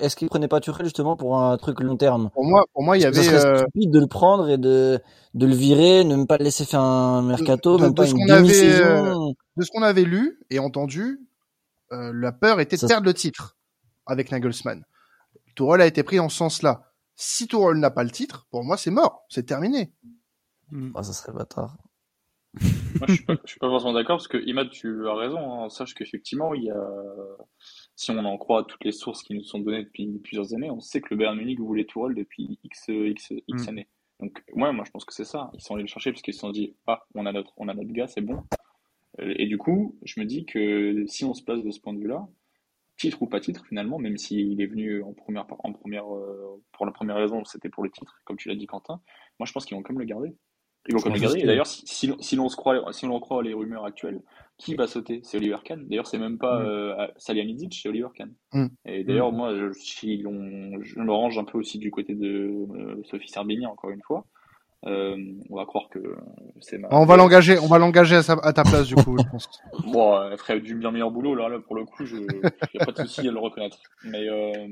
est-ce 0.04 0.16
qu'ils 0.16 0.28
prenaient 0.28 0.48
pas 0.48 0.60
Tuchel 0.60 0.84
justement 0.86 1.16
pour 1.16 1.38
un 1.40 1.56
truc 1.56 1.80
long 1.80 1.96
terme? 1.96 2.30
Pour 2.34 2.44
moi, 2.44 2.64
pour 2.72 2.82
moi, 2.82 2.96
il 2.96 3.02
y 3.02 3.06
avait 3.06 3.22
serait 3.22 3.44
euh, 3.44 3.58
stupide 3.58 3.90
de 3.90 4.00
le 4.00 4.06
prendre 4.06 4.48
et 4.48 4.58
de 4.58 5.00
de 5.34 5.46
le 5.46 5.54
virer, 5.54 6.04
ne 6.04 6.16
même 6.16 6.26
pas 6.26 6.38
le 6.38 6.44
laisser 6.44 6.64
faire 6.64 6.80
un 6.80 7.22
mercato, 7.22 7.76
de- 7.76 7.82
même 7.82 7.90
de 7.90 7.94
pas 7.96 8.06
ce 8.06 8.12
une 8.12 8.18
qu'on 8.26 8.32
avait, 8.32 8.42
demi-saison. 8.42 9.34
de 9.56 9.62
ce 9.64 9.70
qu'on 9.70 9.82
avait 9.82 10.04
lu 10.04 10.38
et 10.50 10.58
entendu, 10.58 11.20
euh, 11.92 12.12
la 12.14 12.32
peur 12.32 12.60
était 12.60 12.76
de 12.76 12.80
Ça- 12.80 12.86
perdre 12.88 13.06
le 13.06 13.14
titre 13.14 13.56
avec 14.06 14.30
Nagelsmann. 14.30 14.82
Tourelle 15.54 15.80
a 15.82 15.86
été 15.86 16.02
pris 16.02 16.18
en 16.20 16.28
ce 16.28 16.36
sens-là. 16.38 16.82
Si 17.16 17.46
Tourelle 17.46 17.78
n'a 17.78 17.90
pas 17.90 18.04
le 18.04 18.10
titre, 18.10 18.46
pour 18.50 18.62
moi, 18.64 18.76
c'est 18.76 18.90
mort, 18.90 19.24
c'est 19.28 19.44
terminé. 19.46 19.92
Ah, 20.94 21.02
ça 21.02 21.12
serait 21.12 21.32
bâtard. 21.32 21.76
Moi, 22.98 23.06
je 23.08 23.14
suis 23.14 23.24
pas, 23.24 23.34
je 23.44 23.50
suis 23.50 23.58
pas 23.58 23.68
forcément 23.68 23.92
d'accord 23.92 24.16
parce 24.16 24.28
que 24.28 24.38
Imad, 24.38 24.70
tu 24.70 25.06
as 25.08 25.14
raison. 25.14 25.64
Hein. 25.64 25.68
Sache 25.68 25.94
qu'effectivement, 25.94 26.54
il 26.54 26.64
y 26.64 26.70
a, 26.70 26.86
si 27.94 28.10
on 28.10 28.18
en 28.18 28.36
croit 28.38 28.64
toutes 28.64 28.84
les 28.84 28.92
sources 28.92 29.22
qui 29.22 29.34
nous 29.34 29.44
sont 29.44 29.58
données 29.60 29.84
depuis 29.84 30.06
plusieurs 30.22 30.54
années, 30.54 30.70
on 30.70 30.80
sait 30.80 31.00
que 31.00 31.08
le 31.10 31.16
Bayern 31.16 31.36
Munich 31.36 31.58
voulait 31.60 31.84
Tourelle 31.84 32.14
depuis 32.14 32.58
X, 32.64 32.88
X, 32.88 33.32
X 33.48 33.66
Mm. 33.66 33.68
années. 33.68 33.88
Donc, 34.20 34.42
ouais, 34.54 34.72
moi, 34.72 34.84
je 34.86 34.90
pense 34.90 35.04
que 35.04 35.12
c'est 35.12 35.24
ça. 35.24 35.50
Ils 35.54 35.60
sont 35.60 35.74
allés 35.74 35.82
le 35.82 35.88
chercher 35.88 36.10
parce 36.10 36.22
qu'ils 36.22 36.34
se 36.34 36.40
sont 36.40 36.50
dit, 36.50 36.74
ah, 36.86 37.02
on 37.14 37.26
a 37.26 37.32
notre, 37.32 37.52
on 37.58 37.68
a 37.68 37.74
notre 37.74 37.92
gars, 37.92 38.06
c'est 38.06 38.22
bon. 38.22 38.42
Euh, 39.20 39.34
Et 39.36 39.46
du 39.46 39.58
coup, 39.58 39.98
je 40.04 40.20
me 40.20 40.24
dis 40.26 40.46
que 40.46 41.04
si 41.06 41.24
on 41.24 41.34
se 41.34 41.42
place 41.42 41.62
de 41.62 41.70
ce 41.70 41.80
point 41.80 41.92
de 41.92 41.98
vue-là, 42.00 42.26
titre 42.96 43.20
ou 43.20 43.26
pas 43.26 43.40
titre, 43.40 43.64
finalement, 43.66 43.98
même 43.98 44.16
s'il 44.16 44.58
est 44.60 44.66
venu 44.66 45.02
en 45.02 45.12
première, 45.12 45.46
en 45.58 45.72
première, 45.74 46.06
euh, 46.14 46.62
pour 46.72 46.86
la 46.86 46.92
première 46.92 47.16
raison, 47.16 47.44
c'était 47.44 47.68
pour 47.68 47.82
le 47.84 47.90
titre, 47.90 48.18
comme 48.24 48.38
tu 48.38 48.48
l'as 48.48 48.54
dit, 48.54 48.66
Quentin. 48.66 49.02
Moi, 49.38 49.44
je 49.46 49.52
pense 49.52 49.66
qu'ils 49.66 49.76
vont 49.76 49.82
quand 49.82 49.92
même 49.92 50.00
le 50.00 50.06
garder. 50.06 50.34
Ils 50.88 50.94
vont 50.96 51.10
garder. 51.10 51.42
D'ailleurs, 51.42 51.66
si, 51.66 51.82
si, 51.86 52.06
l'on- 52.06 52.18
si 52.20 52.36
l'on 52.36 52.48
croit, 52.48 52.92
si 52.92 53.06
l'on 53.06 53.18
croit 53.20 53.42
les 53.42 53.54
rumeurs 53.54 53.84
actuelles, 53.84 54.20
qui 54.58 54.74
va 54.74 54.86
sauter? 54.86 55.20
C'est 55.22 55.36
Oliver 55.36 55.58
Kahn. 55.64 55.86
D'ailleurs, 55.86 56.06
c'est 56.06 56.18
même 56.18 56.38
pas 56.38 56.60
Mm. 56.60 56.66
euh, 56.66 57.06
Salihamidzic, 57.16 57.74
c'est 57.82 57.88
Oliver 57.88 58.08
Kahn. 58.14 58.32
Mm. 58.54 58.66
Et 58.86 59.04
d'ailleurs, 59.04 59.30
moi, 59.32 59.54
je, 59.54 59.72
si 59.72 60.22
on- 60.26 60.80
je 60.82 60.98
me 61.00 61.12
range 61.12 61.38
un 61.38 61.44
peu 61.44 61.58
aussi 61.58 61.78
du 61.78 61.90
côté 61.90 62.14
de 62.14 62.26
euh, 62.74 63.02
Sophie 63.04 63.28
Sarbini, 63.28 63.66
encore 63.66 63.90
une 63.90 64.02
fois. 64.02 64.24
Euh, 64.86 65.16
on 65.50 65.56
va 65.56 65.64
croire 65.64 65.88
que 65.88 65.98
c'est 66.60 66.78
ma... 66.78 66.86
On 66.92 67.06
va 67.06 67.16
l'engager, 67.16 67.58
on 67.58 67.66
va 67.66 67.78
l'engager 67.78 68.16
à, 68.16 68.22
sa- 68.22 68.34
à 68.34 68.52
ta 68.52 68.62
place, 68.62 68.86
du 68.86 68.94
coup, 68.94 69.16
je 69.18 69.28
pense. 69.28 69.48
Bon, 69.92 70.22
elle 70.30 70.38
ferait 70.38 70.60
du 70.60 70.76
bien 70.76 70.92
meilleur 70.92 71.10
boulot, 71.10 71.34
là, 71.34 71.48
là 71.48 71.58
pour 71.58 71.74
le 71.74 71.84
coup, 71.86 72.04
je 72.04 72.16
y 72.18 72.78
a 72.80 72.84
pas 72.84 72.92
de 72.92 72.98
souci 72.98 73.26
à 73.26 73.32
le 73.32 73.38
reconnaître. 73.38 73.78
Mais 74.04 74.28
euh, 74.28 74.68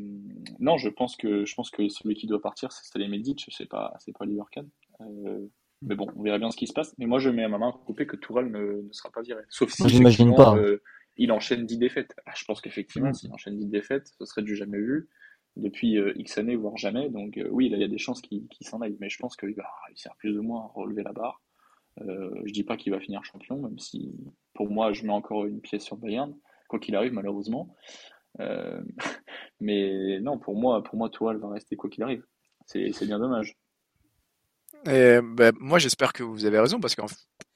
non, 0.60 0.76
je 0.76 0.88
pense 0.88 1.16
que 1.16 1.44
je 1.44 1.54
pense 1.54 1.70
que 1.70 1.88
celui 1.88 2.14
qui 2.14 2.26
doit 2.28 2.40
partir, 2.40 2.70
c'est 2.70 2.84
Salihamidzic, 2.84 3.46
c'est 3.50 3.68
pas 3.68 3.94
c'est 3.98 4.12
pas 4.16 4.24
Oliver 4.24 4.42
Kahn. 4.52 4.68
Euh, 5.00 5.48
mais 5.86 5.94
bon, 5.94 6.06
on 6.16 6.22
verra 6.22 6.38
bien 6.38 6.50
ce 6.50 6.56
qui 6.56 6.66
se 6.66 6.72
passe. 6.72 6.94
Mais 6.98 7.06
moi, 7.06 7.18
je 7.18 7.30
mets 7.30 7.44
à 7.44 7.48
ma 7.48 7.58
main 7.58 7.72
coupée 7.86 8.06
que 8.06 8.16
Tourelle 8.16 8.50
ne, 8.50 8.82
ne 8.82 8.92
sera 8.92 9.10
pas 9.10 9.22
viré. 9.22 9.42
Sauf 9.48 9.70
si 9.70 9.88
j'imagine 9.88 10.34
pas. 10.34 10.56
euh, 10.56 10.82
il 11.16 11.30
enchaîne 11.32 11.64
10 11.66 11.78
défaites. 11.78 12.14
Ah, 12.26 12.32
je 12.36 12.44
pense 12.44 12.60
qu'effectivement, 12.60 13.10
Mm. 13.10 13.14
s'il 13.14 13.32
enchaîne 13.32 13.56
10 13.56 13.66
défaites, 13.66 14.08
ce 14.18 14.24
serait 14.24 14.42
du 14.42 14.56
jamais 14.56 14.78
vu 14.78 15.08
depuis 15.56 15.98
euh, 15.98 16.12
X 16.16 16.38
années, 16.38 16.56
voire 16.56 16.76
jamais. 16.76 17.08
Donc 17.10 17.36
euh, 17.38 17.48
oui, 17.50 17.68
là, 17.68 17.76
il 17.76 17.80
y 17.80 17.84
a 17.84 17.88
des 17.88 17.98
chances 17.98 18.20
qu'il 18.20 18.48
s'en 18.62 18.80
aille. 18.80 18.96
Mais 19.00 19.08
je 19.08 19.18
pense 19.18 19.36
qu'il 19.36 19.54
va 19.54 19.64
réussir 19.86 20.12
plus 20.18 20.36
ou 20.38 20.42
moins 20.42 20.62
à 20.62 20.70
relever 20.74 21.02
la 21.02 21.12
barre. 21.12 21.40
Je 22.00 22.52
dis 22.52 22.64
pas 22.64 22.76
qu'il 22.76 22.92
va 22.92 22.98
finir 22.98 23.24
champion, 23.24 23.56
même 23.60 23.78
si 23.78 24.12
pour 24.52 24.68
moi, 24.68 24.92
je 24.92 25.04
mets 25.06 25.12
encore 25.12 25.46
une 25.46 25.60
pièce 25.60 25.84
sur 25.84 25.96
Bayern, 25.96 26.34
quoi 26.68 26.80
qu'il 26.80 26.96
arrive, 26.96 27.12
malheureusement. 27.12 27.72
Mais 29.60 30.18
non, 30.20 30.38
pour 30.38 30.56
moi, 30.56 30.82
pour 30.82 30.96
moi, 30.96 31.08
Tourelle 31.08 31.36
va 31.38 31.50
rester 31.50 31.76
quoi 31.76 31.88
qu'il 31.90 32.02
arrive. 32.02 32.24
C'est 32.66 33.06
bien 33.06 33.18
dommage. 33.18 33.56
Et 34.86 35.18
ben, 35.22 35.52
moi, 35.58 35.78
j'espère 35.78 36.12
que 36.12 36.22
vous 36.22 36.44
avez 36.44 36.58
raison 36.58 36.80
parce 36.80 36.94
que 36.94 37.02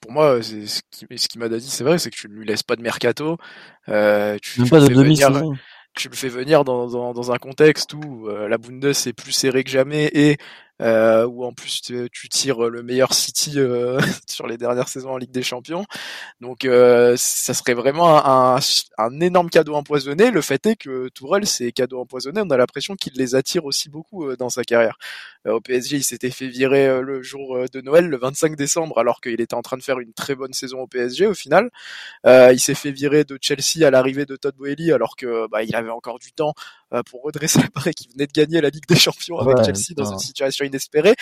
pour 0.01 0.13
moi, 0.13 0.43
c'est 0.43 0.67
ce 0.67 0.81
qui, 0.91 1.07
ce 1.19 1.29
qui 1.29 1.39
m'a 1.39 1.49
dit, 1.49 1.69
c'est 1.69 1.85
vrai, 1.85 1.99
c'est 1.99 2.11
que 2.11 2.17
tu 2.17 2.29
ne 2.29 2.35
lui 2.35 2.47
laisses 2.47 2.63
pas 2.63 2.77
de 2.77 2.83
mercato. 2.83 3.37
Euh, 3.89 4.39
tu, 4.41 4.65
pas 4.65 4.79
le 4.79 4.89
de 4.89 4.89
fais 4.89 4.95
venir, 4.95 5.43
tu 5.95 6.09
le 6.09 6.17
fais 6.17 6.29
venir 6.29 6.65
dans, 6.65 6.87
dans, 6.87 7.13
dans 7.13 7.33
un 7.33 7.39
contexte 7.39 7.93
où 7.95 8.29
euh, 8.29 8.49
la 8.49 8.57
Bundes 8.59 8.85
est 8.85 9.13
plus 9.13 9.33
serrée 9.33 9.65
que 9.65 9.71
jamais 9.71 10.11
et 10.15 10.39
euh, 10.83 11.27
où 11.27 11.45
en 11.45 11.53
plus 11.53 11.81
tu, 11.83 12.09
tu 12.13 12.29
tires 12.29 12.69
le 12.69 12.83
meilleur 12.83 13.13
City 13.15 13.55
euh, 13.57 14.01
sur 14.29 14.47
les 14.47 14.57
dernières 14.57 14.89
saisons 14.89 15.11
en 15.11 15.17
Ligue 15.17 15.31
des 15.31 15.43
Champions. 15.43 15.85
Donc 16.41 16.65
euh, 16.65 17.15
ça 17.17 17.55
serait 17.55 17.75
vraiment 17.75 18.25
un, 18.25 18.59
un 18.99 19.21
énorme 19.21 19.51
cadeau 19.51 19.75
empoisonné. 19.75 20.31
Le 20.31 20.41
fait 20.41 20.65
est 20.67 20.77
que 20.77 21.09
Tourelle, 21.09 21.47
ces 21.47 21.73
cadeaux 21.73 22.01
empoisonnés, 22.01 22.41
on 22.45 22.51
a 22.51 22.57
l'impression 22.57 22.95
qu'il 22.97 23.15
les 23.15 23.35
attire 23.35 23.65
aussi 23.65 23.89
beaucoup 23.89 24.27
euh, 24.27 24.37
dans 24.37 24.49
sa 24.51 24.65
carrière. 24.65 24.99
Euh, 25.47 25.53
au 25.55 25.61
PSG, 25.61 25.97
il 25.97 26.05
s'était 26.05 26.31
fait 26.31 26.49
virer 26.49 26.87
euh, 26.87 27.01
le 27.03 27.23
jour 27.23 27.59
de 27.73 27.81
Noël, 27.81 28.07
le 28.07 28.19
25 28.19 28.57
décembre, 28.57 28.99
alors 28.99 29.21
qu'il 29.21 29.41
était 29.41 29.55
en 29.55 29.63
train 29.63 29.77
de 29.77 29.83
faire 29.83 29.99
une 30.01 30.13
très 30.13 30.35
bonne 30.35 30.53
saison 30.53 30.81
au 30.81 30.87
PSG 30.87 31.27
au 31.27 31.35
final. 31.35 31.71
Euh, 32.27 32.53
il 32.53 32.61
s'est 32.61 32.75
fait 32.75 32.91
virer 32.91 33.25
de 33.25 33.39
Chelsea 33.41 33.87
à 33.87 33.91
l'arrivée 33.91 34.27
de 34.27 34.37
Todd 34.37 34.55
Boehly, 34.57 34.93
alors 34.93 35.17
que 35.17 35.49
bah, 35.49 35.63
il 35.63 35.75
avait 35.75 35.91
encore 35.91 36.19
du 36.19 36.33
temps 36.33 36.55
euh, 36.93 37.03
pour 37.03 37.23
redresser 37.23 37.61
la 37.61 37.69
barre 37.75 37.87
et 37.89 37.95
qu'il 37.95 38.11
venait 38.13 38.27
de 38.27 38.33
gagner 38.33 38.61
la 38.61 38.71
Ligue 38.71 38.87
des 38.87 38.97
Champions 38.97 39.39
avec 39.39 39.57
Ouais, 39.59 39.65
Chelsea 39.65 39.95
dans 39.97 40.11
une 40.11 40.19
situation 40.19 40.65
inespérée. 40.69 41.15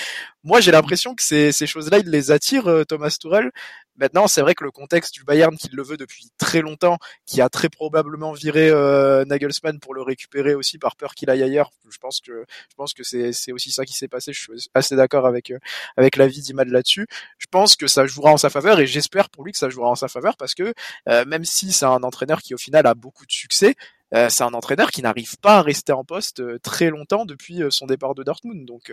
Moi, 0.45 0.61
j'ai 0.61 0.73
l'impression 0.73 1.15
que 1.15 1.23
ces, 1.23 1.53
ces 1.53 1.67
choses-là, 1.67 1.99
il 1.99 2.11
les 2.11 2.31
attire, 2.31 2.69
euh, 2.69 2.85
Thomas 2.85 3.17
Tuchel. 3.19 3.51
Maintenant, 3.99 4.27
c'est 4.29 4.43
vrai 4.43 4.55
que 4.55 4.63
le 4.63 4.71
contexte 4.71 5.15
du 5.15 5.25
Bayern, 5.25 5.57
qui 5.57 5.71
le 5.73 5.83
veut 5.83 5.97
depuis 5.97 6.29
très 6.37 6.61
longtemps, 6.61 6.99
qui 7.25 7.41
a 7.41 7.49
très 7.49 7.71
probablement 7.71 8.33
viré 8.33 8.69
euh, 8.69 9.25
Nagelsmann 9.25 9.81
pour 9.81 9.95
le 9.95 10.03
récupérer 10.03 10.55
aussi 10.55 10.77
par 10.77 10.97
peur 10.97 11.15
qu'il 11.15 11.31
aille 11.31 11.43
ailleurs. 11.43 11.71
Je 11.89 11.97
pense 11.97 12.21
que 12.21 12.45
je 12.69 12.75
pense 12.77 12.93
que 12.93 13.03
c'est 13.03 13.33
c'est 13.33 13.53
aussi 13.53 13.71
ça 13.71 13.87
qui 13.87 13.95
s'est 13.95 14.09
passé. 14.09 14.35
Je 14.35 14.41
suis 14.41 14.71
assez 14.75 14.97
d'accord 14.97 15.27
avec 15.27 15.51
euh, 15.51 15.59
avec 15.97 16.17
l'avis 16.17 16.43
d'Imad 16.43 16.69
là-dessus. 16.69 17.07
Je 17.39 17.47
pense 17.51 17.75
que 17.77 17.87
ça 17.87 18.07
jouera 18.07 18.33
en 18.33 18.37
sa 18.37 18.51
faveur 18.51 18.81
et 18.81 18.87
j'espère 18.87 19.31
pour 19.31 19.45
lui 19.45 19.53
que 19.53 19.59
ça 19.59 19.71
jouera 19.71 19.89
en 19.89 19.95
sa 19.95 20.09
faveur 20.09 20.37
parce 20.37 20.55
que 20.55 20.75
euh, 21.09 21.25
même 21.25 21.45
si 21.45 21.73
c'est 21.73 21.87
un 21.87 22.03
entraîneur 22.03 22.43
qui 22.43 22.55
au 22.55 22.59
final 22.59 22.87
a 22.87 22.95
beaucoup 22.95 23.25
de 23.25 23.33
succès, 23.33 23.77
euh, 24.17 24.29
c'est 24.29 24.45
un 24.45 24.55
entraîneur 24.55 24.91
qui 24.91 25.03
n'arrive 25.03 25.39
pas 25.39 25.59
à 25.59 25.63
rester 25.63 25.93
en 25.93 26.05
poste 26.05 26.41
euh, 26.41 26.59
très 26.59 26.91
longtemps 26.91 27.25
depuis 27.27 27.63
euh, 27.63 27.71
son 27.71 27.87
départ 27.87 28.15
de 28.15 28.23
Dortmund. 28.23 28.65
Donc 28.67 28.93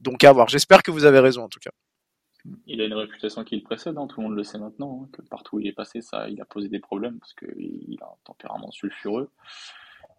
donc 0.00 0.24
à 0.24 0.32
voir. 0.32 0.48
J'espère 0.48 0.82
que 0.82 0.90
vous 0.90 1.04
avez 1.04 1.20
raison 1.20 1.42
en 1.42 1.48
tout 1.48 1.60
cas. 1.60 1.70
Il 2.66 2.80
a 2.80 2.84
une 2.84 2.94
réputation 2.94 3.44
qui 3.44 3.56
le 3.56 3.62
précède, 3.62 3.98
hein, 3.98 4.06
tout 4.06 4.20
le 4.20 4.28
monde 4.28 4.36
le 4.36 4.44
sait 4.44 4.58
maintenant, 4.58 5.02
hein, 5.02 5.08
que 5.12 5.22
partout 5.22 5.56
où 5.56 5.60
il 5.60 5.66
est 5.66 5.72
passé, 5.72 6.00
ça, 6.00 6.30
il 6.30 6.40
a 6.40 6.46
posé 6.46 6.68
des 6.68 6.78
problèmes 6.78 7.18
parce 7.18 7.34
qu'il 7.34 7.98
a 8.00 8.06
un 8.06 8.16
tempérament 8.24 8.70
sulfureux. 8.70 9.30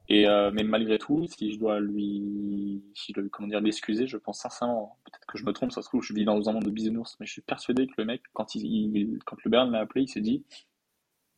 Et 0.09 0.25
mais 0.53 0.63
malgré 0.63 0.97
tout, 0.97 1.27
si 1.27 1.53
je 1.53 1.59
dois 1.59 1.79
lui, 1.79 2.83
comment 3.31 3.47
dire, 3.47 3.61
l'excuser, 3.61 4.07
je 4.07 4.17
pense 4.17 4.39
sincèrement, 4.39 4.97
peut-être 5.05 5.25
que 5.27 5.37
je 5.37 5.45
me 5.45 5.53
trompe, 5.53 5.71
ça 5.71 5.83
se 5.83 5.87
trouve, 5.87 6.01
je 6.03 6.13
vis 6.13 6.25
dans 6.25 6.49
un 6.49 6.53
monde 6.53 6.65
de 6.65 6.71
bisounours, 6.71 7.15
mais 7.19 7.27
je 7.27 7.31
suis 7.31 7.41
persuadé 7.43 7.85
que 7.87 7.93
le 7.97 8.05
mec, 8.05 8.23
quand 8.33 8.55
il, 8.55 9.19
quand 9.25 9.37
le 9.43 9.51
Bayern 9.51 9.71
l'a 9.71 9.79
appelé, 9.79 10.03
il 10.03 10.07
s'est 10.07 10.21
dit, 10.21 10.43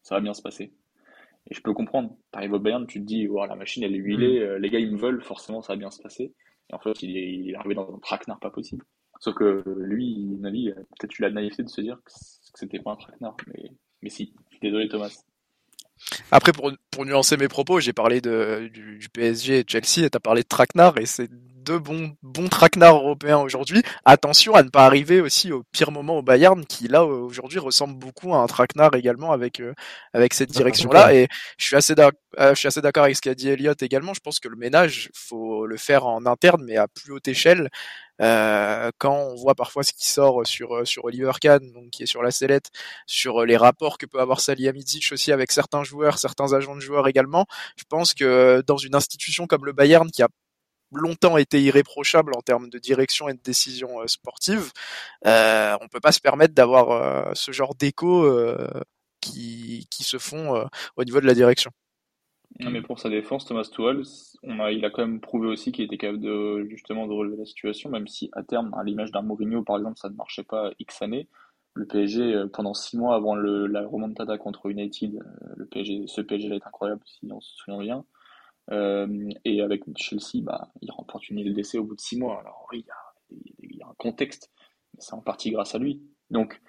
ça 0.03 0.15
va 0.15 0.21
bien 0.21 0.33
se 0.33 0.41
passer. 0.41 0.73
Et 1.49 1.53
je 1.55 1.61
peux 1.61 1.73
comprendre. 1.73 2.15
T'arrives 2.31 2.53
au 2.53 2.59
Bayern, 2.59 2.85
tu 2.87 2.99
te 2.99 3.05
dis, 3.05 3.27
oh, 3.27 3.45
la 3.45 3.55
machine 3.55 3.83
elle 3.83 3.95
est 3.95 3.97
huilée, 3.99 4.39
Mm. 4.39 4.43
euh, 4.43 4.59
les 4.59 4.69
gars 4.69 4.79
ils 4.79 4.91
me 4.91 4.97
veulent, 4.97 5.23
forcément 5.23 5.61
ça 5.61 5.73
va 5.73 5.77
bien 5.77 5.91
se 5.91 6.01
passer. 6.01 6.33
Et 6.69 6.73
en 6.73 6.79
fait, 6.79 7.01
il 7.03 7.17
est, 7.17 7.33
il 7.33 7.49
est 7.51 7.55
arrivé 7.55 7.75
dans 7.75 7.93
un 7.93 7.99
traquenard 7.99 8.39
pas 8.39 8.51
possible. 8.51 8.85
Sauf 9.19 9.35
que 9.35 9.63
lui, 9.77 10.15
Navi, 10.39 10.69
euh, 10.69 10.73
peut-être 10.75 11.11
tu 11.11 11.21
l'as 11.21 11.29
la 11.29 11.35
naïveté 11.35 11.63
de 11.63 11.69
se 11.69 11.81
dire 11.81 11.97
que 12.05 12.11
c'était 12.55 12.79
pas 12.79 12.91
un 12.91 12.95
traquenard, 12.95 13.35
mais, 13.47 13.71
mais 14.01 14.09
si. 14.09 14.33
Désolé 14.61 14.87
Thomas. 14.87 15.11
Après, 16.31 16.51
pour, 16.51 16.71
pour 16.89 17.05
nuancer 17.05 17.37
mes 17.37 17.47
propos, 17.47 17.79
j'ai 17.79 17.93
parlé 17.93 18.21
de, 18.21 18.69
du, 18.73 18.97
du 18.97 19.09
PSG 19.09 19.59
et 19.59 19.63
de 19.63 19.69
Chelsea 19.69 20.05
et 20.05 20.09
t'as 20.09 20.19
parlé 20.19 20.41
de 20.43 20.47
traquenard 20.47 20.97
et 20.97 21.05
c'est 21.05 21.29
deux 21.71 21.79
bons, 21.79 22.11
bons 22.21 22.49
traquenards 22.49 22.97
européens 22.97 23.37
aujourd'hui. 23.37 23.81
Attention 24.03 24.55
à 24.55 24.63
ne 24.63 24.69
pas 24.69 24.85
arriver 24.85 25.21
aussi 25.21 25.53
au 25.53 25.63
pire 25.71 25.91
moment 25.91 26.17
au 26.17 26.21
Bayern 26.21 26.65
qui 26.65 26.89
là 26.89 27.05
aujourd'hui 27.05 27.59
ressemble 27.59 27.97
beaucoup 27.97 28.33
à 28.33 28.39
un 28.39 28.47
traquenard 28.47 28.93
également 28.95 29.31
avec 29.31 29.61
euh, 29.61 29.73
avec 30.13 30.33
cette 30.33 30.51
direction-là. 30.51 31.13
Et 31.13 31.27
je 31.57 31.65
suis 31.65 31.77
assez 31.77 31.95
d'accord, 31.95 32.19
euh, 32.39 32.53
je 32.53 32.59
suis 32.59 32.67
assez 32.67 32.81
d'accord 32.81 33.05
avec 33.05 33.15
ce 33.15 33.21
qu'a 33.21 33.35
dit 33.35 33.47
Elliot 33.47 33.73
également. 33.79 34.13
Je 34.13 34.19
pense 34.19 34.39
que 34.41 34.49
le 34.49 34.57
ménage, 34.57 35.09
faut 35.13 35.65
le 35.65 35.77
faire 35.77 36.05
en 36.05 36.25
interne, 36.25 36.61
mais 36.65 36.75
à 36.75 36.87
plus 36.89 37.13
haute 37.13 37.27
échelle. 37.29 37.69
Euh, 38.21 38.91
quand 38.99 39.15
on 39.15 39.35
voit 39.35 39.55
parfois 39.55 39.83
ce 39.83 39.93
qui 39.93 40.07
sort 40.07 40.45
sur 40.45 40.85
sur 40.85 41.05
Oliver 41.05 41.31
Kahn, 41.39 41.71
donc 41.71 41.89
qui 41.91 42.03
est 42.03 42.05
sur 42.05 42.21
la 42.21 42.31
sellette, 42.31 42.69
sur 43.07 43.45
les 43.45 43.57
rapports 43.57 43.97
que 43.97 44.05
peut 44.05 44.19
avoir 44.19 44.41
Salihamidzic 44.41 45.11
aussi 45.13 45.31
avec 45.31 45.51
certains 45.51 45.83
joueurs, 45.83 46.19
certains 46.19 46.53
agents 46.53 46.75
de 46.75 46.81
joueurs 46.81 47.07
également, 47.07 47.45
je 47.77 47.83
pense 47.89 48.13
que 48.13 48.61
dans 48.67 48.77
une 48.77 48.93
institution 48.95 49.47
comme 49.47 49.65
le 49.65 49.73
Bayern 49.73 50.11
qui 50.11 50.21
a 50.21 50.27
longtemps 50.91 51.37
été 51.37 51.61
irréprochable 51.61 52.33
en 52.35 52.41
termes 52.41 52.69
de 52.69 52.79
direction 52.79 53.29
et 53.29 53.33
de 53.33 53.41
décision 53.41 54.01
euh, 54.01 54.07
sportive, 54.07 54.71
euh, 55.25 55.75
on 55.81 55.87
peut 55.87 55.99
pas 55.99 56.11
se 56.11 56.19
permettre 56.19 56.53
d'avoir 56.53 56.91
euh, 56.91 57.31
ce 57.33 57.51
genre 57.51 57.75
d'écho 57.75 58.23
euh, 58.25 58.67
qui, 59.21 59.87
qui 59.89 60.03
se 60.03 60.17
font 60.17 60.65
au 60.95 61.03
niveau 61.03 61.21
de 61.21 61.27
la 61.27 61.33
direction. 61.33 61.71
Mais 62.59 62.81
pour 62.81 62.99
sa 62.99 63.09
défense, 63.09 63.45
Thomas 63.45 63.63
Tuchel, 63.63 64.03
il 64.43 64.83
a 64.83 64.89
quand 64.89 65.05
même 65.05 65.21
prouvé 65.21 65.47
aussi 65.47 65.71
qu'il 65.71 65.85
était 65.85 65.97
capable 65.97 66.19
de, 66.19 66.67
justement, 66.69 67.07
de 67.07 67.13
relever 67.13 67.37
la 67.37 67.45
situation, 67.45 67.89
même 67.89 68.07
si 68.07 68.29
à 68.33 68.43
terme, 68.43 68.73
à 68.73 68.83
l'image 68.83 69.11
d'un 69.11 69.21
Mourinho, 69.21 69.63
par 69.63 69.77
exemple, 69.77 69.97
ça 69.99 70.09
ne 70.09 70.15
marchait 70.15 70.43
pas 70.43 70.71
X 70.79 71.01
années. 71.01 71.29
Le 71.75 71.85
PSG, 71.85 72.45
pendant 72.51 72.73
six 72.73 72.97
mois 72.97 73.15
avant 73.15 73.35
la 73.35 73.87
remontada 73.87 74.37
contre 74.37 74.69
United, 74.69 75.19
le 75.55 75.65
PSG, 75.67 76.03
ce 76.07 76.19
PSG-là 76.19 76.55
est 76.55 76.67
incroyable, 76.67 77.01
si 77.05 77.31
on 77.31 77.39
se 77.39 77.55
souvient 77.55 77.79
bien. 77.79 78.05
Euh, 78.69 79.29
et 79.43 79.61
avec 79.61 79.83
Chelsea, 79.97 80.43
bah, 80.43 80.71
il 80.81 80.91
remporte 80.91 81.29
une 81.29 81.41
LDC 81.41 81.75
au 81.75 81.83
bout 81.83 81.95
de 81.95 82.01
six 82.01 82.17
mois. 82.17 82.39
Alors 82.39 82.67
oui, 82.71 82.85
il 83.29 83.75
y 83.77 83.81
a, 83.81 83.87
un 83.87 83.95
contexte, 83.97 84.51
mais 84.93 85.01
c'est 85.01 85.13
en 85.13 85.21
partie 85.21 85.51
grâce 85.51 85.75
à 85.75 85.79
lui. 85.79 86.01
Donc, 86.29 86.61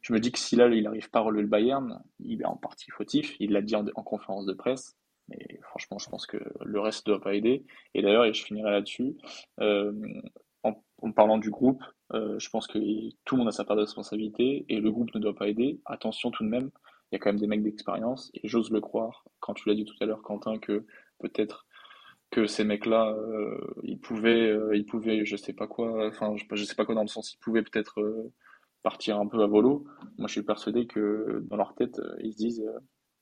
je 0.00 0.12
me 0.12 0.20
dis 0.20 0.32
que 0.32 0.38
si 0.38 0.56
là, 0.56 0.68
il 0.68 0.82
n'arrive 0.82 1.10
pas 1.10 1.20
à 1.20 1.22
relever 1.22 1.42
le 1.42 1.48
Bayern, 1.48 2.02
il 2.18 2.42
est 2.42 2.46
en 2.46 2.56
partie 2.56 2.90
fautif. 2.90 3.36
Il 3.40 3.52
l'a 3.52 3.62
dit 3.62 3.76
en, 3.76 3.84
en 3.94 4.02
conférence 4.02 4.46
de 4.46 4.52
presse. 4.52 4.96
Mais 5.28 5.58
franchement, 5.62 5.98
je 5.98 6.08
pense 6.08 6.26
que 6.26 6.38
le 6.60 6.80
reste 6.80 7.06
ne 7.06 7.12
doit 7.12 7.22
pas 7.22 7.34
aider. 7.34 7.64
Et 7.94 8.02
d'ailleurs, 8.02 8.24
et 8.24 8.34
je 8.34 8.44
finirai 8.44 8.70
là-dessus, 8.70 9.16
euh, 9.60 9.92
en, 10.62 10.74
en, 11.02 11.12
parlant 11.12 11.38
du 11.38 11.50
groupe, 11.50 11.82
euh, 12.12 12.38
je 12.38 12.50
pense 12.50 12.66
que 12.66 12.78
tout 13.24 13.36
le 13.36 13.38
monde 13.38 13.48
a 13.48 13.52
sa 13.52 13.64
part 13.64 13.76
de 13.76 13.82
responsabilité 13.82 14.66
et 14.68 14.80
le 14.80 14.90
groupe 14.90 15.14
ne 15.14 15.20
doit 15.20 15.34
pas 15.34 15.48
aider. 15.48 15.80
Attention 15.86 16.30
tout 16.30 16.44
de 16.44 16.48
même, 16.48 16.70
il 17.10 17.14
y 17.14 17.16
a 17.16 17.18
quand 17.18 17.30
même 17.30 17.40
des 17.40 17.46
mecs 17.46 17.62
d'expérience 17.62 18.30
et 18.34 18.46
j'ose 18.48 18.70
le 18.70 18.80
croire, 18.80 19.24
quand 19.40 19.54
tu 19.54 19.68
l'as 19.68 19.74
dit 19.74 19.84
tout 19.84 19.94
à 20.00 20.06
l'heure, 20.06 20.22
Quentin, 20.22 20.58
que 20.58 20.84
peut-être 21.18 21.66
que 22.34 22.46
ces 22.46 22.64
mecs-là, 22.64 23.10
euh, 23.12 23.58
ils 23.84 23.98
pouvaient, 23.98 24.50
euh, 24.50 24.76
ils 24.76 24.84
pouvaient, 24.84 25.24
je 25.24 25.36
sais 25.36 25.52
pas 25.52 25.68
quoi, 25.68 26.08
enfin, 26.08 26.34
je, 26.36 26.64
sais 26.64 26.74
pas 26.74 26.84
quoi 26.84 26.94
dans 26.96 27.02
le 27.02 27.08
sens, 27.08 27.32
ils 27.32 27.38
pouvaient 27.38 27.62
peut-être 27.62 28.00
euh, 28.00 28.32
partir 28.82 29.20
un 29.20 29.26
peu 29.28 29.40
à 29.42 29.46
volo. 29.46 29.84
Moi, 30.18 30.26
je 30.26 30.32
suis 30.32 30.42
persuadé 30.42 30.86
que 30.86 31.44
dans 31.48 31.56
leur 31.56 31.74
tête, 31.74 32.00
ils 32.20 32.32
se 32.32 32.38
disent, 32.38 32.64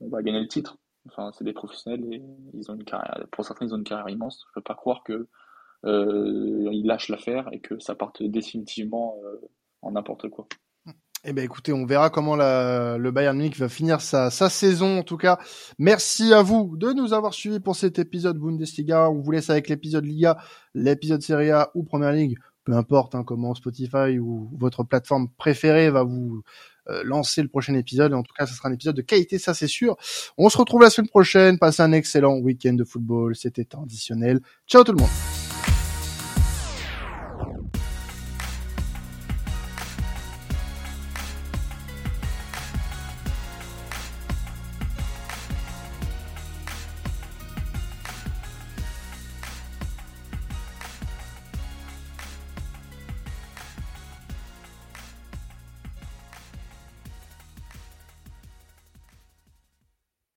on 0.01 0.09
va 0.09 0.23
gagner 0.23 0.41
le 0.41 0.49
titre. 0.49 0.79
Enfin, 1.09 1.31
c'est 1.33 1.45
des 1.45 1.53
professionnels 1.53 2.05
et 2.13 2.23
ils 2.55 2.71
ont 2.71 2.75
une 2.75 2.85
carrière. 2.85 3.27
Pour 3.33 3.45
certains, 3.45 3.67
ils 3.67 3.75
ont 3.75 3.79
une 3.79 3.85
carrière 3.85 4.09
immense. 4.09 4.45
Je 4.49 4.55
peux 4.55 4.63
pas 4.63 4.75
croire 4.75 5.03
que 5.05 5.29
ils 5.85 6.87
lâchent 6.87 7.09
l'affaire 7.09 7.49
et 7.53 7.61
que 7.61 7.79
ça 7.81 7.95
parte 7.95 8.23
définitivement 8.23 9.17
en 9.83 9.93
n'importe 9.93 10.29
quoi. 10.29 10.47
Eh 11.25 11.33
ben 11.33 11.45
écoutez, 11.45 11.73
on 11.73 11.87
verra 11.87 12.11
comment 12.11 12.35
la, 12.35 12.99
le 12.99 13.11
Bayern 13.13 13.37
Munich 13.37 13.57
va 13.57 13.69
finir 13.69 14.01
sa, 14.01 14.31
sa 14.31 14.51
saison. 14.51 14.99
En 14.99 15.03
tout 15.05 15.17
cas, 15.17 15.39
merci 15.79 16.33
à 16.33 16.43
vous 16.43 16.77
de 16.77 16.93
nous 16.93 17.13
avoir 17.13 17.33
suivis 17.33 17.61
pour 17.61 17.77
cet 17.77 18.01
épisode 18.01 18.39
Bundesliga. 18.39 19.09
On 19.09 19.21
vous 19.21 19.31
laisse 19.31 19.49
avec 19.49 19.69
l'épisode 19.69 20.05
Liga, 20.05 20.37
l'épisode 20.75 21.23
Serie 21.23 21.53
A 21.53 21.71
ou 21.77 21.85
Première 21.85 22.11
Ligue, 22.11 22.39
peu 22.65 22.73
importe 22.73 23.15
hein, 23.15 23.23
comment 23.23 23.55
Spotify 23.55 24.19
ou 24.19 24.51
votre 24.59 24.83
plateforme 24.83 25.29
préférée 25.39 25.91
va 25.91 26.03
vous 26.03 26.43
euh, 26.89 27.05
lancer 27.05 27.41
le 27.41 27.49
prochain 27.49 27.75
épisode. 27.75 28.13
En 28.15 28.25
tout 28.25 28.35
cas, 28.37 28.47
ce 28.47 28.55
sera 28.55 28.69
un 28.69 28.73
épisode 28.73 28.97
de 28.97 29.03
qualité, 29.03 29.39
ça 29.39 29.55
c'est 29.55 29.69
sûr. 29.69 29.97
On 30.39 30.49
se 30.49 30.59
retrouve 30.59 30.83
la 30.83 30.91
semaine 30.91 31.09
prochaine. 31.09 31.57
Passez 31.57 31.83
un 31.83 31.93
excellent 31.93 32.39
week-end 32.39 32.73
de 32.73 32.83
football. 32.83 33.37
C'était 33.37 33.65
traditionnel. 33.65 34.41
Ciao 34.67 34.83
tout 34.83 34.91
le 34.91 34.99
monde. 34.99 35.42